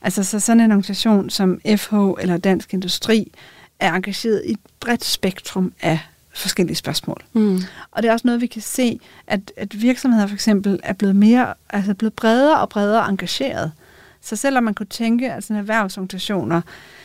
Altså 0.03 0.25
så 0.25 0.41
sådan 0.41 0.61
en 0.61 0.71
organisation 0.71 1.31
som 1.31 1.61
FH 1.77 1.95
eller 2.21 2.37
Dansk 2.37 2.75
Industri 2.75 3.33
er 3.81 3.93
engageret 3.93 4.43
i 4.47 4.53
et 4.53 4.59
bredt 4.81 5.05
spektrum 5.05 5.73
af 5.83 5.99
forskellige 6.35 6.77
spørgsmål. 6.77 7.25
Mm. 7.33 7.61
Og 7.91 8.03
det 8.03 8.09
er 8.09 8.13
også 8.13 8.27
noget, 8.27 8.41
vi 8.41 8.47
kan 8.47 8.63
se, 8.63 9.01
at, 9.27 9.53
at 9.57 9.83
virksomheder 9.83 10.27
for 10.27 10.35
eksempel 10.35 10.81
er 10.83 10.93
blevet 10.93 11.17
mere, 11.17 11.55
altså 11.71 11.95
blevet 11.95 12.13
bredere 12.13 12.61
og 12.61 12.69
bredere 12.69 13.09
engageret. 13.09 13.73
Så 14.21 14.37
selvom 14.37 14.65
man 14.65 14.75
kunne 14.75 14.87
tænke, 14.87 15.33
at 15.33 15.45
sådan 15.45 15.57
erhvervsorganisationer, 15.57 16.61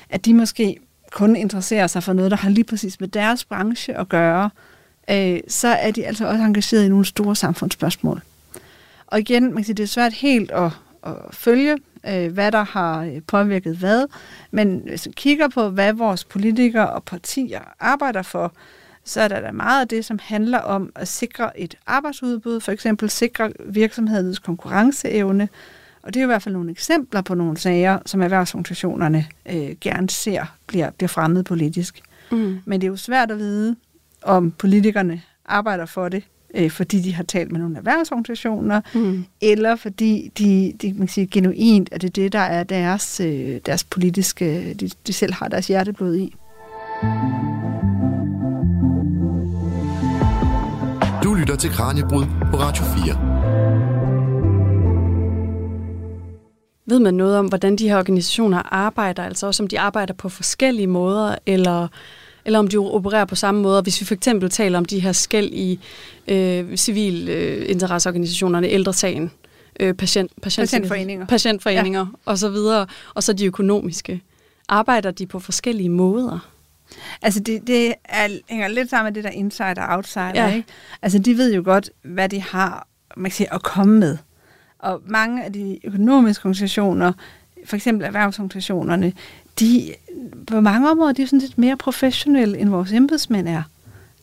at 0.10 0.26
de 0.26 0.34
måske 0.34 0.78
kun 1.12 1.36
interesserer 1.36 1.88
sig 1.88 2.04
for 2.04 2.14
noget, 2.14 2.32
der 2.32 2.38
har 2.38 2.50
lige 2.50 2.64
præcis 2.64 3.00
med 3.00 3.08
deres 3.08 3.46
branche 3.46 3.98
at 3.98 4.10
gøre, 4.10 4.50
øh, 5.10 5.40
så 5.48 5.68
er 5.68 5.92
de 5.92 6.06
altså 6.06 6.28
også 6.28 6.44
engageret 6.44 6.86
i 6.86 6.90
nogle 6.90 7.06
store 7.06 7.36
samfundsspørgsmål. 7.36 8.22
Og 9.08 9.20
igen, 9.20 9.44
man 9.44 9.56
kan 9.56 9.64
sige, 9.64 9.76
det 9.76 9.84
er 9.84 9.88
svært 9.88 10.14
helt 10.14 10.52
at, 10.52 10.72
at 11.04 11.16
følge, 11.32 11.78
øh, 12.10 12.34
hvad 12.34 12.52
der 12.52 12.63
har 12.63 13.04
øh, 13.04 13.22
påvirket 13.28 13.78
hvad. 13.78 14.06
Men 14.52 14.82
hvis 14.86 15.06
vi 15.08 15.12
kigger 15.16 15.48
på, 15.48 15.70
hvad 15.70 15.94
vores 15.94 16.24
politikere 16.26 16.89
og 16.89 17.04
partier 17.04 17.62
arbejder 17.80 18.22
for, 18.22 18.54
så 19.04 19.22
er 19.22 19.28
der 19.28 19.39
da 19.39 19.52
meget 19.52 19.82
af 19.82 19.88
det, 19.88 20.06
som 20.06 20.20
handler 20.22 20.60
om 20.60 20.92
at 20.96 21.08
sikre 21.08 21.60
et 21.60 21.76
arbejdsudbud, 21.88 22.60
for 22.60 22.72
eksempel 22.72 23.10
sikre 23.10 23.52
virksomhedens 23.66 24.39
konkurrenceevne. 24.39 25.50
Og 26.04 26.13
det 26.13 26.20
er 26.20 26.24
i 26.24 26.26
hvert 26.26 26.42
fald 26.42 26.54
nogle 26.54 26.72
eksempler 26.72 27.22
på 27.22 27.34
nogle 27.34 27.58
sager, 27.58 28.00
som 28.06 28.22
erhvervsorganisationerne 28.22 29.26
øh, 29.46 29.76
gerne 29.82 30.10
ser 30.10 30.46
bliver, 30.68 30.89
bliver 30.89 31.08
fremmet 31.08 31.46
politisk. 31.46 32.02
Mm. 32.32 32.60
Men 32.66 32.82
det 32.82 32.88
er 32.88 32.92
jo 32.92 32.98
svært 32.98 33.32
at 33.32 33.38
vide, 33.38 33.76
om 34.22 34.52
politikerne 34.52 35.22
arbejder 35.46 35.86
for 35.86 36.10
det, 36.10 36.24
øh, 36.54 36.72
fordi 36.72 37.00
de 37.02 37.13
har 37.13 37.24
talt 37.24 37.52
med 37.52 37.60
nogle 37.60 37.78
erhvervsorganisationer, 37.78 38.82
mm. 38.94 39.26
eller 39.42 39.76
fordi 39.76 40.32
de, 40.38 40.74
de 40.82 40.88
man 40.88 40.98
kan 40.98 41.08
sige, 41.08 41.28
genuint, 41.28 41.89
at 41.92 42.02
det 42.02 42.08
er 42.08 42.12
det, 42.12 42.34
der 42.34 42.39
er 42.39 42.63
deres, 42.63 43.20
øh, 43.20 43.60
deres 43.66 43.84
politiske, 43.84 44.74
de, 44.74 44.89
de 45.08 45.13
selv 45.13 45.34
har 45.34 45.48
deres 45.48 45.68
hjerteblod 45.68 46.16
i. 46.16 46.36
Du 51.24 51.34
lytter 51.34 51.56
til 51.56 51.70
Kranjebrud 51.70 52.26
på 52.52 52.58
Radio 52.58 52.84
4. 52.84 53.44
Ved 56.86 57.00
man 57.00 57.13
noget 57.13 57.38
om, 57.38 57.46
hvordan 57.46 57.76
de 57.76 57.89
her 57.89 57.98
organisationer 57.98 58.74
arbejder, 58.74 59.24
altså 59.24 59.48
også 59.48 59.63
om 59.63 59.68
de 59.68 59.80
arbejder 59.80 60.13
på 60.13 60.30
forskellige 60.30 60.88
måder, 60.88 61.36
eller, 61.46 61.88
eller 62.46 62.60
om 62.60 62.68
de 62.68 62.78
opererer 62.78 63.26
på 63.26 63.36
samme 63.36 63.62
måde? 63.62 63.82
Hvis 63.82 64.02
vi 64.02 64.06
for 64.06 64.14
eksempel 64.14 64.50
taler 64.50 64.78
om 64.78 64.86
de 64.86 65.00
her 65.00 65.12
skæld 65.12 65.54
i 65.54 65.80
øh, 66.28 66.78
civil 66.78 67.30
øh, 67.30 67.70
interesseorganisationerne, 67.70 68.68
ældresagen, 68.68 69.32
øh, 69.80 69.94
patient, 69.94 70.32
patient, 70.42 70.70
patientforeninger, 70.70 71.26
patientforeninger 71.26 72.00
ja. 72.00 72.06
og 72.26 72.38
så 72.38 72.50
videre, 72.50 72.88
og 73.14 73.24
så 73.24 73.34
de 73.34 73.46
økonomiske. 73.46 74.22
Arbejder 74.70 75.12
de 75.12 75.26
på 75.26 75.40
forskellige 75.40 75.90
måder? 75.90 76.50
Altså 77.22 77.40
det, 77.40 77.68
det 77.68 77.94
er, 78.06 78.28
hænger 78.50 78.68
lidt 78.68 78.90
sammen 78.90 79.14
med 79.14 79.16
det 79.16 79.24
der 79.24 79.30
insider 79.30 79.82
og 79.82 79.96
outsider, 79.96 80.32
ja. 80.36 80.54
ikke? 80.54 80.68
Altså 81.02 81.20
de 81.20 81.38
ved 81.38 81.54
jo 81.54 81.62
godt, 81.66 81.90
hvad 82.04 82.30
de 82.30 82.42
har 82.42 82.88
man 83.18 83.32
kan 83.32 83.36
sige, 83.36 83.54
at 83.54 83.64
komme 83.64 84.00
med. 84.00 84.18
Og 84.80 85.02
mange 85.06 85.44
af 85.44 85.54
de 85.54 85.80
økonomiske 85.84 86.42
organisationer, 86.42 87.14
for 87.65 87.76
eksempel 87.76 88.06
erhvervsorganisationerne, 88.06 89.13
de 89.60 89.93
på 90.47 90.62
mange 90.62 90.91
områder 90.91 91.13
de 91.13 91.21
er 91.21 91.26
sådan 91.26 91.39
lidt 91.39 91.58
mere 91.58 91.78
professionelle, 91.78 92.58
end 92.58 92.69
vores 92.69 92.91
embedsmænd 92.91 93.47
er. 93.47 93.63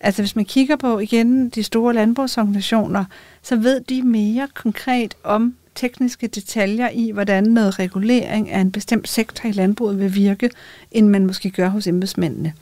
Altså 0.00 0.22
hvis 0.22 0.37
man 0.37 0.44
kigger 0.44 0.76
på 0.76 0.98
igen 0.98 1.48
de 1.48 1.62
store 1.62 1.94
landbrugsorganisationer, 1.94 3.05
så 3.42 3.57
ved 3.57 3.81
de 3.81 4.03
mere 4.03 4.48
konkret 4.55 5.14
om 5.24 5.55
tekniske 5.74 6.26
detaljer 6.26 6.88
i, 6.88 7.11
hvordan 7.11 7.44
noget 7.44 7.79
regulering 7.79 8.50
af 8.50 8.61
en 8.61 8.72
bestemt 8.72 9.09
sektor 9.09 9.48
i 9.48 9.53
landbruget 9.53 9.98
vil 9.98 10.14
virke, 10.14 10.50
end 10.92 11.09
man 11.09 11.26
måske 11.26 11.50
gør 11.50 11.68
hos 11.68 11.87
embedsmændene. 11.87 12.53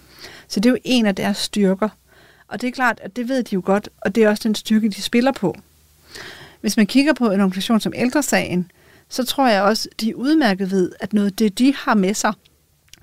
Så 0.49 0.61
det 0.61 0.69
er 0.69 0.71
jo 0.71 0.79
en 0.85 1.07
af 1.07 1.15
deres 1.15 1.37
styrker. 1.37 1.89
Og 2.49 2.61
det 2.61 2.67
er 2.67 2.71
klart, 2.71 3.01
at 3.03 3.17
det 3.17 3.29
ved 3.29 3.43
de 3.43 3.55
jo 3.55 3.63
godt, 3.65 3.89
og 4.01 4.15
det 4.15 4.25
er 4.25 4.29
også 4.29 4.43
den 4.45 4.55
styrke, 4.55 4.89
de 4.89 5.03
spiller 5.03 5.33
på. 5.33 5.57
Hvis 6.61 6.77
man 6.77 6.87
kigger 6.87 7.13
på 7.13 7.31
en 7.31 7.41
organisation 7.41 7.81
som 7.81 7.93
Ældresagen, 7.97 8.71
så 9.09 9.25
tror 9.25 9.49
jeg 9.49 9.63
også, 9.63 9.89
de 10.01 10.17
udmærket 10.17 10.71
ved, 10.71 10.93
at 11.01 11.13
noget 11.13 11.39
det, 11.39 11.59
de 11.59 11.75
har 11.75 11.95
med 11.95 12.15
sig, 12.15 12.33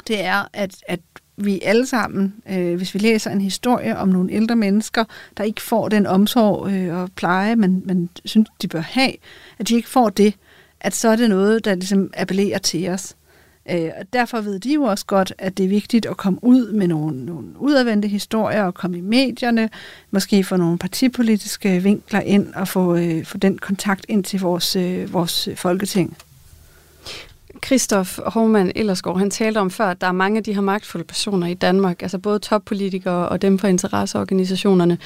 det 0.07 0.23
er, 0.23 0.49
at, 0.53 0.75
at 0.87 0.99
vi 1.37 1.61
alle 1.63 1.85
sammen, 1.85 2.35
øh, 2.49 2.75
hvis 2.75 2.93
vi 2.93 2.99
læser 2.99 3.31
en 3.31 3.41
historie 3.41 3.97
om 3.97 4.09
nogle 4.09 4.31
ældre 4.31 4.55
mennesker, 4.55 5.03
der 5.37 5.43
ikke 5.43 5.61
får 5.61 5.89
den 5.89 6.05
omsorg 6.07 6.71
øh, 6.71 6.95
og 6.97 7.09
pleje, 7.15 7.55
man, 7.55 7.81
man 7.85 8.09
synes, 8.25 8.49
de 8.61 8.67
bør 8.67 8.79
have, 8.81 9.11
at 9.59 9.67
de 9.67 9.75
ikke 9.75 9.89
får 9.89 10.09
det, 10.09 10.33
at 10.79 10.95
så 10.95 11.09
er 11.09 11.15
det 11.15 11.29
noget, 11.29 11.65
der 11.65 11.75
ligesom 11.75 12.11
appellerer 12.17 12.57
til 12.57 12.89
os. 12.89 13.15
Øh, 13.71 13.89
og 13.99 14.13
derfor 14.13 14.41
ved 14.41 14.59
de 14.59 14.73
jo 14.73 14.83
også 14.83 15.05
godt, 15.05 15.33
at 15.37 15.57
det 15.57 15.63
er 15.63 15.69
vigtigt 15.69 16.05
at 16.05 16.17
komme 16.17 16.39
ud 16.43 16.71
med 16.71 16.87
nogle, 16.87 17.25
nogle 17.25 17.47
udadvendte 17.59 18.07
historier 18.07 18.63
og 18.63 18.73
komme 18.73 18.97
i 18.97 19.01
medierne, 19.01 19.69
måske 20.11 20.43
få 20.43 20.57
nogle 20.57 20.77
partipolitiske 20.77 21.83
vinkler 21.83 22.21
ind 22.21 22.53
og 22.53 22.67
få, 22.67 22.95
øh, 22.95 23.25
få 23.25 23.37
den 23.37 23.57
kontakt 23.57 24.05
ind 24.09 24.23
til 24.23 24.39
vores, 24.39 24.75
øh, 24.75 25.13
vores 25.13 25.49
folketing. 25.55 26.17
Christoph 27.65 28.19
Hormann 28.25 28.71
Ellersgaard, 28.75 29.19
han 29.19 29.31
talte 29.31 29.57
om 29.57 29.71
før, 29.71 29.85
at 29.85 30.01
der 30.01 30.07
er 30.07 30.11
mange 30.11 30.37
af 30.37 30.43
de 30.43 30.53
her 30.53 30.61
magtfulde 30.61 31.05
personer 31.05 31.47
i 31.47 31.53
Danmark, 31.53 32.01
altså 32.01 32.17
både 32.17 32.39
toppolitikere 32.39 33.29
og 33.29 33.41
dem 33.41 33.59
fra 33.59 33.67
interesseorganisationerne, 33.67 34.97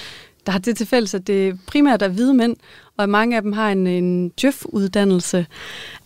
der 0.46 0.52
har 0.52 0.60
det 0.60 0.78
til 0.78 0.88
fælles, 0.88 1.14
at 1.14 1.28
det 1.28 1.60
primært 1.68 2.02
er 2.02 2.08
hvide 2.08 2.34
mænd, 2.34 2.56
og 2.98 3.10
mange 3.10 3.36
af 3.36 3.42
dem 3.42 3.54
har 3.54 3.70
en, 3.70 3.88
en 3.88 4.30
djøf-uddannelse. 4.30 5.46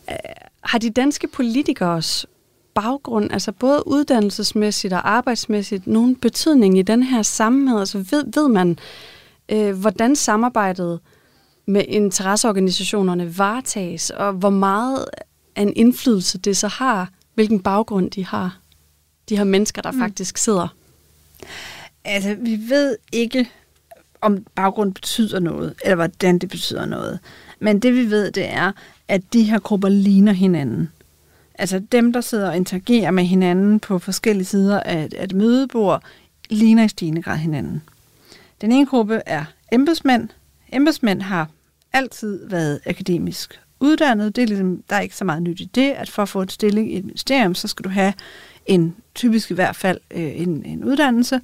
Øh, 0.09 0.15
har 0.61 0.79
de 0.79 0.89
danske 0.89 1.27
politikers 1.27 2.25
baggrund, 2.73 3.31
altså 3.31 3.51
både 3.51 3.87
uddannelsesmæssigt 3.87 4.93
og 4.93 5.09
arbejdsmæssigt, 5.09 5.87
nogen 5.87 6.15
betydning 6.15 6.77
i 6.77 6.81
den 6.81 7.03
her 7.03 7.21
sammenhæng? 7.21 7.79
Altså 7.79 7.97
ved, 7.97 8.23
ved 8.33 8.47
man, 8.47 8.79
øh, 9.49 9.79
hvordan 9.79 10.15
samarbejdet 10.15 10.99
med 11.65 11.83
interesseorganisationerne 11.87 13.37
varetages, 13.37 14.09
og 14.09 14.33
hvor 14.33 14.49
meget 14.49 15.05
af 15.55 15.61
en 15.61 15.73
indflydelse 15.75 16.37
det 16.37 16.57
så 16.57 16.67
har, 16.67 17.09
hvilken 17.33 17.59
baggrund 17.59 18.11
de 18.11 18.25
har, 18.25 18.59
de 19.29 19.37
her 19.37 19.43
mennesker, 19.43 19.81
der 19.81 19.91
mm. 19.91 19.99
faktisk 19.99 20.37
sidder? 20.37 20.67
Altså, 22.05 22.35
vi 22.39 22.59
ved 22.69 22.97
ikke, 23.11 23.49
om 24.21 24.45
baggrund 24.55 24.93
betyder 24.93 25.39
noget, 25.39 25.73
eller 25.83 25.95
hvordan 25.95 26.39
det 26.39 26.49
betyder 26.49 26.85
noget. 26.85 27.19
Men 27.59 27.79
det 27.79 27.93
vi 27.93 28.09
ved, 28.09 28.31
det 28.31 28.49
er, 28.49 28.71
at 29.07 29.21
de 29.33 29.43
her 29.43 29.59
grupper 29.59 29.89
ligner 29.89 30.33
hinanden. 30.33 30.91
Altså 31.55 31.79
dem, 31.79 32.13
der 32.13 32.21
sidder 32.21 32.49
og 32.49 32.57
interagerer 32.57 33.11
med 33.11 33.23
hinanden 33.23 33.79
på 33.79 33.99
forskellige 33.99 34.45
sider 34.45 34.79
af 34.79 35.05
et, 35.05 35.13
af 35.13 35.23
et 35.23 35.33
mødebord, 35.33 36.03
ligner 36.49 36.83
i 36.83 36.87
stigende 36.87 37.21
grad 37.21 37.37
hinanden. 37.37 37.83
Den 38.61 38.71
ene 38.71 38.85
gruppe 38.85 39.21
er 39.25 39.45
embedsmænd. 39.71 40.29
Embedsmænd 40.71 41.21
har 41.21 41.49
altid 41.93 42.49
været 42.49 42.79
akademisk 42.85 43.59
uddannet. 43.79 44.35
Det 44.35 44.41
er 44.41 44.47
ligesom, 44.47 44.83
der 44.89 44.95
er 44.95 44.99
ikke 44.99 45.15
så 45.15 45.25
meget 45.25 45.43
nyt 45.43 45.59
i 45.59 45.69
det, 45.75 45.91
at 45.91 46.09
for 46.09 46.21
at 46.21 46.29
få 46.29 46.41
en 46.41 46.49
stilling 46.49 46.93
i 46.93 46.97
et 46.97 47.05
ministerium, 47.05 47.55
så 47.55 47.67
skal 47.67 47.83
du 47.83 47.89
have 47.89 48.13
en 48.65 48.95
typisk 49.15 49.51
i 49.51 49.53
hvert 49.53 49.75
fald 49.75 49.99
øh, 50.11 50.41
en, 50.41 50.65
en 50.65 50.83
uddannelse. 50.83 51.41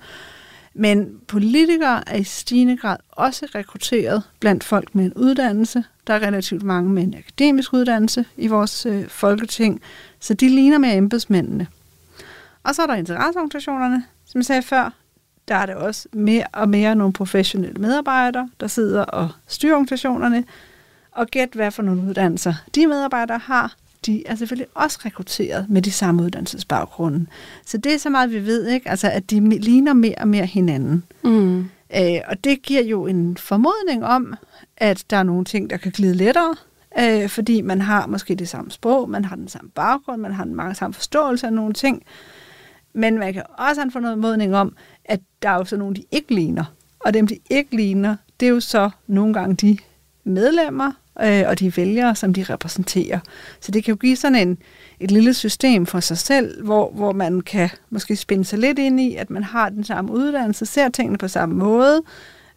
Men 0.73 1.19
politikere 1.27 2.09
er 2.09 2.17
i 2.17 2.23
stigende 2.23 2.77
grad 2.77 2.97
også 3.09 3.47
rekrutteret 3.55 4.23
blandt 4.39 4.63
folk 4.63 4.95
med 4.95 5.05
en 5.05 5.13
uddannelse. 5.13 5.83
Der 6.07 6.13
er 6.13 6.19
relativt 6.19 6.63
mange 6.63 6.89
med 6.89 7.03
en 7.03 7.13
akademisk 7.13 7.73
uddannelse 7.73 8.25
i 8.37 8.47
vores 8.47 8.85
øh, 8.85 9.07
folketing, 9.07 9.81
så 10.19 10.33
de 10.33 10.49
ligner 10.49 10.77
med 10.77 10.97
embedsmændene. 10.97 11.67
Og 12.63 12.75
så 12.75 12.81
er 12.81 12.87
der 12.87 12.95
interesseorganisationerne, 12.95 14.03
som 14.25 14.39
jeg 14.39 14.45
sagde 14.45 14.61
før. 14.61 14.93
Der 15.47 15.55
er 15.55 15.65
det 15.65 15.75
også 15.75 16.07
mere 16.13 16.45
og 16.53 16.69
mere 16.69 16.95
nogle 16.95 17.13
professionelle 17.13 17.81
medarbejdere, 17.81 18.49
der 18.59 18.67
sidder 18.67 19.01
og 19.01 19.29
styrer 19.47 19.73
organisationerne. 19.73 20.43
Og 21.11 21.27
gæt, 21.27 21.49
hvad 21.53 21.71
for 21.71 21.83
nogle 21.83 22.01
uddannelser 22.01 22.53
de 22.75 22.87
medarbejdere 22.87 23.37
har 23.37 23.75
de 24.05 24.27
er 24.27 24.35
selvfølgelig 24.35 24.67
også 24.73 24.99
rekrutteret 25.05 25.65
med 25.69 25.81
de 25.81 25.91
samme 25.91 26.23
uddannelsesbaggrunde. 26.23 27.25
Så 27.65 27.77
det 27.77 27.93
er 27.93 27.97
så 27.97 28.09
meget, 28.09 28.31
vi 28.31 28.45
ved, 28.45 28.67
ikke? 28.67 28.89
Altså, 28.89 29.09
at 29.09 29.29
de 29.29 29.49
ligner 29.49 29.93
mere 29.93 30.15
og 30.17 30.27
mere 30.27 30.45
hinanden. 30.45 31.03
Mm. 31.23 31.59
Øh, 31.95 32.19
og 32.27 32.43
det 32.43 32.61
giver 32.61 32.83
jo 32.83 33.07
en 33.07 33.37
formodning 33.37 34.05
om, 34.05 34.33
at 34.77 35.03
der 35.09 35.17
er 35.17 35.23
nogle 35.23 35.45
ting, 35.45 35.69
der 35.69 35.77
kan 35.77 35.91
glide 35.91 36.13
lettere, 36.13 36.55
øh, 36.99 37.29
fordi 37.29 37.61
man 37.61 37.81
har 37.81 38.07
måske 38.07 38.35
det 38.35 38.49
samme 38.49 38.71
sprog, 38.71 39.09
man 39.09 39.25
har 39.25 39.35
den 39.35 39.47
samme 39.47 39.69
baggrund, 39.69 40.21
man 40.21 40.33
har 40.33 40.43
den 40.43 40.55
mange 40.55 40.75
samme 40.75 40.93
forståelse 40.93 41.47
af 41.47 41.53
nogle 41.53 41.73
ting. 41.73 42.03
Men 42.93 43.19
man 43.19 43.33
kan 43.33 43.43
også 43.57 43.81
have 43.81 43.85
en 43.85 43.91
formodning 43.91 44.55
om, 44.55 44.75
at 45.05 45.19
der 45.41 45.49
er 45.49 45.55
jo 45.55 45.65
så 45.65 45.77
nogle, 45.77 45.95
de 45.95 46.03
ikke 46.11 46.35
ligner. 46.35 46.63
Og 46.99 47.13
dem, 47.13 47.27
de 47.27 47.37
ikke 47.49 47.75
ligner, 47.75 48.15
det 48.39 48.45
er 48.45 48.49
jo 48.49 48.59
så 48.59 48.89
nogle 49.07 49.33
gange 49.33 49.55
de 49.55 49.77
medlemmer 50.23 50.91
øh, 51.23 51.43
og 51.47 51.59
de 51.59 51.77
vælgere, 51.77 52.15
som 52.15 52.33
de 52.33 52.43
repræsenterer. 52.43 53.19
Så 53.59 53.71
det 53.71 53.83
kan 53.83 53.91
jo 53.91 53.97
give 53.97 54.15
sådan 54.15 54.47
en, 54.47 54.57
et 54.99 55.11
lille 55.11 55.33
system 55.33 55.85
for 55.85 55.99
sig 55.99 56.17
selv, 56.17 56.63
hvor, 56.63 56.91
hvor 56.91 57.11
man 57.11 57.41
kan 57.41 57.69
måske 57.89 58.15
spænde 58.15 58.45
sig 58.45 58.59
lidt 58.59 58.79
ind 58.79 58.99
i, 58.99 59.15
at 59.15 59.29
man 59.29 59.43
har 59.43 59.69
den 59.69 59.83
samme 59.83 60.11
uddannelse, 60.11 60.65
ser 60.65 60.89
tingene 60.89 61.17
på 61.17 61.27
samme 61.27 61.55
måde, 61.55 62.01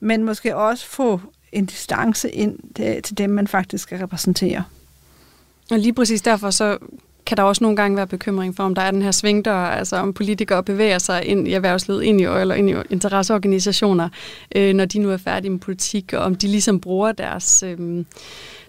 men 0.00 0.24
måske 0.24 0.56
også 0.56 0.86
få 0.86 1.20
en 1.52 1.66
distance 1.66 2.30
ind 2.30 2.58
til, 2.76 3.02
til 3.02 3.18
dem, 3.18 3.30
man 3.30 3.46
faktisk 3.46 3.82
skal 3.82 3.98
repræsentere. 3.98 4.64
Og 5.70 5.78
lige 5.78 5.92
præcis 5.92 6.22
derfor 6.22 6.50
så 6.50 6.78
kan 7.32 7.36
der 7.36 7.42
også 7.42 7.64
nogle 7.64 7.76
gange 7.76 7.96
være 7.96 8.06
bekymring 8.06 8.56
for, 8.56 8.64
om 8.64 8.74
der 8.74 8.82
er 8.82 8.90
den 8.90 9.02
her 9.02 9.10
svingdør, 9.10 9.54
altså 9.54 9.96
om 9.96 10.12
politikere 10.12 10.62
bevæger 10.62 10.98
sig 10.98 11.24
ind 11.24 11.48
i 11.48 11.52
erhvervslivet, 11.52 12.02
ind 12.02 12.20
i, 12.20 12.24
eller 12.24 12.54
ind 12.54 12.70
i 12.70 12.74
interesseorganisationer, 12.90 14.08
øh, 14.56 14.74
når 14.74 14.84
de 14.84 14.98
nu 14.98 15.10
er 15.10 15.16
færdige 15.16 15.50
med 15.50 15.58
politik, 15.58 16.12
og 16.12 16.20
om 16.20 16.34
de 16.34 16.46
ligesom 16.46 16.80
bruger 16.80 17.12
deres, 17.12 17.62
øh, 17.62 18.04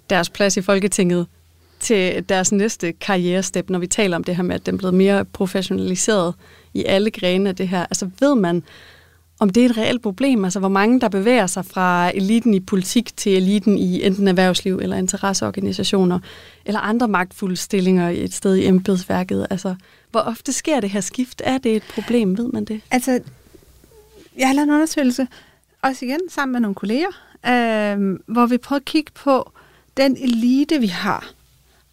deres 0.09 0.29
plads 0.29 0.57
i 0.57 0.61
Folketinget 0.61 1.27
til 1.79 2.29
deres 2.29 2.51
næste 2.51 2.91
karrierestep, 2.91 3.69
når 3.69 3.79
vi 3.79 3.87
taler 3.87 4.15
om 4.15 4.23
det 4.23 4.35
her 4.35 4.43
med, 4.43 4.55
at 4.55 4.65
den 4.65 4.75
er 4.75 4.77
blevet 4.77 4.93
mere 4.93 5.25
professionaliseret 5.25 6.33
i 6.73 6.83
alle 6.85 7.11
grene 7.11 7.49
af 7.49 7.55
det 7.55 7.67
her. 7.67 7.81
Altså 7.81 8.09
ved 8.19 8.35
man, 8.35 8.63
om 9.43 9.49
det 9.49 9.65
er 9.65 9.69
et 9.69 9.77
reelt 9.77 10.01
problem, 10.01 10.43
altså 10.43 10.59
hvor 10.59 10.69
mange 10.69 11.01
der 11.01 11.09
bevæger 11.09 11.47
sig 11.47 11.65
fra 11.65 12.11
eliten 12.15 12.53
i 12.53 12.59
politik 12.59 13.17
til 13.17 13.37
eliten 13.37 13.77
i 13.77 14.03
enten 14.03 14.27
erhvervsliv 14.27 14.79
eller 14.81 14.97
interesseorganisationer, 14.97 16.19
eller 16.65 16.79
andre 16.79 17.07
magtfulde 17.07 17.55
stillinger 17.55 18.09
et 18.09 18.33
sted 18.33 18.55
i 18.55 18.65
embedsværket. 18.65 19.47
Altså, 19.49 19.75
hvor 20.11 20.19
ofte 20.19 20.53
sker 20.53 20.79
det 20.79 20.89
her 20.89 21.01
skift? 21.01 21.41
Er 21.45 21.57
det 21.57 21.75
et 21.75 21.83
problem, 21.93 22.37
ved 22.37 22.47
man 22.53 22.65
det? 22.65 22.81
Altså, 22.91 23.19
jeg 24.37 24.47
har 24.47 24.53
lavet 24.53 24.67
en 24.67 24.73
undersøgelse, 24.73 25.27
også 25.81 26.05
igen 26.05 26.19
sammen 26.29 26.51
med 26.51 26.61
nogle 26.61 26.75
kolleger, 26.75 27.11
øh, 27.45 28.19
hvor 28.27 28.45
vi 28.45 28.57
prøver 28.57 28.79
at 28.79 28.85
kigge 28.85 29.11
på 29.15 29.51
den 29.97 30.17
elite, 30.17 30.79
vi 30.79 30.87
har. 30.87 31.33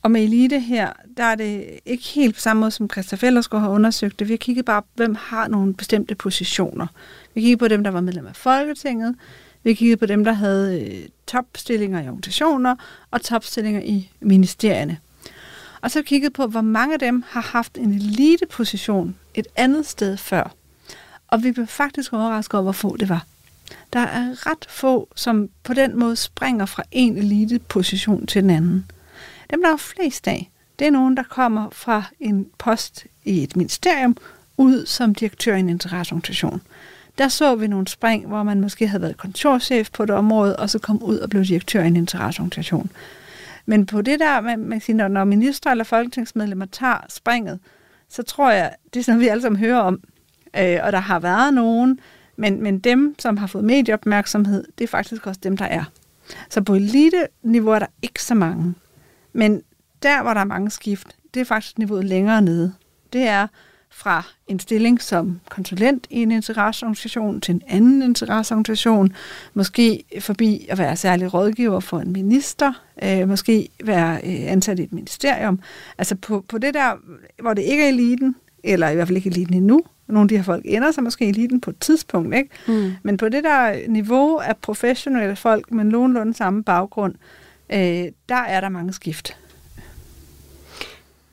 Og 0.03 0.11
med 0.11 0.23
elite 0.23 0.61
her, 0.61 0.93
der 1.17 1.25
er 1.25 1.35
det 1.35 1.65
ikke 1.87 2.05
helt 2.05 2.35
på 2.35 2.41
samme 2.41 2.61
måde, 2.61 2.71
som 2.71 2.91
Christa 2.91 3.27
Ellersgaard 3.27 3.63
har 3.63 3.71
undersøgt 3.71 4.19
det. 4.19 4.29
Vi 4.29 4.33
har 4.33 4.39
kigget 4.39 4.65
bare, 4.65 4.83
hvem 4.95 5.15
har 5.15 5.49
nogle 5.49 5.75
bestemte 5.75 6.15
positioner. 6.15 6.87
Vi 7.35 7.41
kiggede 7.41 7.59
på 7.59 7.69
dem, 7.69 7.85
der 7.85 7.91
var 7.91 8.01
medlem 8.01 8.27
af 8.27 8.37
Folketinget. 8.37 9.15
Vi 9.63 9.75
kiggede 9.75 9.97
på 9.97 10.07
dem, 10.07 10.25
der 10.25 10.33
havde 10.33 10.81
øh, 10.81 11.09
topstillinger 11.27 12.03
i 12.03 12.09
organisationer 12.09 12.77
og 13.11 13.23
topstillinger 13.23 13.81
i 13.81 14.11
ministerierne. 14.21 14.99
Og 15.81 15.91
så 15.91 16.03
kiggede 16.03 16.31
på, 16.31 16.47
hvor 16.47 16.61
mange 16.61 16.95
af 16.95 16.99
dem 16.99 17.25
har 17.29 17.41
haft 17.41 17.79
en 17.79 17.93
eliteposition 17.95 19.17
et 19.35 19.47
andet 19.57 19.87
sted 19.87 20.17
før. 20.17 20.55
Og 21.29 21.43
vi 21.43 21.53
blev 21.53 21.67
faktisk 21.67 22.13
overrasket 22.13 22.55
over, 22.55 22.63
hvor 22.63 22.73
få 22.73 22.97
det 22.97 23.09
var. 23.09 23.27
Der 23.93 24.01
er 24.01 24.47
ret 24.47 24.67
få, 24.69 25.09
som 25.17 25.49
på 25.63 25.75
den 25.75 25.99
måde 25.99 26.17
springer 26.17 26.67
fra 26.67 26.83
en 26.91 27.17
eliteposition 27.19 28.27
til 28.27 28.43
den 28.43 28.51
anden. 28.51 28.91
Dem, 29.51 29.63
der 29.63 29.73
er 29.73 29.77
flest 29.77 30.29
af, 30.29 30.51
det 30.79 30.87
er 30.87 30.91
nogen, 30.91 31.17
der 31.17 31.23
kommer 31.23 31.71
fra 31.71 32.03
en 32.21 32.47
post 32.59 33.07
i 33.25 33.43
et 33.43 33.57
ministerium 33.57 34.17
ud 34.57 34.87
som 34.87 35.15
direktør 35.15 35.57
i 35.57 35.61
en 35.61 35.69
interesseorganisation. 35.69 36.63
Der 37.21 37.29
så 37.29 37.55
vi 37.55 37.67
nogle 37.67 37.89
spring, 37.89 38.27
hvor 38.27 38.43
man 38.43 38.61
måske 38.61 38.87
havde 38.87 39.03
været 39.03 39.17
kontorchef 39.17 39.91
på 39.93 40.03
et 40.03 40.11
område, 40.11 40.57
og 40.57 40.71
så 40.71 40.79
kom 40.79 41.03
ud 41.03 41.19
og 41.19 41.31
blev 41.31 41.45
direktør 41.45 41.83
i 41.83 41.87
en 41.87 41.97
interesseorganisation. 41.97 42.91
Men 43.67 43.87
på 43.87 44.03
det 44.03 44.21
der, 44.21 44.41
man, 44.41 44.59
man 44.59 44.81
siger, 44.81 45.09
når 45.09 45.25
minister 45.25 45.71
eller 45.71 45.85
folketingsmedlemmer 45.85 46.67
tager 46.67 46.99
springet, 47.09 47.59
så 48.09 48.23
tror 48.23 48.51
jeg, 48.51 48.75
det 48.95 49.01
er 49.01 49.05
sådan, 49.05 49.21
vi 49.21 49.29
alle 49.29 49.43
sammen 49.43 49.59
hører 49.59 49.79
om. 49.79 50.01
Øh, 50.59 50.79
og 50.83 50.93
der 50.93 50.99
har 50.99 51.19
været 51.19 51.55
nogen, 51.55 52.01
men, 52.37 52.63
men 52.63 52.79
dem, 52.79 53.15
som 53.19 53.37
har 53.37 53.47
fået 53.47 53.65
medieopmærksomhed, 53.65 54.65
det 54.79 54.85
er 54.85 54.89
faktisk 54.89 55.27
også 55.27 55.41
dem, 55.43 55.57
der 55.57 55.65
er. 55.65 55.85
Så 56.51 56.63
på 56.63 56.75
elite-niveau 56.75 57.71
er 57.71 57.79
der 57.79 57.87
ikke 58.03 58.23
så 58.23 58.35
mange. 58.35 58.75
Men 59.33 59.63
der, 60.03 60.23
hvor 60.23 60.35
der 60.35 60.41
er 60.41 60.45
mange 60.45 60.71
skift, 60.71 61.17
det 61.35 61.41
er 61.41 61.45
faktisk 61.45 61.79
niveauet 61.79 62.05
længere 62.05 62.43
nede. 62.43 62.73
Det 63.13 63.23
er 63.29 63.47
fra 63.93 64.23
en 64.47 64.61
stilling 64.61 65.03
som 65.03 65.41
konsulent 65.49 66.07
i 66.11 66.23
en 66.23 66.31
interesseorganisation 66.31 67.41
til 67.41 67.55
en 67.55 67.63
anden 67.69 68.03
interesseorganisation, 68.03 69.13
måske 69.55 70.05
forbi 70.21 70.67
at 70.69 70.79
være 70.79 70.97
særlig 70.97 71.35
rådgiver 71.35 71.81
for 71.81 71.99
en 71.99 72.13
minister, 72.13 72.73
øh, 73.03 73.29
måske 73.29 73.69
være 73.85 74.15
øh, 74.15 74.53
ansat 74.53 74.79
i 74.79 74.83
et 74.83 74.93
ministerium. 74.93 75.61
Altså 75.99 76.15
på, 76.15 76.45
på 76.49 76.59
det 76.59 76.75
der, 76.75 76.93
hvor 77.43 77.55
det 77.55 77.63
ikke 77.63 77.85
er 77.85 77.89
eliten, 77.89 78.37
eller 78.65 78.89
i 78.89 78.95
hvert 78.95 79.09
fald 79.09 79.17
ikke 79.17 79.31
eliten 79.31 79.55
endnu, 79.55 79.83
nogle 80.07 80.25
af 80.25 80.29
de 80.29 80.37
her 80.37 80.43
folk 80.43 80.63
ender 80.65 80.91
sig 80.91 81.05
måske 81.05 81.25
i 81.25 81.29
eliten 81.29 81.61
på 81.61 81.71
et 81.71 81.79
tidspunkt, 81.81 82.35
ikke? 82.35 82.51
Mm. 82.69 82.93
men 83.03 83.17
på 83.17 83.29
det 83.29 83.45
der 83.45 83.89
niveau 83.89 84.39
af 84.39 84.57
professionelle 84.57 85.37
folk 85.37 85.73
med 85.73 85.85
nogenlunde 85.85 86.35
samme 86.35 86.65
baggrund, 86.65 87.15
øh, 87.73 88.07
der 88.29 88.43
er 88.49 88.61
der 88.61 88.69
mange 88.69 88.93
skift. 88.93 89.37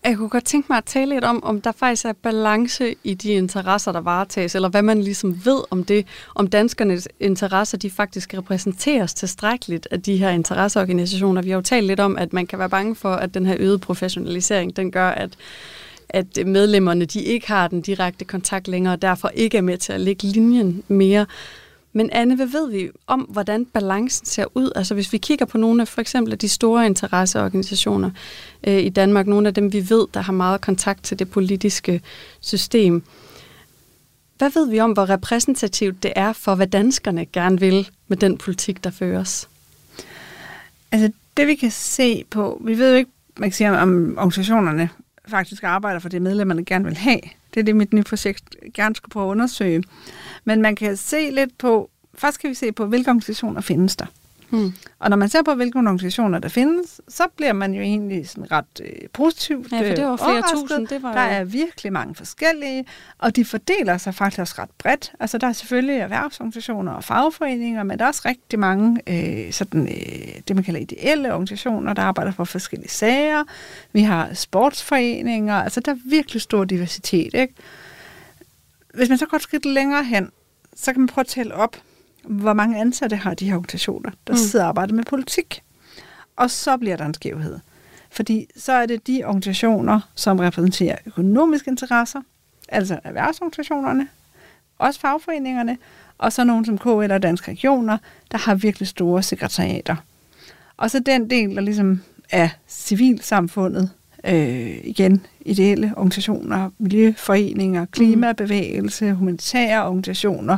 Jeg 0.08 0.18
kunne 0.18 0.30
godt 0.30 0.45
tænke 0.45 0.66
mig 0.70 0.78
at 0.78 0.86
tale 0.86 1.14
lidt 1.14 1.24
om, 1.24 1.43
om 1.43 1.62
der 1.62 1.72
faktisk 1.72 2.05
er 2.05 2.14
balance 2.14 2.95
i 3.03 3.14
de 3.14 3.32
interesser, 3.32 3.91
der 3.91 4.01
varetages, 4.01 4.55
eller 4.55 4.70
hvad 4.70 4.82
man 4.82 5.01
ligesom 5.01 5.45
ved 5.45 5.64
om 5.70 5.84
det, 5.84 6.05
om 6.36 6.47
danskernes 6.47 7.08
interesser, 7.20 7.78
de 7.78 7.89
faktisk 7.89 8.34
repræsenteres 8.34 9.14
tilstrækkeligt 9.14 9.88
af 9.91 10.01
de 10.01 10.18
her 10.18 10.30
interesseorganisationer. 10.30 11.41
Vi 11.41 11.49
har 11.49 11.55
jo 11.58 11.62
talt 11.62 11.88
lidt 11.88 11.99
om, 11.99 12.18
at 12.18 12.34
man 12.34 12.47
kan 12.47 12.60
være 12.60 12.70
bange 12.70 12.95
for, 12.95 13.14
at 13.14 13.34
den 13.34 13.45
her 13.45 13.55
øgede 13.60 13.80
professionalisering, 13.80 14.76
den 14.76 14.91
gør, 14.91 15.10
at 15.10 15.30
at 16.10 16.45
medlemmerne 16.45 17.05
de 17.05 17.22
ikke 17.22 17.47
har 17.47 17.68
den 17.68 17.82
direkte 17.82 18.26
kontakt 18.26 18.68
længere, 18.68 18.93
og 18.93 19.01
derfor 19.01 19.32
ikke 19.34 19.58
er 19.58 19.62
med 19.62 19.78
til 19.78 19.93
at 19.93 20.01
lægge 20.01 20.28
linjen 20.28 20.84
mere. 20.88 21.26
Men 21.98 22.10
Anne, 22.12 22.36
hvad 22.36 22.45
ved 22.45 22.72
vi 22.72 22.89
om, 23.08 23.22
hvordan 23.22 23.66
balancen 23.66 24.26
ser 24.26 24.45
ud? 24.56 24.72
Altså 24.76 24.93
hvis 24.93 25.14
vi 25.14 25.18
kigger 25.18 25.45
på 25.45 25.58
nogle 25.58 25.82
af 25.82 25.88
for 25.88 26.02
eksempel 26.02 26.41
de 26.41 26.50
store 26.50 26.86
interesseorganisationer 26.86 28.12
øh, 28.68 28.78
i 28.78 28.89
Danmark, 28.89 29.28
nogle 29.28 29.48
af 29.48 29.54
dem 29.54 29.74
vi 29.74 29.89
ved, 29.89 30.08
der 30.14 30.20
har 30.20 30.34
meget 30.34 30.62
kontakt 30.62 31.04
til 31.04 31.20
det 31.20 31.30
politiske 31.30 32.02
system. 32.39 33.04
Hvad 34.38 34.50
ved 34.50 34.70
vi 34.70 34.80
om, 34.80 34.91
hvor 34.91 35.10
repræsentativt 35.10 36.04
det 36.04 36.14
er 36.16 36.34
for, 36.34 36.56
hvad 36.56 36.68
danskerne 36.68 37.26
gerne 37.26 37.60
vil 37.60 37.89
med 38.08 38.18
den 38.18 38.38
politik, 38.38 38.84
der 38.84 38.91
føres? 38.91 39.50
Altså 40.91 41.12
det 41.38 41.48
vi 41.48 41.56
kan 41.56 41.72
se 41.72 42.24
på, 42.30 42.62
vi 42.66 42.78
ved 42.78 42.91
jo 42.91 42.98
ikke, 42.98 43.12
man 43.38 43.50
kan 43.50 43.56
sige, 43.56 43.72
om 43.72 44.14
organisationerne 44.18 44.89
faktisk 45.30 45.63
arbejder 45.63 45.99
for 45.99 46.09
det, 46.09 46.21
medlemmerne 46.21 46.65
gerne 46.65 46.86
vil 46.86 46.97
have. 46.97 47.19
Det 47.53 47.59
er 47.59 47.63
det, 47.63 47.75
mit 47.75 47.93
nye 47.93 48.03
projekt 48.03 48.55
gerne 48.73 48.95
skulle 48.95 49.11
prøve 49.11 49.25
at 49.25 49.32
undersøge. 49.32 49.84
Men 50.45 50.61
man 50.61 50.75
kan 50.75 50.97
se 50.97 51.30
lidt 51.30 51.57
på, 51.57 51.89
først 52.13 52.39
kan 52.39 52.49
vi 52.49 52.55
se 52.55 52.71
på, 52.71 52.86
hvilke 52.86 53.09
organisationer 53.09 53.61
findes 53.61 53.95
der. 53.95 54.05
Hmm. 54.50 54.74
Og 55.00 55.10
når 55.10 55.18
man 55.18 55.30
ser 55.30 55.43
på, 55.43 55.54
hvilke 55.54 55.78
organisationer 55.78 56.39
der 56.39 56.50
findes, 56.50 57.02
så 57.08 57.24
bliver 57.36 57.54
man 57.54 57.74
jo 57.74 57.82
egentlig 57.82 58.30
sådan 58.30 58.52
ret 58.52 58.66
øh, 58.82 59.10
positivt 59.14 59.72
Ja, 59.72 59.89
for 59.89 59.95
det 59.95 60.06
var 60.06 60.12
øh, 60.12 60.18
flere 60.18 60.43
tusind. 60.52 60.88
Det 60.88 61.04
var 61.04 61.14
der 61.14 61.20
er 61.20 61.43
virkelig 61.43 61.93
mange 61.93 62.16
forskellige, 62.16 62.86
og 63.18 63.36
de 63.36 63.45
fordeler 63.45 63.98
sig 63.98 64.16
faktisk 64.16 64.39
også 64.39 64.56
ret 64.60 64.70
bredt. 64.78 65.12
Altså 65.20 65.38
der 65.38 65.48
er 65.48 65.54
selvfølgelig 65.54 65.98
erhvervsorganisationer 65.98 66.91
og 66.91 67.04
fagforeninger, 67.04 67.84
men 67.84 68.00
der 68.00 68.06
er 68.06 68.10
også 68.10 68.22
rigtig 68.26 68.60
mange 68.60 69.02
øh, 69.08 69.54
sådan, 69.54 69.88
øh, 69.88 70.41
det, 70.48 70.56
man 70.56 70.64
kalder 70.64 70.80
ideelle 70.80 71.34
organisationer, 71.34 71.93
der 71.93 72.02
arbejder 72.02 72.32
for 72.32 72.43
forskellige 72.43 72.89
sager. 72.89 73.43
Vi 73.93 74.02
har 74.02 74.34
sportsforeninger, 74.34 75.56
altså 75.56 75.80
der 75.80 75.91
er 75.91 75.98
virkelig 76.06 76.41
stor 76.41 76.64
diversitet. 76.64 77.34
Ikke? 77.34 77.54
Hvis 78.93 79.10
man 79.10 79.18
så 79.18 79.26
går 79.26 79.38
et 79.38 79.43
skridt 79.43 79.66
længere 79.66 80.04
hen, 80.04 80.32
så 80.76 80.93
kan 80.93 81.02
man 81.02 81.08
prøve 81.08 81.24
at 81.24 81.28
tælle 81.28 81.56
op, 81.56 81.78
hvor 82.28 82.53
mange 82.53 82.80
ansatte 82.80 83.15
har 83.15 83.34
de 83.34 83.45
her 83.45 83.55
organisationer, 83.55 84.11
der 84.28 84.34
mm. 84.34 84.38
sidder 84.38 84.65
og 84.65 84.69
arbejder 84.69 84.93
med 84.93 85.03
politik. 85.03 85.63
Og 86.36 86.51
så 86.51 86.78
bliver 86.78 86.97
der 86.97 87.05
en 87.05 87.13
skævhed. 87.13 87.59
Fordi 88.11 88.47
så 88.57 88.71
er 88.71 88.86
det 88.86 89.07
de 89.07 89.23
organisationer, 89.25 89.99
som 90.15 90.39
repræsenterer 90.39 90.95
økonomiske 91.05 91.69
interesser, 91.71 92.21
altså 92.69 92.99
erhvervsorganisationerne, 93.03 94.07
også 94.80 94.99
fagforeningerne, 94.99 95.78
og 96.17 96.34
så 96.34 96.43
nogle 96.43 96.65
som 96.65 96.78
KL 96.78 97.11
og 97.11 97.23
Danske 97.23 97.51
Regioner, 97.51 97.97
der 98.32 98.38
har 98.38 98.55
virkelig 98.55 98.88
store 98.88 99.23
sekretariater. 99.23 99.95
Og 100.78 100.91
så 100.91 100.99
den 100.99 101.30
del, 101.30 101.55
der 101.55 101.61
ligesom 101.61 102.01
er 102.30 102.49
civilsamfundet, 102.67 103.89
øh, 104.23 104.78
igen 104.84 105.25
ideelle 105.41 105.93
organisationer, 105.95 106.69
miljøforeninger, 106.78 107.86
klimabevægelse, 107.86 109.13
humanitære 109.13 109.86
organisationer, 109.86 110.57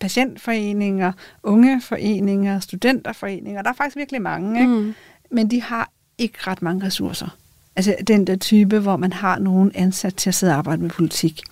patientforeninger, 0.00 1.12
ungeforeninger, 1.42 2.60
studenterforeninger. 2.60 3.62
Der 3.62 3.70
er 3.70 3.74
faktisk 3.74 3.96
virkelig 3.96 4.22
mange, 4.22 4.60
ikke? 4.60 4.72
Mm. 4.72 4.94
men 5.30 5.50
de 5.50 5.62
har 5.62 5.90
ikke 6.18 6.38
ret 6.46 6.62
mange 6.62 6.86
ressourcer. 6.86 7.36
Altså 7.76 7.96
den 8.06 8.26
der 8.26 8.36
type, 8.36 8.78
hvor 8.78 8.96
man 8.96 9.12
har 9.12 9.38
nogen 9.38 9.72
ansat 9.74 10.14
til 10.14 10.30
at 10.30 10.34
sidde 10.34 10.52
og 10.52 10.58
arbejde 10.58 10.82
med 10.82 10.90
politik. 10.90 11.42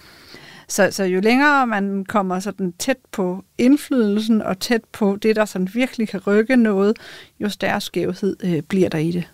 Så, 0.68 0.88
så 0.90 1.04
jo 1.04 1.20
længere 1.20 1.66
man 1.66 2.04
kommer 2.08 2.40
sådan 2.40 2.72
tæt 2.78 2.96
på 3.12 3.44
indflydelsen 3.58 4.42
og 4.42 4.60
tæt 4.60 4.84
på 4.92 5.16
det, 5.22 5.36
der 5.36 5.44
sådan 5.44 5.68
virkelig 5.74 6.08
kan 6.08 6.20
rykke 6.26 6.56
noget, 6.56 6.96
jo 7.40 7.48
større 7.48 7.80
skævhed 7.80 8.36
øh, 8.44 8.62
bliver 8.62 8.88
der 8.88 8.98
i 8.98 9.10
det. 9.10 9.24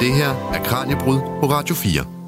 Det 0.00 0.14
her 0.14 0.50
er 0.54 0.64
Kranjebrud 0.64 1.20
på 1.20 1.46
Radio 1.46 1.74
4. 1.74 2.19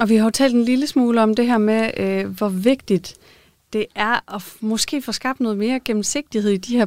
Og 0.00 0.08
vi 0.08 0.16
har 0.16 0.24
jo 0.24 0.30
talt 0.30 0.54
en 0.54 0.64
lille 0.64 0.86
smule 0.86 1.22
om 1.22 1.34
det 1.34 1.46
her 1.46 1.58
med, 1.58 1.90
øh, 1.96 2.26
hvor 2.26 2.48
vigtigt 2.48 3.16
det 3.72 3.86
er 3.94 4.34
at 4.34 4.42
måske 4.60 5.02
få 5.02 5.12
skabt 5.12 5.40
noget 5.40 5.58
mere 5.58 5.80
gennemsigtighed 5.84 6.50
i 6.50 6.56
de 6.56 6.76
her 6.76 6.86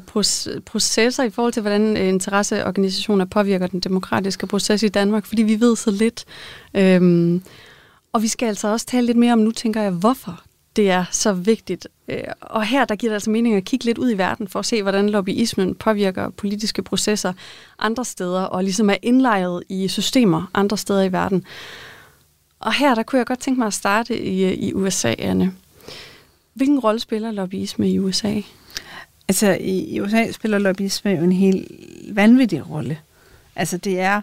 processer 0.65 1.23
i 1.23 1.29
forhold 1.29 1.53
til, 1.53 1.61
hvordan 1.61 1.97
øh, 1.97 2.07
interesseorganisationer 2.07 3.25
påvirker 3.25 3.67
den 3.67 3.79
demokratiske 3.79 4.47
proces 4.47 4.83
i 4.83 4.87
Danmark, 4.87 5.25
fordi 5.25 5.43
vi 5.43 5.59
ved 5.59 5.75
så 5.75 5.91
lidt. 5.91 6.25
Øhm, 6.73 7.43
og 8.13 8.21
vi 8.21 8.27
skal 8.27 8.47
altså 8.47 8.67
også 8.67 8.85
tale 8.85 9.05
lidt 9.05 9.17
mere 9.17 9.33
om, 9.33 9.39
nu 9.39 9.51
tænker 9.51 9.81
jeg, 9.81 9.91
hvorfor 9.91 10.43
det 10.75 10.89
er 10.89 11.05
så 11.11 11.33
vigtigt. 11.33 11.87
Øh, 12.07 12.23
og 12.41 12.65
her 12.65 12.85
der 12.85 12.95
giver 12.95 13.11
det 13.11 13.15
altså 13.15 13.29
mening 13.29 13.55
at 13.55 13.65
kigge 13.65 13.85
lidt 13.85 13.97
ud 13.97 14.11
i 14.11 14.17
verden 14.17 14.47
for 14.47 14.59
at 14.59 14.65
se, 14.65 14.81
hvordan 14.81 15.09
lobbyismen 15.09 15.75
påvirker 15.75 16.29
politiske 16.29 16.83
processer 16.83 17.33
andre 17.79 18.05
steder, 18.05 18.41
og 18.41 18.63
ligesom 18.63 18.89
er 18.89 18.97
indlejret 19.01 19.63
i 19.69 19.87
systemer 19.87 20.51
andre 20.53 20.77
steder 20.77 21.03
i 21.03 21.11
verden. 21.11 21.45
Og 22.65 22.73
her 22.73 22.95
der 22.95 23.03
kunne 23.03 23.17
jeg 23.17 23.25
godt 23.25 23.39
tænke 23.39 23.59
mig 23.59 23.67
at 23.67 23.73
starte 23.73 24.21
i, 24.21 24.43
øh, 24.43 24.51
i 24.51 24.73
USA, 24.73 25.15
Anne. 25.17 25.53
Hvilken 26.53 26.79
rolle 26.79 26.99
spiller 26.99 27.31
lobbyisme 27.31 27.89
i 27.89 27.99
USA? 27.99 28.41
Altså 29.27 29.57
i 29.61 29.99
USA 29.99 30.31
spiller 30.31 30.57
lobbyisme 30.57 31.11
jo 31.11 31.23
en 31.23 31.31
helt 31.31 31.71
vanvittig 32.15 32.69
rolle. 32.69 32.99
Altså 33.55 33.77
det 33.77 33.99
er 33.99 34.21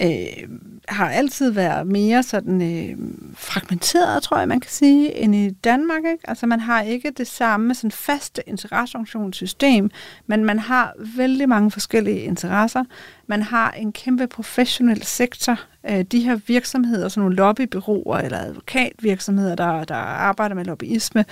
øh, 0.00 0.48
har 0.88 1.10
altid 1.10 1.50
været 1.50 1.86
mere 1.86 2.22
sådan 2.22 2.62
øh, 2.62 2.98
fragmenteret, 3.34 4.22
tror 4.22 4.38
jeg, 4.38 4.48
man 4.48 4.60
kan 4.60 4.70
sige, 4.70 5.14
end 5.16 5.34
i 5.34 5.50
Danmark. 5.50 6.04
Ikke? 6.12 6.28
Altså 6.28 6.46
man 6.46 6.60
har 6.60 6.82
ikke 6.82 7.10
det 7.16 7.26
samme 7.26 7.74
sådan 7.74 7.90
faste 7.90 8.48
interesseorganisationssystem, 8.48 9.90
men 10.26 10.44
man 10.44 10.58
har 10.58 10.92
vældig 11.16 11.48
mange 11.48 11.70
forskellige 11.70 12.20
interesser. 12.20 12.84
Man 13.26 13.42
har 13.42 13.70
en 13.70 13.92
kæmpe 13.92 14.26
professionel 14.26 15.02
sektor. 15.02 15.60
Øh, 15.90 16.02
de 16.02 16.20
her 16.20 16.36
virksomheder, 16.46 17.08
sådan 17.08 17.20
nogle 17.20 17.36
lobbybyråer 17.36 18.18
eller 18.18 18.38
advokatvirksomheder, 18.38 19.54
der, 19.54 19.84
der 19.84 19.94
arbejder 19.94 20.54
med 20.54 20.64
lobbyisme, 20.64 21.24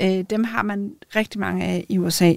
øh, 0.00 0.24
dem 0.30 0.44
har 0.44 0.62
man 0.62 0.92
rigtig 1.16 1.40
mange 1.40 1.64
af 1.64 1.86
i 1.88 1.98
USA. 1.98 2.32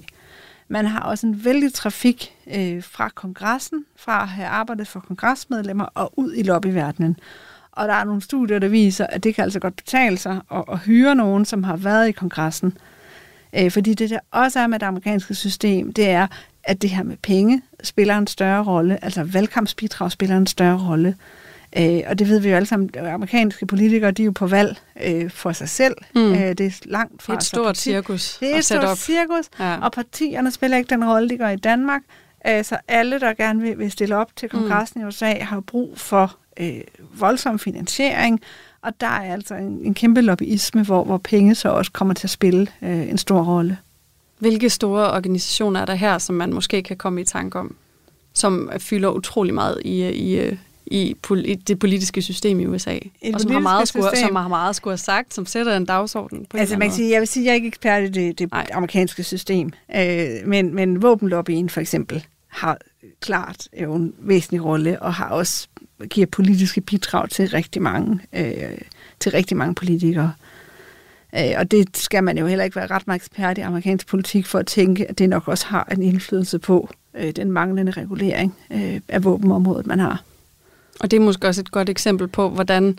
Man 0.72 0.86
har 0.86 1.00
også 1.00 1.26
en 1.26 1.44
vældig 1.44 1.72
trafik 1.74 2.34
øh, 2.54 2.82
fra 2.82 3.08
kongressen, 3.08 3.84
fra 3.96 4.22
at 4.22 4.28
have 4.28 4.48
arbejdet 4.48 4.88
for 4.88 5.00
kongresmedlemmer 5.00 5.84
og 5.84 6.12
ud 6.18 6.34
i 6.34 6.42
lobbyverdenen. 6.42 7.16
Og 7.72 7.88
der 7.88 7.94
er 7.94 8.04
nogle 8.04 8.22
studier, 8.22 8.58
der 8.58 8.68
viser, 8.68 9.06
at 9.06 9.24
det 9.24 9.34
kan 9.34 9.44
altså 9.44 9.60
godt 9.60 9.76
betale 9.76 10.18
sig 10.18 10.40
at, 10.52 10.64
at 10.72 10.78
hyre 10.78 11.14
nogen, 11.14 11.44
som 11.44 11.64
har 11.64 11.76
været 11.76 12.08
i 12.08 12.12
kongressen. 12.12 12.78
Øh, 13.56 13.70
fordi 13.70 13.94
det 13.94 14.10
der 14.10 14.18
også 14.30 14.60
er 14.60 14.66
med 14.66 14.78
det 14.78 14.86
amerikanske 14.86 15.34
system, 15.34 15.92
det 15.92 16.08
er, 16.08 16.26
at 16.64 16.82
det 16.82 16.90
her 16.90 17.02
med 17.02 17.16
penge 17.16 17.62
spiller 17.82 18.18
en 18.18 18.26
større 18.26 18.64
rolle, 18.64 19.04
altså 19.04 19.24
valgkampsbidrag 19.24 20.12
spiller 20.12 20.36
en 20.36 20.46
større 20.46 20.88
rolle. 20.88 21.08
Øh, 21.08 21.39
og 22.06 22.18
det 22.18 22.28
ved 22.28 22.40
vi 22.40 22.48
jo 22.48 22.56
alle 22.56 22.66
sammen, 22.66 22.90
amerikanske 22.98 23.66
politikere, 23.66 24.10
de 24.10 24.22
er 24.22 24.26
jo 24.26 24.32
på 24.32 24.46
valg 24.46 24.76
øh, 25.04 25.30
for 25.30 25.52
sig 25.52 25.68
selv. 25.68 25.94
Mm. 26.14 26.32
Øh, 26.32 26.38
det 26.38 26.60
er 26.60 26.70
langt 26.84 27.22
fra... 27.22 27.32
Det 27.32 27.36
er 27.36 27.40
et 27.40 27.44
stort 27.44 27.66
parti. 27.66 27.80
cirkus 27.80 28.36
Det 28.40 28.52
er 28.52 28.58
et 28.58 28.64
stort 28.64 28.84
op. 28.84 28.96
cirkus, 28.96 29.44
ja. 29.60 29.78
og 29.82 29.92
partierne 29.92 30.50
spiller 30.50 30.76
ikke 30.76 30.90
den 30.90 31.04
rolle, 31.04 31.28
de 31.28 31.38
gør 31.38 31.48
i 31.48 31.56
Danmark. 31.56 32.02
Øh, 32.46 32.64
så 32.64 32.76
alle, 32.88 33.20
der 33.20 33.34
gerne 33.34 33.60
vil, 33.60 33.78
vil 33.78 33.90
stille 33.90 34.16
op 34.16 34.36
til 34.36 34.48
kongressen 34.48 35.00
mm. 35.00 35.06
i 35.06 35.08
USA, 35.08 35.34
har 35.34 35.60
brug 35.60 35.98
for 35.98 36.36
øh, 36.60 36.80
voldsom 37.18 37.58
finansiering, 37.58 38.40
og 38.82 39.00
der 39.00 39.06
er 39.06 39.32
altså 39.32 39.54
en, 39.54 39.80
en 39.84 39.94
kæmpe 39.94 40.20
lobbyisme, 40.20 40.82
hvor, 40.82 41.04
hvor 41.04 41.18
penge 41.18 41.54
så 41.54 41.68
også 41.68 41.92
kommer 41.92 42.14
til 42.14 42.26
at 42.26 42.30
spille 42.30 42.66
øh, 42.82 43.10
en 43.10 43.18
stor 43.18 43.42
rolle. 43.42 43.78
Hvilke 44.38 44.70
store 44.70 45.10
organisationer 45.10 45.80
er 45.80 45.84
der 45.84 45.94
her, 45.94 46.18
som 46.18 46.34
man 46.34 46.52
måske 46.52 46.82
kan 46.82 46.96
komme 46.96 47.20
i 47.20 47.24
tanke 47.24 47.58
om, 47.58 47.76
som 48.32 48.70
fylder 48.78 49.08
utrolig 49.08 49.54
meget 49.54 49.78
i, 49.84 50.08
i, 50.08 50.58
i, 50.90 51.16
det 51.68 51.78
politiske 51.78 52.22
system 52.22 52.60
i 52.60 52.66
USA, 52.66 52.98
Et 53.22 53.34
og 53.34 53.40
som 53.40 53.50
har, 53.50 53.58
meget 53.58 53.88
skulle, 53.88 54.16
som 54.16 54.36
har 54.36 54.48
meget 54.48 54.76
skulle 54.76 54.92
have 54.92 54.98
sagt, 54.98 55.34
som 55.34 55.46
sætter 55.46 55.76
en 55.76 55.84
dagsorden 55.84 56.38
på 56.38 56.56
en 56.56 56.60
Altså 56.60 56.74
eller 56.74 56.78
man 56.78 56.88
kan 56.88 56.96
sige, 56.96 57.10
jeg 57.10 57.20
vil 57.20 57.28
sige, 57.28 57.42
at 57.42 57.44
jeg 57.44 57.50
er 57.50 57.54
ikke 57.54 57.68
ekspert 57.68 58.02
i 58.02 58.08
det, 58.08 58.38
det 58.38 58.50
Nej. 58.52 58.66
amerikanske 58.72 59.24
system, 59.24 59.72
øh, 59.96 60.28
men, 60.44 60.74
men 60.74 61.02
våbenlobbyen 61.02 61.68
for 61.68 61.80
eksempel 61.80 62.26
har 62.48 62.78
klart 63.20 63.68
jo 63.82 63.94
en 63.94 64.14
væsentlig 64.18 64.64
rolle 64.64 65.02
og 65.02 65.14
har 65.14 65.28
også 65.28 65.68
giver 66.10 66.26
politiske 66.26 66.80
bidrag 66.80 67.30
til 67.30 67.48
rigtig 67.48 67.82
mange, 67.82 68.20
øh, 68.32 68.78
til 69.20 69.32
rigtig 69.32 69.56
mange 69.56 69.74
politikere. 69.74 70.32
Øh, 71.34 71.52
og 71.56 71.70
det 71.70 71.96
skal 71.96 72.24
man 72.24 72.38
jo 72.38 72.46
heller 72.46 72.64
ikke 72.64 72.76
være 72.76 72.86
ret 72.86 73.06
meget 73.06 73.18
ekspert 73.18 73.58
i 73.58 73.60
amerikansk 73.60 74.06
politik 74.06 74.46
for 74.46 74.58
at 74.58 74.66
tænke, 74.66 75.10
at 75.10 75.18
det 75.18 75.28
nok 75.28 75.48
også 75.48 75.66
har 75.66 75.88
en 75.92 76.02
indflydelse 76.02 76.58
på 76.58 76.88
øh, 77.14 77.30
den 77.30 77.52
manglende 77.52 77.92
regulering 77.92 78.54
øh, 78.70 79.00
af 79.08 79.24
våbenområdet, 79.24 79.86
man 79.86 79.98
har. 79.98 80.22
Og 81.00 81.10
det 81.10 81.16
er 81.16 81.20
måske 81.20 81.48
også 81.48 81.60
et 81.60 81.70
godt 81.70 81.88
eksempel 81.88 82.28
på, 82.28 82.48
hvordan, 82.48 82.98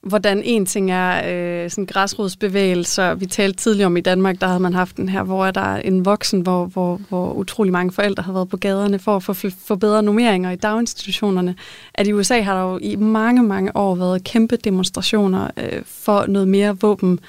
hvordan 0.00 0.42
en 0.42 0.66
ting 0.66 0.90
er 0.90 1.22
øh, 1.64 1.70
sådan 1.70 1.86
græsrodsbevægelser. 1.86 3.14
Vi 3.14 3.26
talte 3.26 3.58
tidligere 3.58 3.86
om 3.86 3.96
i 3.96 4.00
Danmark, 4.00 4.40
der 4.40 4.46
havde 4.46 4.60
man 4.60 4.74
haft 4.74 4.96
den 4.96 5.08
her, 5.08 5.22
hvor 5.22 5.46
er 5.46 5.50
der 5.50 5.76
en 5.76 6.04
voksen, 6.04 6.40
hvor, 6.40 6.64
hvor, 6.66 7.00
hvor 7.08 7.32
utrolig 7.32 7.72
mange 7.72 7.92
forældre 7.92 8.22
har 8.22 8.32
været 8.32 8.48
på 8.48 8.56
gaderne 8.56 8.98
for 8.98 9.16
at 9.16 9.22
få, 9.22 9.32
få 9.64 9.76
bedre 9.76 10.02
nummeringer 10.02 10.50
i 10.50 10.56
daginstitutionerne. 10.56 11.54
At 11.94 12.06
i 12.06 12.12
USA 12.12 12.40
har 12.40 12.54
der 12.54 12.72
jo 12.72 12.78
i 12.82 12.96
mange, 12.96 13.42
mange 13.42 13.76
år 13.76 13.94
været 13.94 14.24
kæmpe 14.24 14.56
demonstrationer 14.56 15.50
øh, 15.56 15.82
for 15.86 16.26
noget 16.26 16.48
mere 16.48 16.76
våben 16.80 17.20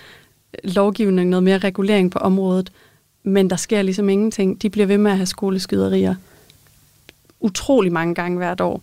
lovgivning, 0.63 1.29
noget 1.29 1.43
mere 1.43 1.57
regulering 1.57 2.11
på 2.11 2.19
området. 2.19 2.71
Men 3.23 3.49
der 3.49 3.55
sker 3.55 3.81
ligesom 3.81 4.09
ingenting. 4.09 4.61
De 4.61 4.69
bliver 4.69 4.87
ved 4.87 4.97
med 4.97 5.11
at 5.11 5.17
have 5.17 5.25
skoleskyderier 5.25 6.15
utrolig 7.41 7.91
mange 7.91 8.15
gange 8.15 8.37
hvert 8.37 8.61
år, 8.61 8.81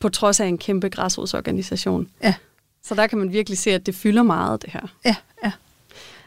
på 0.00 0.08
trods 0.08 0.40
af 0.40 0.46
en 0.46 0.58
kæmpe 0.58 0.88
græsrodsorganisation. 0.88 2.08
Ja. 2.22 2.34
Så 2.82 2.94
der 2.94 3.06
kan 3.06 3.18
man 3.18 3.32
virkelig 3.32 3.58
se, 3.58 3.70
at 3.70 3.86
det 3.86 3.94
fylder 3.94 4.22
meget, 4.22 4.62
det 4.62 4.72
her. 4.72 4.94
Ja, 5.04 5.16
ja. 5.44 5.52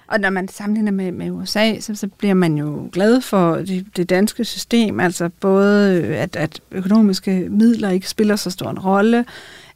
Og 0.07 0.19
når 0.19 0.29
man 0.29 0.47
sammenligner 0.47 0.91
med, 0.91 1.11
med 1.11 1.31
USA, 1.31 1.79
så, 1.79 1.95
så 1.95 2.07
bliver 2.07 2.33
man 2.33 2.57
jo 2.57 2.89
glad 2.91 3.21
for 3.21 3.55
det, 3.55 3.85
det 3.95 4.09
danske 4.09 4.45
system, 4.45 4.99
altså 4.99 5.29
både 5.39 6.03
at, 6.03 6.35
at 6.35 6.61
økonomiske 6.71 7.47
midler 7.49 7.89
ikke 7.89 8.09
spiller 8.09 8.35
så 8.35 8.49
stor 8.49 8.69
en 8.69 8.79
rolle, 8.79 9.25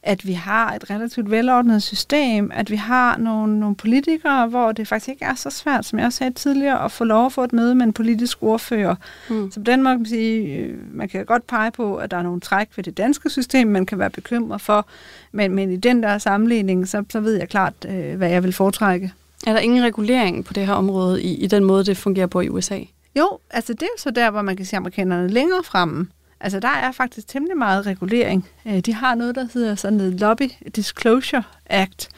at 0.06 0.26
vi 0.26 0.32
har 0.32 0.72
et 0.72 0.90
relativt 0.90 1.30
velordnet 1.30 1.82
system, 1.82 2.50
at 2.54 2.70
vi 2.70 2.76
har 2.76 3.16
nogle, 3.16 3.60
nogle 3.60 3.76
politikere, 3.76 4.46
hvor 4.46 4.72
det 4.72 4.88
faktisk 4.88 5.08
ikke 5.08 5.24
er 5.24 5.34
så 5.34 5.50
svært, 5.50 5.84
som 5.84 5.98
jeg 5.98 6.06
også 6.06 6.16
sagde 6.16 6.32
tidligere, 6.32 6.84
at 6.84 6.92
få 6.92 7.04
lov 7.04 7.26
at 7.26 7.32
få 7.32 7.44
et 7.44 7.52
møde 7.52 7.74
med 7.74 7.86
en 7.86 7.92
politisk 7.92 8.42
ordfører. 8.42 8.94
Mm. 9.30 9.50
Så 9.50 9.60
på 9.60 9.64
den 9.64 9.82
måde 9.82 9.94
kan 9.94 10.00
man 10.00 10.06
sige, 10.06 10.56
øh, 10.56 10.78
man 10.92 11.08
kan 11.08 11.24
godt 11.24 11.46
pege 11.46 11.70
på, 11.70 11.96
at 11.96 12.10
der 12.10 12.16
er 12.16 12.22
nogle 12.22 12.40
træk 12.40 12.68
ved 12.76 12.84
det 12.84 12.96
danske 12.96 13.30
system, 13.30 13.68
man 13.68 13.86
kan 13.86 13.98
være 13.98 14.10
bekymret 14.10 14.60
for, 14.60 14.86
men, 15.32 15.54
men 15.54 15.70
i 15.70 15.76
den 15.76 16.02
der 16.02 16.18
sammenligning, 16.18 16.88
så, 16.88 17.04
så 17.10 17.20
ved 17.20 17.34
jeg 17.34 17.48
klart, 17.48 17.74
øh, 17.88 18.16
hvad 18.16 18.30
jeg 18.30 18.42
vil 18.42 18.52
foretrække. 18.52 19.12
Er 19.46 19.52
der 19.52 19.60
ingen 19.60 19.84
regulering 19.84 20.44
på 20.44 20.52
det 20.52 20.66
her 20.66 20.74
område 20.74 21.22
i, 21.22 21.34
i 21.34 21.46
den 21.46 21.64
måde, 21.64 21.84
det 21.84 21.96
fungerer 21.96 22.26
på 22.26 22.40
i 22.40 22.48
USA? 22.48 22.78
Jo, 23.16 23.38
altså 23.50 23.72
det 23.72 23.82
er 23.82 24.00
så 24.00 24.10
der, 24.10 24.30
hvor 24.30 24.42
man 24.42 24.56
kan 24.56 24.66
se 24.66 24.76
amerikanerne 24.76 25.28
længere 25.28 25.62
fremme. 25.64 26.08
Altså 26.40 26.60
der 26.60 26.68
er 26.68 26.92
faktisk 26.92 27.28
temmelig 27.28 27.56
meget 27.56 27.86
regulering. 27.86 28.48
Øh, 28.66 28.78
de 28.80 28.94
har 28.94 29.14
noget, 29.14 29.34
der 29.34 29.48
hedder 29.54 29.74
sådan 29.74 29.96
noget 29.96 30.20
Lobby 30.20 30.50
Disclosure 30.76 31.42
Act. 31.66 32.08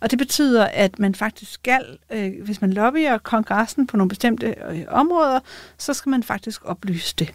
Og 0.00 0.10
det 0.10 0.18
betyder, 0.18 0.64
at 0.64 0.98
man 0.98 1.14
faktisk 1.14 1.52
skal, 1.52 1.98
øh, 2.10 2.32
hvis 2.44 2.60
man 2.60 2.72
lobbyer 2.72 3.18
kongressen 3.18 3.86
på 3.86 3.96
nogle 3.96 4.08
bestemte 4.08 4.54
øh, 4.70 4.84
områder, 4.88 5.40
så 5.78 5.94
skal 5.94 6.10
man 6.10 6.22
faktisk 6.22 6.60
oplyse 6.64 7.14
det. 7.18 7.34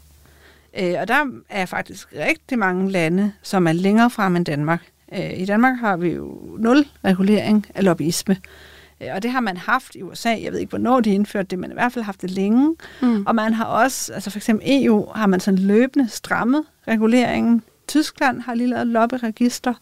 Øh, 0.79 0.95
og 0.99 1.07
der 1.07 1.25
er 1.49 1.65
faktisk 1.65 2.13
rigtig 2.15 2.59
mange 2.59 2.91
lande, 2.91 3.31
som 3.41 3.67
er 3.67 3.71
længere 3.71 4.09
frem 4.09 4.35
end 4.35 4.45
Danmark. 4.45 4.81
Øh, 5.13 5.39
I 5.39 5.45
Danmark 5.45 5.79
har 5.79 5.97
vi 5.97 6.09
jo 6.09 6.57
nul 6.59 6.85
regulering 7.05 7.65
af 7.75 7.83
lobbyisme. 7.83 8.33
Øh, 8.33 8.78
og 9.13 9.23
det 9.23 9.31
har 9.31 9.39
man 9.39 9.57
haft 9.57 9.95
i 9.95 10.01
USA. 10.01 10.29
Jeg 10.29 10.51
ved 10.51 10.59
ikke, 10.59 10.69
hvornår 10.69 10.99
de 10.99 11.13
indførte 11.13 11.47
det, 11.47 11.59
men 11.59 11.71
i 11.71 11.73
hvert 11.73 11.93
fald 11.93 12.05
haft 12.05 12.21
det 12.21 12.31
længe. 12.31 12.75
Mm. 13.01 13.23
Og 13.27 13.35
man 13.35 13.53
har 13.53 13.65
også, 13.65 14.13
altså 14.13 14.29
for 14.29 14.39
eksempel 14.39 14.67
EU, 14.69 15.07
har 15.15 15.27
man 15.27 15.39
sådan 15.39 15.59
løbende 15.59 16.09
strammet 16.09 16.63
reguleringen. 16.87 17.63
Tyskland 17.87 18.41
har 18.41 18.53
lige 18.53 18.69
lavet 18.69 18.87
lobbyregister. 18.87 19.73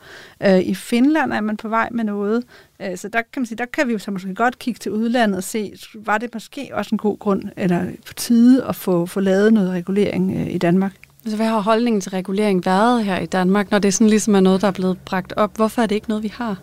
Øh, 0.43 0.59
I 0.59 0.74
Finland 0.74 1.34
er 1.34 1.41
man 1.41 1.57
på 1.57 1.68
vej 1.68 1.89
med 1.91 2.03
noget. 2.03 2.43
Øh, 2.82 2.97
så 2.97 3.07
der 3.07 3.22
kan 3.34 3.41
man 3.41 3.45
sige, 3.45 3.57
der 3.57 3.65
kan 3.65 3.88
vi 3.88 3.93
jo 3.93 3.99
så 3.99 4.11
måske 4.11 4.36
godt 4.36 4.59
kigge 4.59 4.78
til 4.78 4.91
udlandet 4.91 5.38
og 5.38 5.43
se, 5.43 5.74
var 5.95 6.18
det 6.18 6.30
måske 6.34 6.70
også 6.74 6.89
en 6.95 6.97
god 6.97 7.20
grund, 7.20 7.43
eller 7.57 7.86
på 8.07 8.13
tide 8.13 8.65
at 8.65 8.76
få, 8.76 9.05
få 9.05 9.20
lavet 9.20 9.53
noget 9.53 9.72
regulering 9.72 10.36
øh, 10.36 10.53
i 10.53 10.57
Danmark. 10.57 10.93
Altså, 11.26 11.38
hvad 11.38 11.47
har 11.47 11.59
holdningen 11.59 12.01
til 12.01 12.11
regulering 12.11 12.65
været 12.65 13.05
her 13.05 13.20
i 13.20 13.26
Danmark, 13.26 13.72
når 13.72 13.80
det 13.80 13.93
sådan 13.93 14.09
ligesom 14.09 14.36
er 14.36 14.39
noget, 14.39 14.61
der 14.61 14.68
er 14.68 14.72
blevet 14.72 14.97
bragt 15.05 15.34
op? 15.38 15.55
Hvorfor 15.55 15.82
er 15.82 15.86
det 15.86 15.95
ikke 15.95 16.09
noget, 16.09 16.24
vi 16.24 16.34
har? 16.36 16.57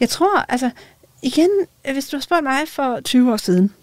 Jeg 0.00 0.08
tror, 0.08 0.44
altså, 0.48 0.70
igen, 1.22 1.50
øh, 1.86 1.92
hvis 1.92 2.08
du 2.08 2.16
har 2.16 2.20
spurgt 2.20 2.42
mig 2.42 2.68
for 2.68 3.00
20 3.00 3.32
år 3.32 3.36
siden, 3.36 3.74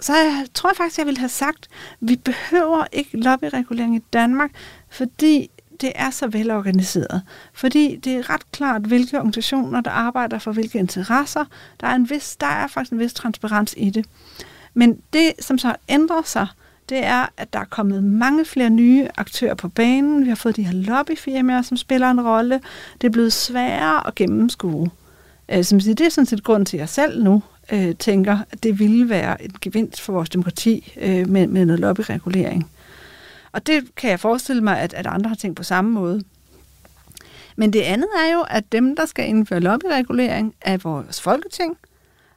så 0.00 0.12
jeg, 0.12 0.46
tror 0.54 0.70
jeg 0.70 0.76
faktisk, 0.76 0.98
jeg 0.98 1.06
ville 1.06 1.18
have 1.18 1.28
sagt, 1.28 1.68
vi 2.00 2.16
behøver 2.16 2.84
ikke 2.92 3.16
lobbyregulering 3.16 3.96
i 3.96 4.04
Danmark, 4.12 4.50
fordi 4.88 5.50
det 5.80 5.92
er 5.94 6.10
så 6.10 6.26
velorganiseret. 6.26 7.22
Fordi 7.52 7.96
det 7.96 8.16
er 8.16 8.30
ret 8.30 8.52
klart, 8.52 8.82
hvilke 8.82 9.16
organisationer, 9.16 9.80
der 9.80 9.90
arbejder 9.90 10.38
for 10.38 10.52
hvilke 10.52 10.78
interesser. 10.78 11.44
Der 11.80 11.86
er, 11.86 11.94
en 11.94 12.10
vis, 12.10 12.36
der 12.36 12.46
er 12.46 12.66
faktisk 12.66 12.92
en 12.92 12.98
vis 12.98 13.14
transparens 13.14 13.74
i 13.76 13.90
det. 13.90 14.06
Men 14.74 15.00
det, 15.12 15.32
som 15.40 15.58
så 15.58 15.74
ændrer 15.88 16.22
sig, 16.24 16.46
det 16.88 17.04
er, 17.04 17.26
at 17.36 17.52
der 17.52 17.58
er 17.58 17.64
kommet 17.64 18.04
mange 18.04 18.44
flere 18.44 18.70
nye 18.70 19.08
aktører 19.16 19.54
på 19.54 19.68
banen. 19.68 20.24
Vi 20.24 20.28
har 20.28 20.36
fået 20.36 20.56
de 20.56 20.62
her 20.62 20.72
lobbyfirmaer, 20.72 21.62
som 21.62 21.76
spiller 21.76 22.10
en 22.10 22.26
rolle. 22.26 22.60
Det 23.00 23.06
er 23.06 23.12
blevet 23.12 23.32
sværere 23.32 24.06
at 24.06 24.14
gennemskue. 24.14 24.90
Øh, 25.48 25.64
som 25.64 25.80
siger, 25.80 25.94
det 25.94 26.06
er 26.06 26.10
sådan 26.10 26.26
set 26.26 26.44
grund 26.44 26.66
til, 26.66 26.76
at 26.76 26.80
jeg 26.80 26.88
selv 26.88 27.22
nu 27.24 27.42
øh, 27.72 27.94
tænker, 27.94 28.38
at 28.50 28.62
det 28.62 28.78
ville 28.78 29.08
være 29.08 29.42
en 29.42 29.54
gevinst 29.60 30.00
for 30.00 30.12
vores 30.12 30.30
demokrati 30.30 30.92
øh, 31.00 31.28
med, 31.28 31.46
med 31.46 31.64
noget 31.64 31.80
lobbyregulering. 31.80 32.70
Og 33.52 33.66
det 33.66 33.84
kan 33.96 34.10
jeg 34.10 34.20
forestille 34.20 34.62
mig, 34.62 34.78
at, 34.78 34.94
at 34.94 35.06
andre 35.06 35.28
har 35.28 35.36
tænkt 35.36 35.56
på 35.56 35.62
samme 35.62 35.90
måde. 35.90 36.22
Men 37.56 37.72
det 37.72 37.80
andet 37.80 38.08
er 38.26 38.32
jo, 38.32 38.44
at 38.50 38.72
dem, 38.72 38.96
der 38.96 39.06
skal 39.06 39.28
indføre 39.28 39.60
lobbyregulering, 39.60 40.54
er 40.60 40.76
vores 40.76 41.20
folketing. 41.20 41.78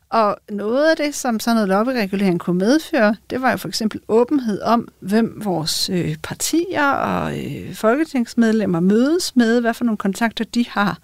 Og 0.09 0.37
noget 0.49 0.89
af 0.89 0.97
det, 0.97 1.15
som 1.15 1.39
sådan 1.39 1.55
noget 1.55 1.69
lobbyregulering 1.69 2.39
kunne 2.39 2.57
medføre, 2.57 3.15
det 3.29 3.41
var 3.41 3.51
jo 3.51 3.57
for 3.57 3.67
eksempel 3.67 4.01
åbenhed 4.07 4.61
om, 4.61 4.87
hvem 4.99 5.41
vores 5.45 5.89
øh, 5.89 6.15
partier 6.23 6.87
og 6.87 7.37
øh, 7.37 7.73
folketingsmedlemmer 7.73 8.79
mødes 8.79 9.35
med, 9.35 9.61
hvad 9.61 9.73
for 9.73 9.83
nogle 9.83 9.97
kontakter 9.97 10.45
de 10.45 10.65
har. 10.69 10.99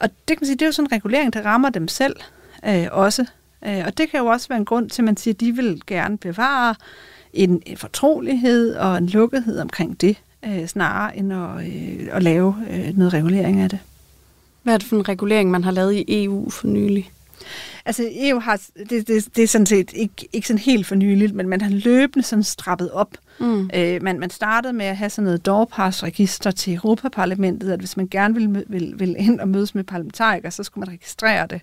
Og 0.00 0.10
det 0.10 0.26
kan 0.26 0.38
man 0.40 0.46
sige, 0.46 0.56
det 0.56 0.62
er 0.62 0.66
jo 0.66 0.72
sådan 0.72 0.86
en 0.86 0.92
regulering, 0.92 1.32
der 1.32 1.42
rammer 1.42 1.70
dem 1.70 1.88
selv 1.88 2.16
øh, 2.66 2.86
også. 2.92 3.26
Øh, 3.66 3.82
og 3.86 3.98
det 3.98 4.10
kan 4.10 4.20
jo 4.20 4.26
også 4.26 4.48
være 4.48 4.58
en 4.58 4.64
grund 4.64 4.90
til, 4.90 5.02
at 5.02 5.06
man 5.06 5.16
siger, 5.16 5.34
at 5.34 5.40
de 5.40 5.52
vil 5.52 5.82
gerne 5.86 6.18
bevare 6.18 6.74
en, 7.32 7.62
en 7.66 7.76
fortrolighed 7.76 8.76
og 8.76 8.98
en 8.98 9.06
lukkethed 9.06 9.60
omkring 9.60 10.00
det, 10.00 10.16
øh, 10.44 10.66
snarere 10.66 11.16
end 11.16 11.32
at, 11.32 11.66
øh, 11.66 12.08
at 12.12 12.22
lave 12.22 12.54
øh, 12.70 12.96
noget 12.98 13.12
regulering 13.14 13.60
af 13.60 13.70
det. 13.70 13.78
Hvad 14.62 14.74
er 14.74 14.78
det 14.78 14.86
for 14.86 14.96
en 14.96 15.08
regulering, 15.08 15.50
man 15.50 15.64
har 15.64 15.70
lavet 15.70 15.94
i 15.94 16.24
EU 16.24 16.50
for 16.50 16.66
nylig? 16.66 17.10
Altså 17.84 18.08
EU 18.12 18.38
har, 18.38 18.60
det, 18.90 19.08
det, 19.08 19.36
det 19.36 19.44
er 19.44 19.48
sådan 19.48 19.66
set 19.66 19.92
ikke, 19.92 20.28
ikke 20.32 20.46
sådan 20.46 20.58
helt 20.58 20.86
for 20.86 20.94
nyligt, 20.94 21.34
men 21.34 21.48
man 21.48 21.60
har 21.60 21.70
løbende 21.70 22.26
sådan 22.26 22.42
strappet 22.42 22.90
op. 22.90 23.16
Mm. 23.40 23.70
Øh, 23.74 24.02
man, 24.02 24.20
man 24.20 24.30
startede 24.30 24.72
med 24.72 24.86
at 24.86 24.96
have 24.96 25.10
sådan 25.10 25.24
noget 25.24 25.46
doorpass-register 25.46 26.50
til 26.50 26.74
Europaparlamentet, 26.74 27.72
at 27.72 27.78
hvis 27.78 27.96
man 27.96 28.08
gerne 28.10 28.34
ville, 28.34 28.64
ville, 28.68 28.98
ville 28.98 29.18
ind 29.18 29.40
og 29.40 29.48
mødes 29.48 29.74
med 29.74 29.84
parlamentarikere, 29.84 30.50
så 30.50 30.62
skulle 30.62 30.86
man 30.86 30.94
registrere 30.94 31.46
det. 31.46 31.60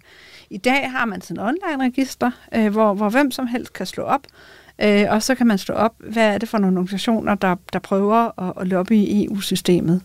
I 0.49 0.57
dag 0.57 0.91
har 0.91 1.05
man 1.05 1.21
sådan 1.21 1.43
et 1.43 1.49
online-register, 1.49 2.31
øh, 2.55 2.71
hvor, 2.71 2.93
hvor 2.93 3.09
hvem 3.09 3.31
som 3.31 3.47
helst 3.47 3.73
kan 3.73 3.85
slå 3.85 4.03
op, 4.03 4.21
øh, 4.81 5.05
og 5.09 5.23
så 5.23 5.35
kan 5.35 5.47
man 5.47 5.57
slå 5.57 5.75
op, 5.75 5.93
hvad 5.99 6.33
er 6.33 6.37
det 6.37 6.49
for 6.49 6.57
nogle 6.57 6.77
organisationer, 6.77 7.35
der, 7.35 7.55
der 7.73 7.79
prøver 7.79 8.41
at, 8.41 8.53
at 8.61 8.67
lobby 8.67 8.93
i 8.93 9.25
EU-systemet. 9.25 10.01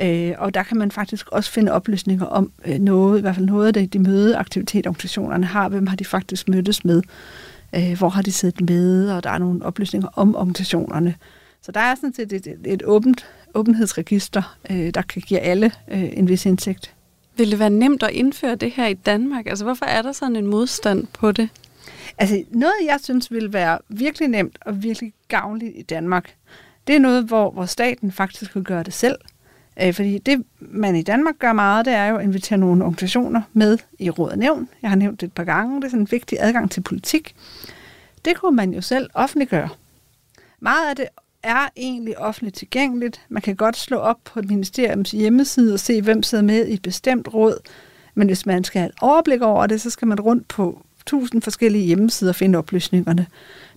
Øh, 0.00 0.32
og 0.38 0.54
der 0.54 0.62
kan 0.62 0.76
man 0.76 0.90
faktisk 0.90 1.28
også 1.28 1.50
finde 1.50 1.72
oplysninger 1.72 2.26
om 2.26 2.50
øh, 2.64 2.78
noget, 2.78 3.18
i 3.18 3.20
hvert 3.20 3.34
fald 3.34 3.46
noget 3.46 3.66
af 3.66 3.74
det, 3.74 3.92
de 3.92 3.98
mødeaktiviteter, 3.98 4.90
organisationerne 4.90 5.46
har. 5.46 5.68
Hvem 5.68 5.86
har 5.86 5.96
de 5.96 6.04
faktisk 6.04 6.48
mødtes 6.48 6.84
med? 6.84 7.02
Øh, 7.74 7.98
hvor 7.98 8.08
har 8.08 8.22
de 8.22 8.32
siddet 8.32 8.70
med? 8.70 9.10
Og 9.10 9.24
der 9.24 9.30
er 9.30 9.38
nogle 9.38 9.64
oplysninger 9.64 10.08
om 10.14 10.36
organisationerne. 10.36 11.14
Så 11.62 11.72
der 11.72 11.80
er 11.80 11.94
sådan 11.94 12.14
set 12.14 12.32
et, 12.32 12.46
et, 12.46 12.58
et 12.64 12.82
åbent 12.84 13.26
åbenhedsregister, 13.54 14.56
øh, 14.70 14.90
der 14.94 15.02
kan 15.02 15.22
give 15.22 15.40
alle 15.40 15.72
øh, 15.88 16.04
en 16.12 16.28
vis 16.28 16.46
indsigt. 16.46 16.94
Vil 17.36 17.50
det 17.50 17.58
være 17.58 17.70
nemt 17.70 18.02
at 18.02 18.10
indføre 18.10 18.54
det 18.54 18.70
her 18.70 18.86
i 18.86 18.94
Danmark? 18.94 19.46
Altså, 19.46 19.64
hvorfor 19.64 19.84
er 19.86 20.02
der 20.02 20.12
sådan 20.12 20.36
en 20.36 20.46
modstand 20.46 21.06
på 21.06 21.32
det? 21.32 21.48
Altså 22.18 22.42
noget, 22.50 22.74
jeg 22.86 22.98
synes 23.02 23.30
ville 23.30 23.52
være 23.52 23.78
virkelig 23.88 24.28
nemt 24.28 24.58
og 24.66 24.82
virkelig 24.82 25.12
gavnligt 25.28 25.72
i 25.76 25.82
Danmark, 25.82 26.34
Det 26.86 26.94
er 26.94 27.00
noget, 27.00 27.24
hvor, 27.24 27.50
hvor 27.50 27.66
staten 27.66 28.12
faktisk 28.12 28.52
kan 28.52 28.64
gøre 28.64 28.82
det 28.82 28.92
selv. 28.92 29.16
Øh, 29.82 29.94
fordi 29.94 30.18
det, 30.18 30.44
man 30.60 30.96
i 30.96 31.02
Danmark 31.02 31.38
gør 31.38 31.52
meget, 31.52 31.86
det 31.86 31.94
er 31.94 32.06
jo 32.06 32.16
at 32.16 32.24
invitere 32.24 32.58
nogle 32.58 32.84
organisationer 32.84 33.42
med 33.52 33.78
i 33.98 34.10
råd 34.10 34.30
og 34.30 34.38
nævn. 34.38 34.68
Jeg 34.82 34.90
har 34.90 34.96
nævnt 34.96 35.20
det 35.20 35.26
et 35.26 35.32
par 35.32 35.44
gange. 35.44 35.76
Det 35.76 35.84
er 35.84 35.90
sådan 35.90 36.00
en 36.00 36.08
vigtig 36.10 36.38
adgang 36.40 36.70
til 36.70 36.80
politik. 36.80 37.34
Det 38.24 38.36
kunne 38.36 38.56
man 38.56 38.74
jo 38.74 38.80
selv 38.80 39.10
offentliggøre. 39.14 39.68
Meget 40.60 40.88
af 40.90 40.96
det 40.96 41.06
er 41.42 41.68
egentlig 41.76 42.18
offentligt 42.18 42.56
tilgængeligt. 42.56 43.20
Man 43.28 43.42
kan 43.42 43.56
godt 43.56 43.76
slå 43.76 43.96
op 43.96 44.18
på 44.24 44.38
et 44.38 44.48
ministeriums 44.48 45.10
hjemmeside 45.10 45.74
og 45.74 45.80
se, 45.80 46.02
hvem 46.02 46.22
sidder 46.22 46.44
med 46.44 46.66
i 46.66 46.72
et 46.72 46.82
bestemt 46.82 47.34
råd. 47.34 47.58
Men 48.14 48.26
hvis 48.26 48.46
man 48.46 48.64
skal 48.64 48.80
have 48.80 48.88
et 48.88 48.94
overblik 49.00 49.42
over 49.42 49.66
det, 49.66 49.80
så 49.80 49.90
skal 49.90 50.08
man 50.08 50.20
rundt 50.20 50.48
på 50.48 50.82
tusind 51.06 51.42
forskellige 51.42 51.84
hjemmesider 51.84 52.30
og 52.30 52.36
finde 52.36 52.58
oplysningerne. 52.58 53.26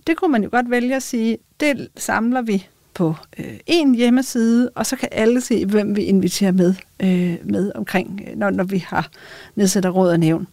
Det 0.06 0.16
kunne 0.16 0.32
man 0.32 0.42
jo 0.42 0.48
godt 0.52 0.70
vælge 0.70 0.96
at 0.96 1.02
sige, 1.02 1.38
det 1.60 1.88
samler 1.96 2.42
vi 2.42 2.66
på 2.96 3.14
øh, 3.38 3.58
en 3.66 3.94
hjemmeside, 3.94 4.70
og 4.74 4.86
så 4.86 4.96
kan 4.96 5.08
alle 5.12 5.40
se, 5.40 5.66
hvem 5.66 5.96
vi 5.96 6.02
inviterer 6.02 6.52
med, 6.52 6.74
øh, 7.02 7.36
med 7.44 7.72
omkring, 7.74 8.22
øh, 8.28 8.36
når, 8.36 8.50
når 8.50 8.64
vi 8.64 8.78
har 8.78 9.10
nedsat 9.54 9.94
råd 9.94 10.10
og 10.10 10.20
nævn. 10.20 10.46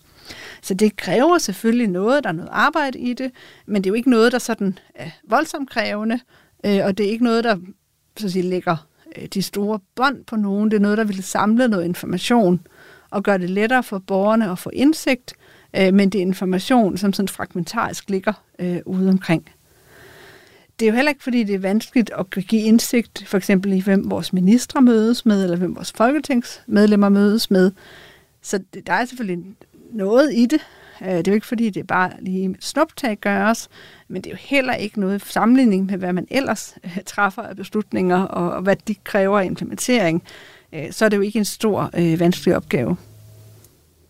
Så 0.61 0.73
det 0.73 0.95
kræver 0.95 1.37
selvfølgelig 1.37 1.87
noget, 1.87 2.23
der 2.23 2.29
er 2.29 2.33
noget 2.33 2.49
arbejde 2.51 2.99
i 2.99 3.13
det, 3.13 3.31
men 3.65 3.83
det 3.83 3.89
er 3.89 3.91
jo 3.91 3.95
ikke 3.95 4.09
noget, 4.09 4.31
der 4.31 4.39
sådan 4.39 4.79
er 4.95 5.09
voldsomt 5.29 5.69
krævende, 5.69 6.19
øh, 6.65 6.79
og 6.83 6.97
det 6.97 7.05
er 7.05 7.09
ikke 7.09 7.23
noget, 7.23 7.43
der 7.43 7.57
så 8.17 8.25
at 8.27 8.31
sige, 8.31 8.43
lægger 8.43 8.87
øh, 9.17 9.25
de 9.25 9.41
store 9.41 9.79
bånd 9.95 10.25
på 10.25 10.35
nogen. 10.35 10.71
Det 10.71 10.77
er 10.77 10.81
noget, 10.81 10.97
der 10.97 11.03
vil 11.03 11.23
samle 11.23 11.67
noget 11.67 11.85
information 11.85 12.67
og 13.09 13.23
gøre 13.23 13.37
det 13.37 13.49
lettere 13.49 13.83
for 13.83 13.99
borgerne 13.99 14.51
at 14.51 14.59
få 14.59 14.69
indsigt, 14.73 15.33
øh, 15.75 15.93
men 15.93 16.09
det 16.09 16.19
er 16.19 16.21
information, 16.21 16.97
som 16.97 17.13
sådan 17.13 17.27
fragmentarisk 17.27 18.09
ligger 18.09 18.33
øh, 18.59 18.79
ude 18.85 19.09
omkring 19.09 19.49
det 20.79 20.85
er 20.85 20.89
jo 20.89 20.95
heller 20.95 21.09
ikke, 21.09 21.23
fordi 21.23 21.43
det 21.43 21.55
er 21.55 21.59
vanskeligt 21.59 22.11
at 22.19 22.29
give 22.29 22.61
indsigt, 22.61 23.23
for 23.27 23.37
eksempel 23.37 23.73
i, 23.73 23.79
hvem 23.79 24.11
vores 24.11 24.33
ministre 24.33 24.81
mødes 24.81 25.25
med, 25.25 25.43
eller 25.43 25.57
hvem 25.57 25.75
vores 25.75 25.91
folketingsmedlemmer 25.91 27.09
mødes 27.09 27.51
med. 27.51 27.71
Så 28.41 28.59
der 28.87 28.93
er 28.93 29.05
selvfølgelig 29.05 29.45
noget 29.91 30.33
i 30.33 30.45
det. 30.45 30.59
Øh, 31.01 31.07
det 31.07 31.27
er 31.27 31.31
jo 31.31 31.35
ikke, 31.35 31.47
fordi 31.47 31.69
det 31.69 31.87
bare 31.87 32.11
lige 32.19 32.49
med 32.49 32.57
snuptag 32.59 33.17
gøres, 33.17 33.69
men 34.07 34.21
det 34.21 34.29
er 34.29 34.33
jo 34.33 34.37
heller 34.39 34.73
ikke 34.73 34.99
noget 34.99 35.21
sammenligning 35.21 35.85
med, 35.85 35.97
hvad 35.97 36.13
man 36.13 36.27
ellers 36.31 36.75
øh, 36.83 36.97
træffer 37.05 37.41
af 37.41 37.55
beslutninger, 37.55 38.21
og 38.21 38.61
hvad 38.61 38.75
de 38.87 38.95
kræver 38.95 39.39
af 39.39 39.45
implementering. 39.45 40.23
Øh, 40.73 40.91
så 40.91 41.05
er 41.05 41.09
det 41.09 41.17
jo 41.17 41.21
ikke 41.21 41.39
en 41.39 41.45
stor, 41.45 41.89
vanskelig 42.17 42.55
opgave. 42.55 42.97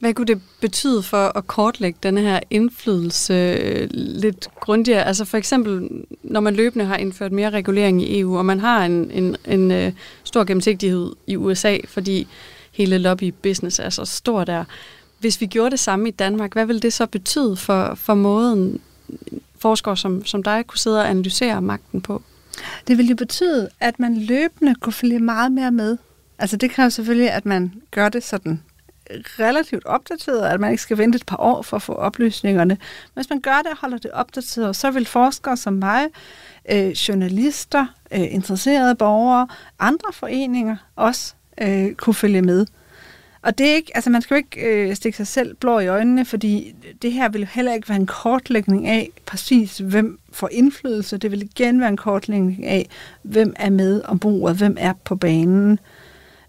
Hvad 0.03 0.13
kunne 0.13 0.27
det 0.27 0.41
betyde 0.61 1.03
for 1.03 1.37
at 1.37 1.47
kortlægge 1.47 1.99
denne 2.03 2.21
her 2.21 2.39
indflydelse 2.49 3.33
øh, 3.33 3.87
lidt 3.91 4.47
grundigere? 4.59 5.03
Altså 5.05 5.25
for 5.25 5.37
eksempel, 5.37 5.89
når 6.23 6.39
man 6.39 6.55
løbende 6.55 6.85
har 6.85 6.97
indført 6.97 7.31
mere 7.31 7.49
regulering 7.49 8.01
i 8.01 8.19
EU, 8.19 8.37
og 8.37 8.45
man 8.45 8.59
har 8.59 8.85
en, 8.85 9.11
en, 9.11 9.35
en 9.45 9.71
øh, 9.71 9.93
stor 10.23 10.43
gennemsigtighed 10.43 11.11
i 11.27 11.35
USA, 11.35 11.77
fordi 11.87 12.27
hele 12.71 12.97
lobbybusiness 12.97 13.79
er 13.79 13.89
så 13.89 14.05
stor 14.05 14.43
der. 14.43 14.63
Hvis 15.19 15.41
vi 15.41 15.45
gjorde 15.45 15.71
det 15.71 15.79
samme 15.79 16.07
i 16.07 16.11
Danmark, 16.11 16.53
hvad 16.53 16.65
ville 16.65 16.81
det 16.81 16.93
så 16.93 17.05
betyde 17.05 17.55
for, 17.55 17.95
for 17.95 18.13
måden 18.13 18.81
forskere 19.57 19.97
som, 19.97 20.25
som 20.25 20.43
dig 20.43 20.63
kunne 20.67 20.79
sidde 20.79 20.99
og 20.99 21.09
analysere 21.09 21.61
magten 21.61 22.01
på? 22.01 22.21
Det 22.87 22.97
ville 22.97 23.09
jo 23.09 23.15
betyde, 23.15 23.69
at 23.79 23.99
man 23.99 24.17
løbende 24.17 24.75
kunne 24.75 24.93
følge 24.93 25.19
meget 25.19 25.51
mere 25.51 25.71
med. 25.71 25.97
Altså 26.39 26.57
det 26.57 26.71
kræver 26.71 26.89
selvfølgelig, 26.89 27.31
at 27.31 27.45
man 27.45 27.73
gør 27.91 28.09
det 28.09 28.23
sådan 28.23 28.61
relativt 29.39 29.85
opdateret, 29.85 30.45
at 30.45 30.59
man 30.59 30.71
ikke 30.71 30.83
skal 30.83 30.97
vente 30.97 31.15
et 31.15 31.25
par 31.25 31.37
år 31.39 31.61
for 31.61 31.77
at 31.77 31.81
få 31.81 31.93
oplysningerne. 31.93 32.77
Hvis 33.13 33.29
man 33.29 33.39
gør 33.39 33.57
det 33.57 33.71
og 33.71 33.77
holder 33.77 33.97
det 33.97 34.11
opdateret, 34.11 34.75
så 34.75 34.91
vil 34.91 35.05
forskere 35.05 35.57
som 35.57 35.73
mig, 35.73 36.05
øh, 36.71 36.89
journalister, 36.89 37.85
øh, 38.13 38.33
interesserede 38.33 38.95
borgere, 38.95 39.47
andre 39.79 40.13
foreninger 40.13 40.75
også 40.95 41.33
øh, 41.61 41.93
kunne 41.93 42.13
følge 42.13 42.41
med. 42.41 42.65
Og 43.43 43.57
det 43.57 43.71
er 43.71 43.75
ikke, 43.75 43.91
altså 43.95 44.09
man 44.09 44.21
skal 44.21 44.35
jo 44.35 44.37
ikke 44.37 44.89
øh, 44.89 44.95
stikke 44.95 45.17
sig 45.17 45.27
selv 45.27 45.55
blå 45.55 45.79
i 45.79 45.87
øjnene, 45.87 46.25
fordi 46.25 46.75
det 47.01 47.11
her 47.11 47.29
vil 47.29 47.41
jo 47.41 47.47
heller 47.51 47.73
ikke 47.73 47.89
være 47.89 47.99
en 47.99 48.05
kortlægning 48.05 48.87
af 48.87 49.09
præcis, 49.25 49.77
hvem 49.77 50.19
får 50.31 50.49
indflydelse. 50.51 51.17
Det 51.17 51.31
vil 51.31 51.41
igen 51.41 51.79
være 51.79 51.89
en 51.89 51.97
kortlægning 51.97 52.65
af, 52.65 52.89
hvem 53.21 53.53
er 53.55 53.69
med 53.69 54.01
om 54.05 54.19
bordet, 54.19 54.57
hvem 54.57 54.77
er 54.79 54.93
på 55.05 55.15
banen. 55.15 55.79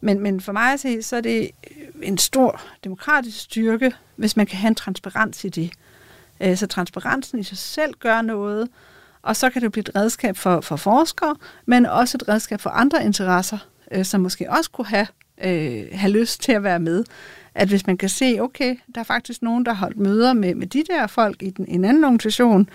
Men, 0.04 0.20
men 0.20 0.40
for 0.40 0.52
mig 0.52 0.72
at 0.72 0.80
se, 0.80 1.02
så 1.02 1.16
er 1.16 1.20
det 1.20 1.50
øh, 1.70 1.86
en 2.02 2.18
stor 2.18 2.60
demokratisk 2.84 3.40
styrke, 3.40 3.92
hvis 4.16 4.36
man 4.36 4.46
kan 4.46 4.58
have 4.58 4.68
en 4.68 4.74
transparens 4.74 5.44
i 5.44 5.48
det. 5.48 5.70
Øh, 6.40 6.56
så 6.56 6.66
transparensen 6.66 7.38
i 7.38 7.42
sig 7.42 7.58
selv 7.58 7.94
gør 8.00 8.22
noget, 8.22 8.68
og 9.22 9.36
så 9.36 9.50
kan 9.50 9.62
det 9.62 9.72
blive 9.72 9.80
et 9.80 9.96
redskab 9.96 10.36
for, 10.36 10.60
for 10.60 10.76
forskere, 10.76 11.36
men 11.66 11.86
også 11.86 12.18
et 12.18 12.28
redskab 12.28 12.60
for 12.60 12.70
andre 12.70 13.04
interesser, 13.04 13.58
øh, 13.92 14.04
som 14.04 14.20
måske 14.20 14.50
også 14.50 14.70
kunne 14.70 14.86
have, 14.86 15.06
øh, 15.44 15.86
have 15.92 16.12
lyst 16.12 16.42
til 16.42 16.52
at 16.52 16.62
være 16.62 16.80
med. 16.80 17.04
At 17.54 17.68
hvis 17.68 17.86
man 17.86 17.96
kan 17.96 18.08
se, 18.08 18.38
okay, 18.40 18.76
der 18.94 19.00
er 19.00 19.04
faktisk 19.04 19.42
nogen, 19.42 19.66
der 19.66 19.72
har 19.72 19.86
holdt 19.86 19.98
møder 19.98 20.32
med, 20.32 20.54
med 20.54 20.66
de 20.66 20.84
der 20.88 21.06
folk 21.06 21.42
i 21.42 21.50
den, 21.50 21.64
en 21.68 21.84
anden 21.84 22.04
organisation, 22.04 22.68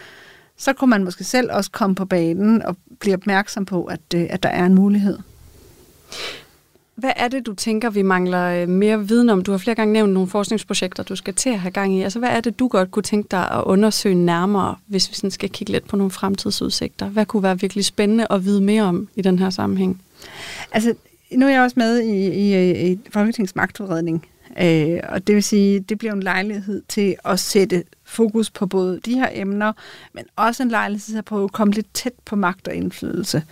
så 0.58 0.74
kunne 0.74 0.90
man 0.90 1.04
måske 1.04 1.24
selv 1.24 1.52
også 1.52 1.72
komme 1.72 1.96
på 1.96 2.06
banen 2.06 2.62
og 2.62 2.78
blive 3.00 3.16
opmærksom 3.16 3.66
på, 3.66 3.86
at, 3.86 4.14
at 4.14 4.44
der 4.44 4.50
er 4.50 4.66
en 4.66 4.76
mulighed. 4.76 5.18
Hvad 7.00 7.12
er 7.16 7.28
det, 7.28 7.46
du 7.46 7.54
tænker, 7.54 7.90
vi 7.90 8.02
mangler 8.02 8.62
øh, 8.62 8.70
mere 8.70 9.08
viden 9.08 9.30
om? 9.30 9.44
Du 9.44 9.52
har 9.52 9.58
flere 9.58 9.76
gange 9.76 9.94
nævnt 9.94 10.14
nogle 10.14 10.30
forskningsprojekter, 10.30 11.04
du 11.04 11.16
skal 11.16 11.34
til 11.34 11.50
at 11.50 11.60
have 11.60 11.72
gang 11.72 11.96
i. 11.96 12.02
Altså, 12.02 12.20
hvad 12.20 12.30
er 12.30 12.42
det, 12.42 12.60
du 12.60 12.68
godt 12.68 12.92
kunne 12.92 13.04
tænke 13.04 13.28
dig 13.32 13.52
at 13.52 13.64
undersøge 13.64 14.16
nærmere, 14.16 14.76
hvis 14.88 15.10
vi 15.10 15.16
sådan 15.16 15.32
skal 15.32 15.50
kigge 15.50 15.72
lidt 15.72 15.88
på 15.88 15.96
nogle 15.96 16.12
fremtidsudsigter? 16.12 17.06
Hvad 17.06 17.26
kunne 17.26 17.44
være 17.44 17.60
virkelig 17.60 17.86
spændende 17.86 18.28
at 18.30 18.46
vide 18.46 18.62
mere 18.62 18.84
om 18.84 19.08
i 19.16 19.22
den 19.22 19.40
her 19.40 19.50
sammenhæng? 19.50 20.02
Altså, 20.72 20.94
nu 21.32 21.46
er 21.46 21.50
jeg 21.50 21.62
også 21.62 21.74
med 21.80 22.00
i, 22.00 22.28
i, 22.28 22.92
i 22.92 23.00
Folketingets 23.14 23.56
magtudredning, 23.56 24.26
øh, 24.62 25.00
og 25.10 25.28
det 25.28 25.36
vil 25.36 25.44
sige, 25.44 25.80
det 25.80 25.98
bliver 25.98 26.14
en 26.14 26.24
lejlighed 26.24 26.82
til 26.88 27.16
at 27.26 27.40
sætte 27.40 27.84
fokus 28.04 28.50
på 28.50 28.66
både 28.66 29.00
de 29.06 29.14
her 29.14 29.30
emner, 29.34 29.74
men 30.14 30.26
også 30.36 30.64
en 30.64 30.70
lejlighed 30.70 31.02
til 31.06 31.18
at 31.18 31.26
prøve 31.26 31.44
at 31.44 31.52
komme 31.52 31.74
lidt 31.74 31.94
tæt 31.94 32.14
på 32.26 32.36
magt 32.36 32.68
og 32.68 32.76
indflydelse. 32.76 33.44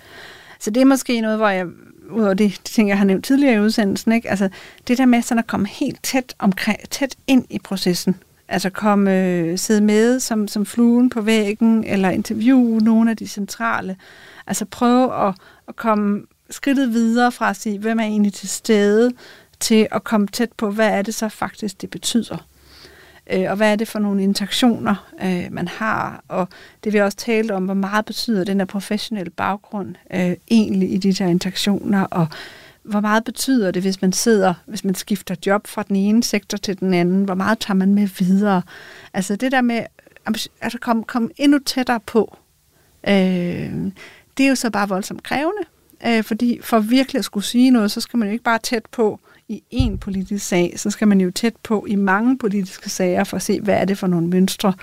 Så 0.60 0.72
det 0.72 0.82
er 0.82 0.86
måske 0.86 1.22
noget, 1.22 1.38
hvor 1.38 1.50
jeg 1.50 1.68
udover 2.10 2.34
det, 2.34 2.52
de 2.68 2.72
ting, 2.72 2.90
jeg 2.90 2.98
har 2.98 3.06
nævnt 3.06 3.26
tidligere 3.26 3.56
i 3.56 3.60
udsendelsen, 3.60 4.12
ikke? 4.12 4.30
Altså, 4.30 4.50
det 4.88 4.98
der 4.98 5.06
med 5.06 5.22
sådan 5.22 5.40
at 5.40 5.48
komme 5.48 5.68
helt 5.68 6.04
tæt, 6.04 6.36
omkring, 6.40 6.90
tæt 6.90 7.16
ind 7.28 7.46
i 7.50 7.60
processen, 7.60 8.16
altså 8.48 8.70
komme, 8.70 9.16
øh, 9.16 9.58
sidde 9.58 9.82
med 9.82 10.20
som, 10.20 10.48
som 10.48 10.66
fluen 10.66 11.10
på 11.10 11.22
væggen, 11.22 11.84
eller 11.84 12.10
interviewe 12.10 12.80
nogle 12.80 13.12
af 13.12 13.18
de 13.18 13.28
centrale, 13.28 13.96
altså 14.48 14.66
prøve 14.66 15.28
at, 15.28 15.36
at 15.68 15.76
komme 15.76 16.24
skridtet 16.50 16.94
videre 16.94 17.32
fra 17.32 17.50
at 17.50 17.56
sige, 17.56 17.80
hvem 17.80 18.00
er 18.00 18.04
egentlig 18.04 18.34
til 18.34 18.50
stede, 18.50 19.12
til 19.60 19.88
at 19.92 20.04
komme 20.04 20.28
tæt 20.28 20.52
på, 20.58 20.72
hvad 20.72 20.88
er 20.88 21.02
det 21.02 21.16
så 21.16 21.30
faktisk, 21.30 21.82
det 21.82 21.90
betyder? 21.90 22.38
Øh, 23.30 23.46
og 23.50 23.56
hvad 23.56 23.72
er 23.72 23.76
det 23.76 23.88
for 23.88 24.00
nogle 24.00 24.24
interaktioner, 24.24 25.12
øh, 25.24 25.48
man 25.52 25.68
har, 25.68 26.24
og 26.28 26.48
det 26.84 26.94
vi 26.94 26.98
også 26.98 27.18
talte 27.18 27.52
om, 27.52 27.66
hvor 27.66 27.74
meget 27.74 28.06
betyder 28.06 28.44
den 28.44 28.60
her 28.60 28.66
professionelle 28.66 29.32
baggrund 29.32 29.96
øh, 30.14 30.36
egentlig 30.52 30.94
i 30.94 30.98
de 30.98 31.14
der 31.14 31.28
interaktioner, 31.28 32.04
og 32.04 32.28
hvor 32.84 33.00
meget 33.00 33.24
betyder 33.24 33.72
det, 33.72 33.82
hvis 33.82 34.02
man 34.02 34.14
sidder, 34.14 34.54
hvis 34.66 34.84
man 34.84 34.96
skifter 34.96 35.36
job 35.46 35.68
fra 35.68 35.84
den 35.84 35.96
ene 35.96 36.24
sektor 36.24 36.58
til 36.58 36.80
den 36.80 36.94
anden, 36.94 37.24
hvor 37.24 37.34
meget 37.34 37.60
tager 37.60 37.76
man 37.76 37.96
med 37.96 38.08
videre? 38.08 38.62
Altså 39.14 39.36
det 39.36 39.52
der 39.52 39.62
med 39.62 39.84
at 40.26 40.48
altså, 40.62 40.80
komme, 40.80 41.04
kom 41.04 41.32
endnu 41.38 41.60
tættere 41.60 42.00
på, 42.00 42.38
øh, 43.08 43.14
det 44.38 44.46
er 44.46 44.50
jo 44.50 44.56
så 44.56 44.70
bare 44.70 44.90
voldsomt 44.90 45.24
krævende, 45.24 45.62
øh, 46.08 46.24
fordi 46.24 46.60
for 46.64 46.80
virkelig 46.80 47.20
at 47.20 47.26
skulle 47.26 47.46
sige 47.46 47.72
noget, 47.72 47.92
så 47.92 48.02
skal 48.02 48.18
man 48.18 48.28
jo 48.28 48.32
ikke 48.32 48.44
bare 48.44 48.60
tæt 48.60 48.86
på, 48.92 49.20
i 49.50 49.64
én 49.74 49.98
politisk 49.98 50.48
sag, 50.48 50.74
så 50.76 50.90
skal 50.90 51.08
man 51.08 51.22
jo 51.22 51.32
tæt 51.32 51.56
på 51.64 51.86
i 51.90 51.96
mange 51.96 52.38
politiske 52.38 52.90
sager 52.90 53.24
for 53.24 53.38
at 53.38 53.44
se, 53.44 53.62
hvad 53.62 53.76
er 53.76 53.86
det 53.86 53.98
for 53.98 54.08
nogle 54.08 54.28
mønstre. 54.28 54.74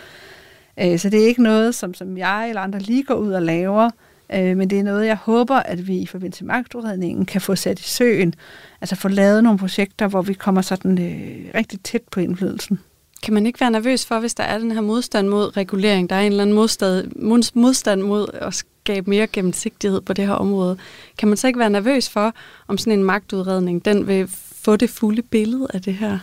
Øh, 0.80 0.98
så 0.98 1.10
det 1.10 1.22
er 1.22 1.26
ikke 1.26 1.42
noget, 1.42 1.74
som, 1.74 1.94
som 1.94 2.18
jeg 2.18 2.48
eller 2.48 2.60
andre 2.60 2.78
lige 2.78 3.02
går 3.02 3.14
ud 3.14 3.32
og 3.32 3.42
laver, 3.42 3.90
øh, 4.34 4.56
men 4.56 4.70
det 4.70 4.78
er 4.78 4.82
noget, 4.82 5.06
jeg 5.06 5.16
håber, 5.16 5.56
at 5.56 5.88
vi 5.88 5.96
i 5.96 6.06
forbindelse 6.06 6.44
med 6.44 6.54
magtudredningen 6.54 7.26
kan 7.26 7.40
få 7.40 7.54
sat 7.54 7.80
i 7.80 7.82
søen, 7.82 8.34
altså 8.80 8.96
få 8.96 9.08
lavet 9.08 9.44
nogle 9.44 9.58
projekter, 9.58 10.08
hvor 10.08 10.22
vi 10.22 10.32
kommer 10.32 10.62
sådan 10.62 10.98
øh, 10.98 11.50
rigtig 11.54 11.80
tæt 11.80 12.02
på 12.10 12.20
indflydelsen. 12.20 12.80
Kan 13.22 13.34
man 13.34 13.46
ikke 13.46 13.60
være 13.60 13.70
nervøs 13.70 14.06
for, 14.06 14.20
hvis 14.20 14.34
der 14.34 14.44
er 14.44 14.58
den 14.58 14.72
her 14.72 14.80
modstand 14.80 15.28
mod 15.28 15.56
regulering, 15.56 16.10
der 16.10 16.16
er 16.16 16.20
en 16.20 16.32
eller 16.32 16.42
anden 16.42 16.56
modstand, 16.56 17.12
modstand 17.54 18.02
mod 18.02 18.26
at 18.32 18.54
skabe 18.54 19.10
mere 19.10 19.26
gennemsigtighed 19.26 20.00
på 20.00 20.12
det 20.12 20.26
her 20.26 20.34
område, 20.34 20.76
kan 21.18 21.28
man 21.28 21.36
så 21.36 21.46
ikke 21.46 21.58
være 21.58 21.70
nervøs 21.70 22.08
for, 22.08 22.34
om 22.68 22.78
sådan 22.78 22.98
en 22.98 23.04
magtudredning, 23.04 23.84
den 23.84 24.06
vil 24.06 24.30
få 24.64 24.76
det 24.76 24.90
fulde 24.90 25.22
billede 25.22 25.66
af 25.74 25.82
det 25.82 25.94
her? 25.94 26.18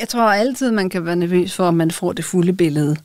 Jeg 0.00 0.08
tror 0.08 0.22
altid, 0.22 0.72
man 0.72 0.90
kan 0.90 1.06
være 1.06 1.16
nervøs 1.16 1.54
for, 1.54 1.68
at 1.68 1.74
man 1.74 1.90
får 1.90 2.12
det 2.12 2.24
fulde 2.24 2.52
billede. 2.52 2.96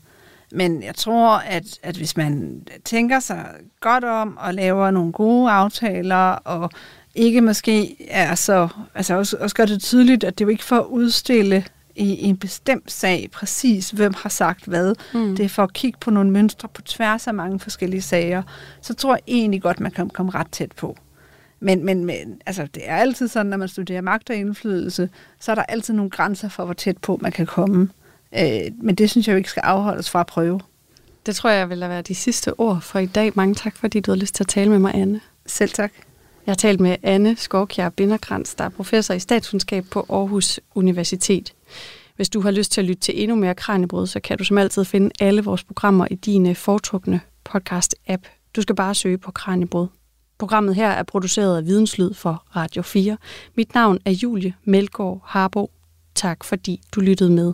Men 0.52 0.84
jeg 0.84 0.96
tror, 0.96 1.38
at, 1.38 1.80
at 1.84 1.98
hvis 1.98 2.18
man 2.18 2.62
tænker 2.86 3.20
sig 3.20 3.46
godt 3.80 4.04
om 4.04 4.38
og 4.38 4.54
laver 4.54 4.92
nogle 4.92 5.12
gode 5.12 5.52
aftaler, 5.52 6.32
og 6.32 6.70
ikke 7.16 7.42
måske 7.42 7.96
er 8.10 8.36
så, 8.36 8.68
altså 8.96 9.16
også, 9.16 9.38
også 9.40 9.56
gør 9.56 9.66
det 9.66 9.82
tydeligt, 9.82 10.24
at 10.24 10.40
det 10.40 10.46
jo 10.46 10.50
ikke 10.50 10.64
for 10.64 10.76
at 10.76 10.86
udstille 10.86 11.66
i, 11.96 12.14
i 12.14 12.24
en 12.24 12.38
bestemt 12.38 12.92
sag, 12.92 13.30
præcis 13.32 13.90
hvem 13.90 14.14
har 14.18 14.30
sagt 14.30 14.66
hvad. 14.66 14.96
Mm. 15.14 15.36
Det 15.36 15.46
er 15.46 15.50
for 15.50 15.64
at 15.64 15.74
kigge 15.74 16.00
på 16.02 16.12
nogle 16.12 16.32
mønstre 16.32 16.68
på 16.68 16.82
tværs 16.82 17.28
af 17.28 17.34
mange 17.34 17.60
forskellige 17.60 18.02
sager. 18.02 18.44
Så 18.82 18.94
tror 18.94 19.14
jeg 19.14 19.22
egentlig 19.28 19.62
godt, 19.62 19.80
man 19.80 19.92
kan 19.92 20.10
komme 20.10 20.32
ret 20.32 20.52
tæt 20.52 20.72
på. 20.72 20.98
Men, 21.60 21.86
men, 21.86 22.06
men 22.06 22.42
altså, 22.46 22.68
det 22.74 22.84
er 22.86 22.96
altid 22.96 23.28
sådan, 23.28 23.46
når 23.46 23.58
man 23.58 23.68
studerer 23.68 24.02
magt 24.02 24.30
og 24.30 24.36
indflydelse, 24.36 25.10
så 25.40 25.52
er 25.52 25.56
der 25.56 25.64
altid 25.64 25.94
nogle 25.94 26.10
grænser 26.10 26.50
for, 26.50 26.66
hvor 26.66 26.74
tæt 26.74 26.98
på 26.98 27.20
man 27.22 27.32
kan 27.32 27.46
komme. 27.46 27.90
Øh, 28.38 28.62
men 28.82 28.96
det 28.96 29.10
synes 29.10 29.28
jeg 29.28 29.34
jo 29.34 29.38
ikke 29.38 29.50
skal 29.50 29.62
afholdes 29.62 30.10
fra 30.10 30.20
at 30.20 30.28
prøve. 30.28 30.60
Det 31.26 31.36
tror 31.36 31.50
jeg 31.50 31.70
vil 31.70 31.80
være 31.80 32.02
de 32.02 32.16
sidste 32.16 32.60
ord 32.60 32.82
for 32.82 33.00
i 33.00 33.06
dag. 33.06 33.32
Mange 33.36 33.56
tak, 33.56 33.78
fordi 33.78 34.00
du 34.00 34.12
har 34.12 34.16
lyst 34.16 34.36
til 34.36 34.44
at 34.44 34.48
tale 34.48 34.70
med 34.70 34.80
mig, 34.80 34.96
Anne. 34.96 35.22
Selv 35.46 35.70
tak. 35.70 35.92
Jeg 36.46 36.52
har 36.52 36.56
talt 36.56 36.80
med 36.80 36.96
Anne 37.04 37.36
Skovkjær 37.36 37.90
Binderkrans, 37.90 38.56
der 38.56 38.64
er 38.64 38.70
professor 38.70 39.14
i 39.14 39.20
statskundskab 39.20 39.86
på 39.92 40.06
Aarhus 40.10 40.60
Universitet. 40.76 41.54
Hvis 42.16 42.30
du 42.30 42.42
har 42.42 42.52
lyst 42.52 42.72
til 42.72 42.82
at 42.82 42.86
lytte 42.86 43.02
til 43.02 43.22
endnu 43.24 43.36
mere 43.36 43.56
Kranjebrød, 43.56 44.08
så 44.08 44.20
kan 44.20 44.38
du 44.38 44.44
som 44.44 44.58
altid 44.58 44.86
finde 44.86 45.10
alle 45.20 45.44
vores 45.44 45.64
programmer 45.64 46.08
i 46.12 46.16
dine 46.16 46.56
foretrukne 46.56 47.22
podcast-app. 47.50 48.22
Du 48.56 48.62
skal 48.62 48.76
bare 48.76 48.96
søge 48.96 49.18
på 49.18 49.32
Kranjebrød. 49.32 49.88
Programmet 50.40 50.76
her 50.76 50.90
er 50.90 51.04
produceret 51.04 51.58
af 51.58 51.66
Videnslyd 51.66 52.14
for 52.14 52.44
Radio 52.56 52.82
4. 52.82 53.18
Mit 53.58 53.74
navn 53.74 54.00
er 54.06 54.12
Julie 54.12 54.54
Melgaard 54.64 55.22
Harbo. 55.26 55.72
Tak 56.16 56.44
fordi 56.44 56.82
du 56.96 57.00
lyttede 57.00 57.32
med. 57.32 57.54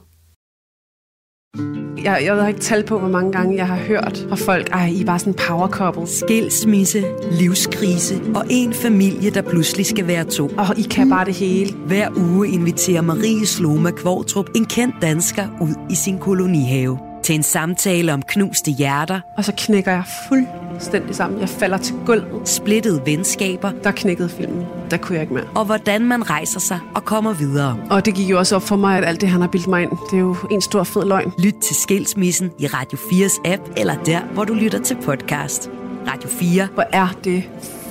Jeg, 2.04 2.22
jeg 2.26 2.36
ved 2.36 2.48
ikke 2.48 2.60
tal 2.60 2.86
på, 2.86 3.00
hvor 3.00 3.08
mange 3.08 3.32
gange 3.32 3.56
jeg 3.56 3.68
har 3.68 3.78
hørt 3.78 4.26
fra 4.30 4.36
folk, 4.36 4.70
ej, 4.70 4.88
I 4.88 5.02
er 5.02 5.06
bare 5.06 5.20
sådan 5.20 5.34
en 5.34 5.40
power 5.48 5.68
couple. 5.68 6.08
Skilsmisse, 6.08 7.04
livskrise 7.32 8.22
og 8.36 8.46
en 8.50 8.74
familie, 8.74 9.30
der 9.30 9.42
pludselig 9.42 9.86
skal 9.86 10.08
være 10.08 10.24
to. 10.24 10.48
Og 10.48 10.78
I 10.78 10.82
kan 10.82 11.10
bare 11.10 11.26
det 11.26 11.34
hele. 11.34 11.74
Hver 11.74 12.10
uge 12.18 12.48
inviterer 12.48 13.02
Marie 13.02 13.46
Sloma 13.46 13.92
Kvartrup 13.92 14.50
en 14.56 14.66
kendt 14.66 14.96
dansker 15.02 15.48
ud 15.62 15.92
i 15.92 15.96
sin 15.96 16.20
kolonihave 16.20 17.00
til 17.26 17.36
en 17.36 17.44
samtale 17.44 18.14
om 18.14 18.22
knuste 18.22 18.72
hjerter. 18.72 19.20
Og 19.38 19.46
så 19.46 19.54
knækker 19.58 19.92
jeg 19.92 20.04
fuldstændig 20.28 21.16
sammen. 21.16 21.40
Jeg 21.40 21.50
falder 21.50 21.78
til 21.78 21.96
gulvet. 22.06 22.50
Splittede 22.50 23.02
venskaber. 23.06 23.72
Der 23.84 23.92
knækkede 23.92 24.30
filmen. 24.30 24.66
Der 24.92 24.98
kunne 24.98 25.16
jeg 25.16 25.22
ikke 25.22 25.34
mere. 25.34 25.46
Og 25.56 25.66
hvordan 25.66 26.06
man 26.06 26.30
rejser 26.30 26.60
sig 26.60 26.80
og 26.96 27.06
kommer 27.06 27.34
videre. 27.34 27.80
Og 27.90 28.06
det 28.06 28.16
gik 28.16 28.30
jo 28.30 28.38
også 28.38 28.56
op 28.56 28.62
for 28.62 28.76
mig, 28.76 28.98
at 28.98 29.06
alt 29.06 29.22
det, 29.22 29.30
han 29.30 29.42
har 29.42 29.48
bildt 29.48 29.68
mig 29.68 29.82
ind, 29.84 29.92
det 30.12 30.18
er 30.18 30.22
jo 30.22 30.36
en 30.52 30.62
stor 30.62 30.84
fed 30.84 31.06
løgn. 31.06 31.32
Lyt 31.40 31.56
til 31.64 31.76
Skilsmissen 31.76 32.52
i 32.60 32.68
Radio 32.68 32.98
4's 32.98 33.42
app, 33.46 33.62
eller 33.78 34.04
der, 34.04 34.22
hvor 34.22 34.44
du 34.44 34.54
lytter 34.54 34.80
til 34.80 34.98
podcast. 35.04 35.70
Radio 36.08 36.30
4. 36.30 36.68
Hvor 36.74 36.86
er 36.94 37.08
det 37.24 37.44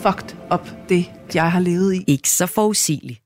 fucked 0.02 0.36
up, 0.52 0.68
det 0.88 1.10
jeg 1.34 1.52
har 1.52 1.60
levet 1.60 1.94
i. 1.94 2.04
Ikke 2.06 2.30
så 2.30 2.46
forudsigeligt. 2.46 3.23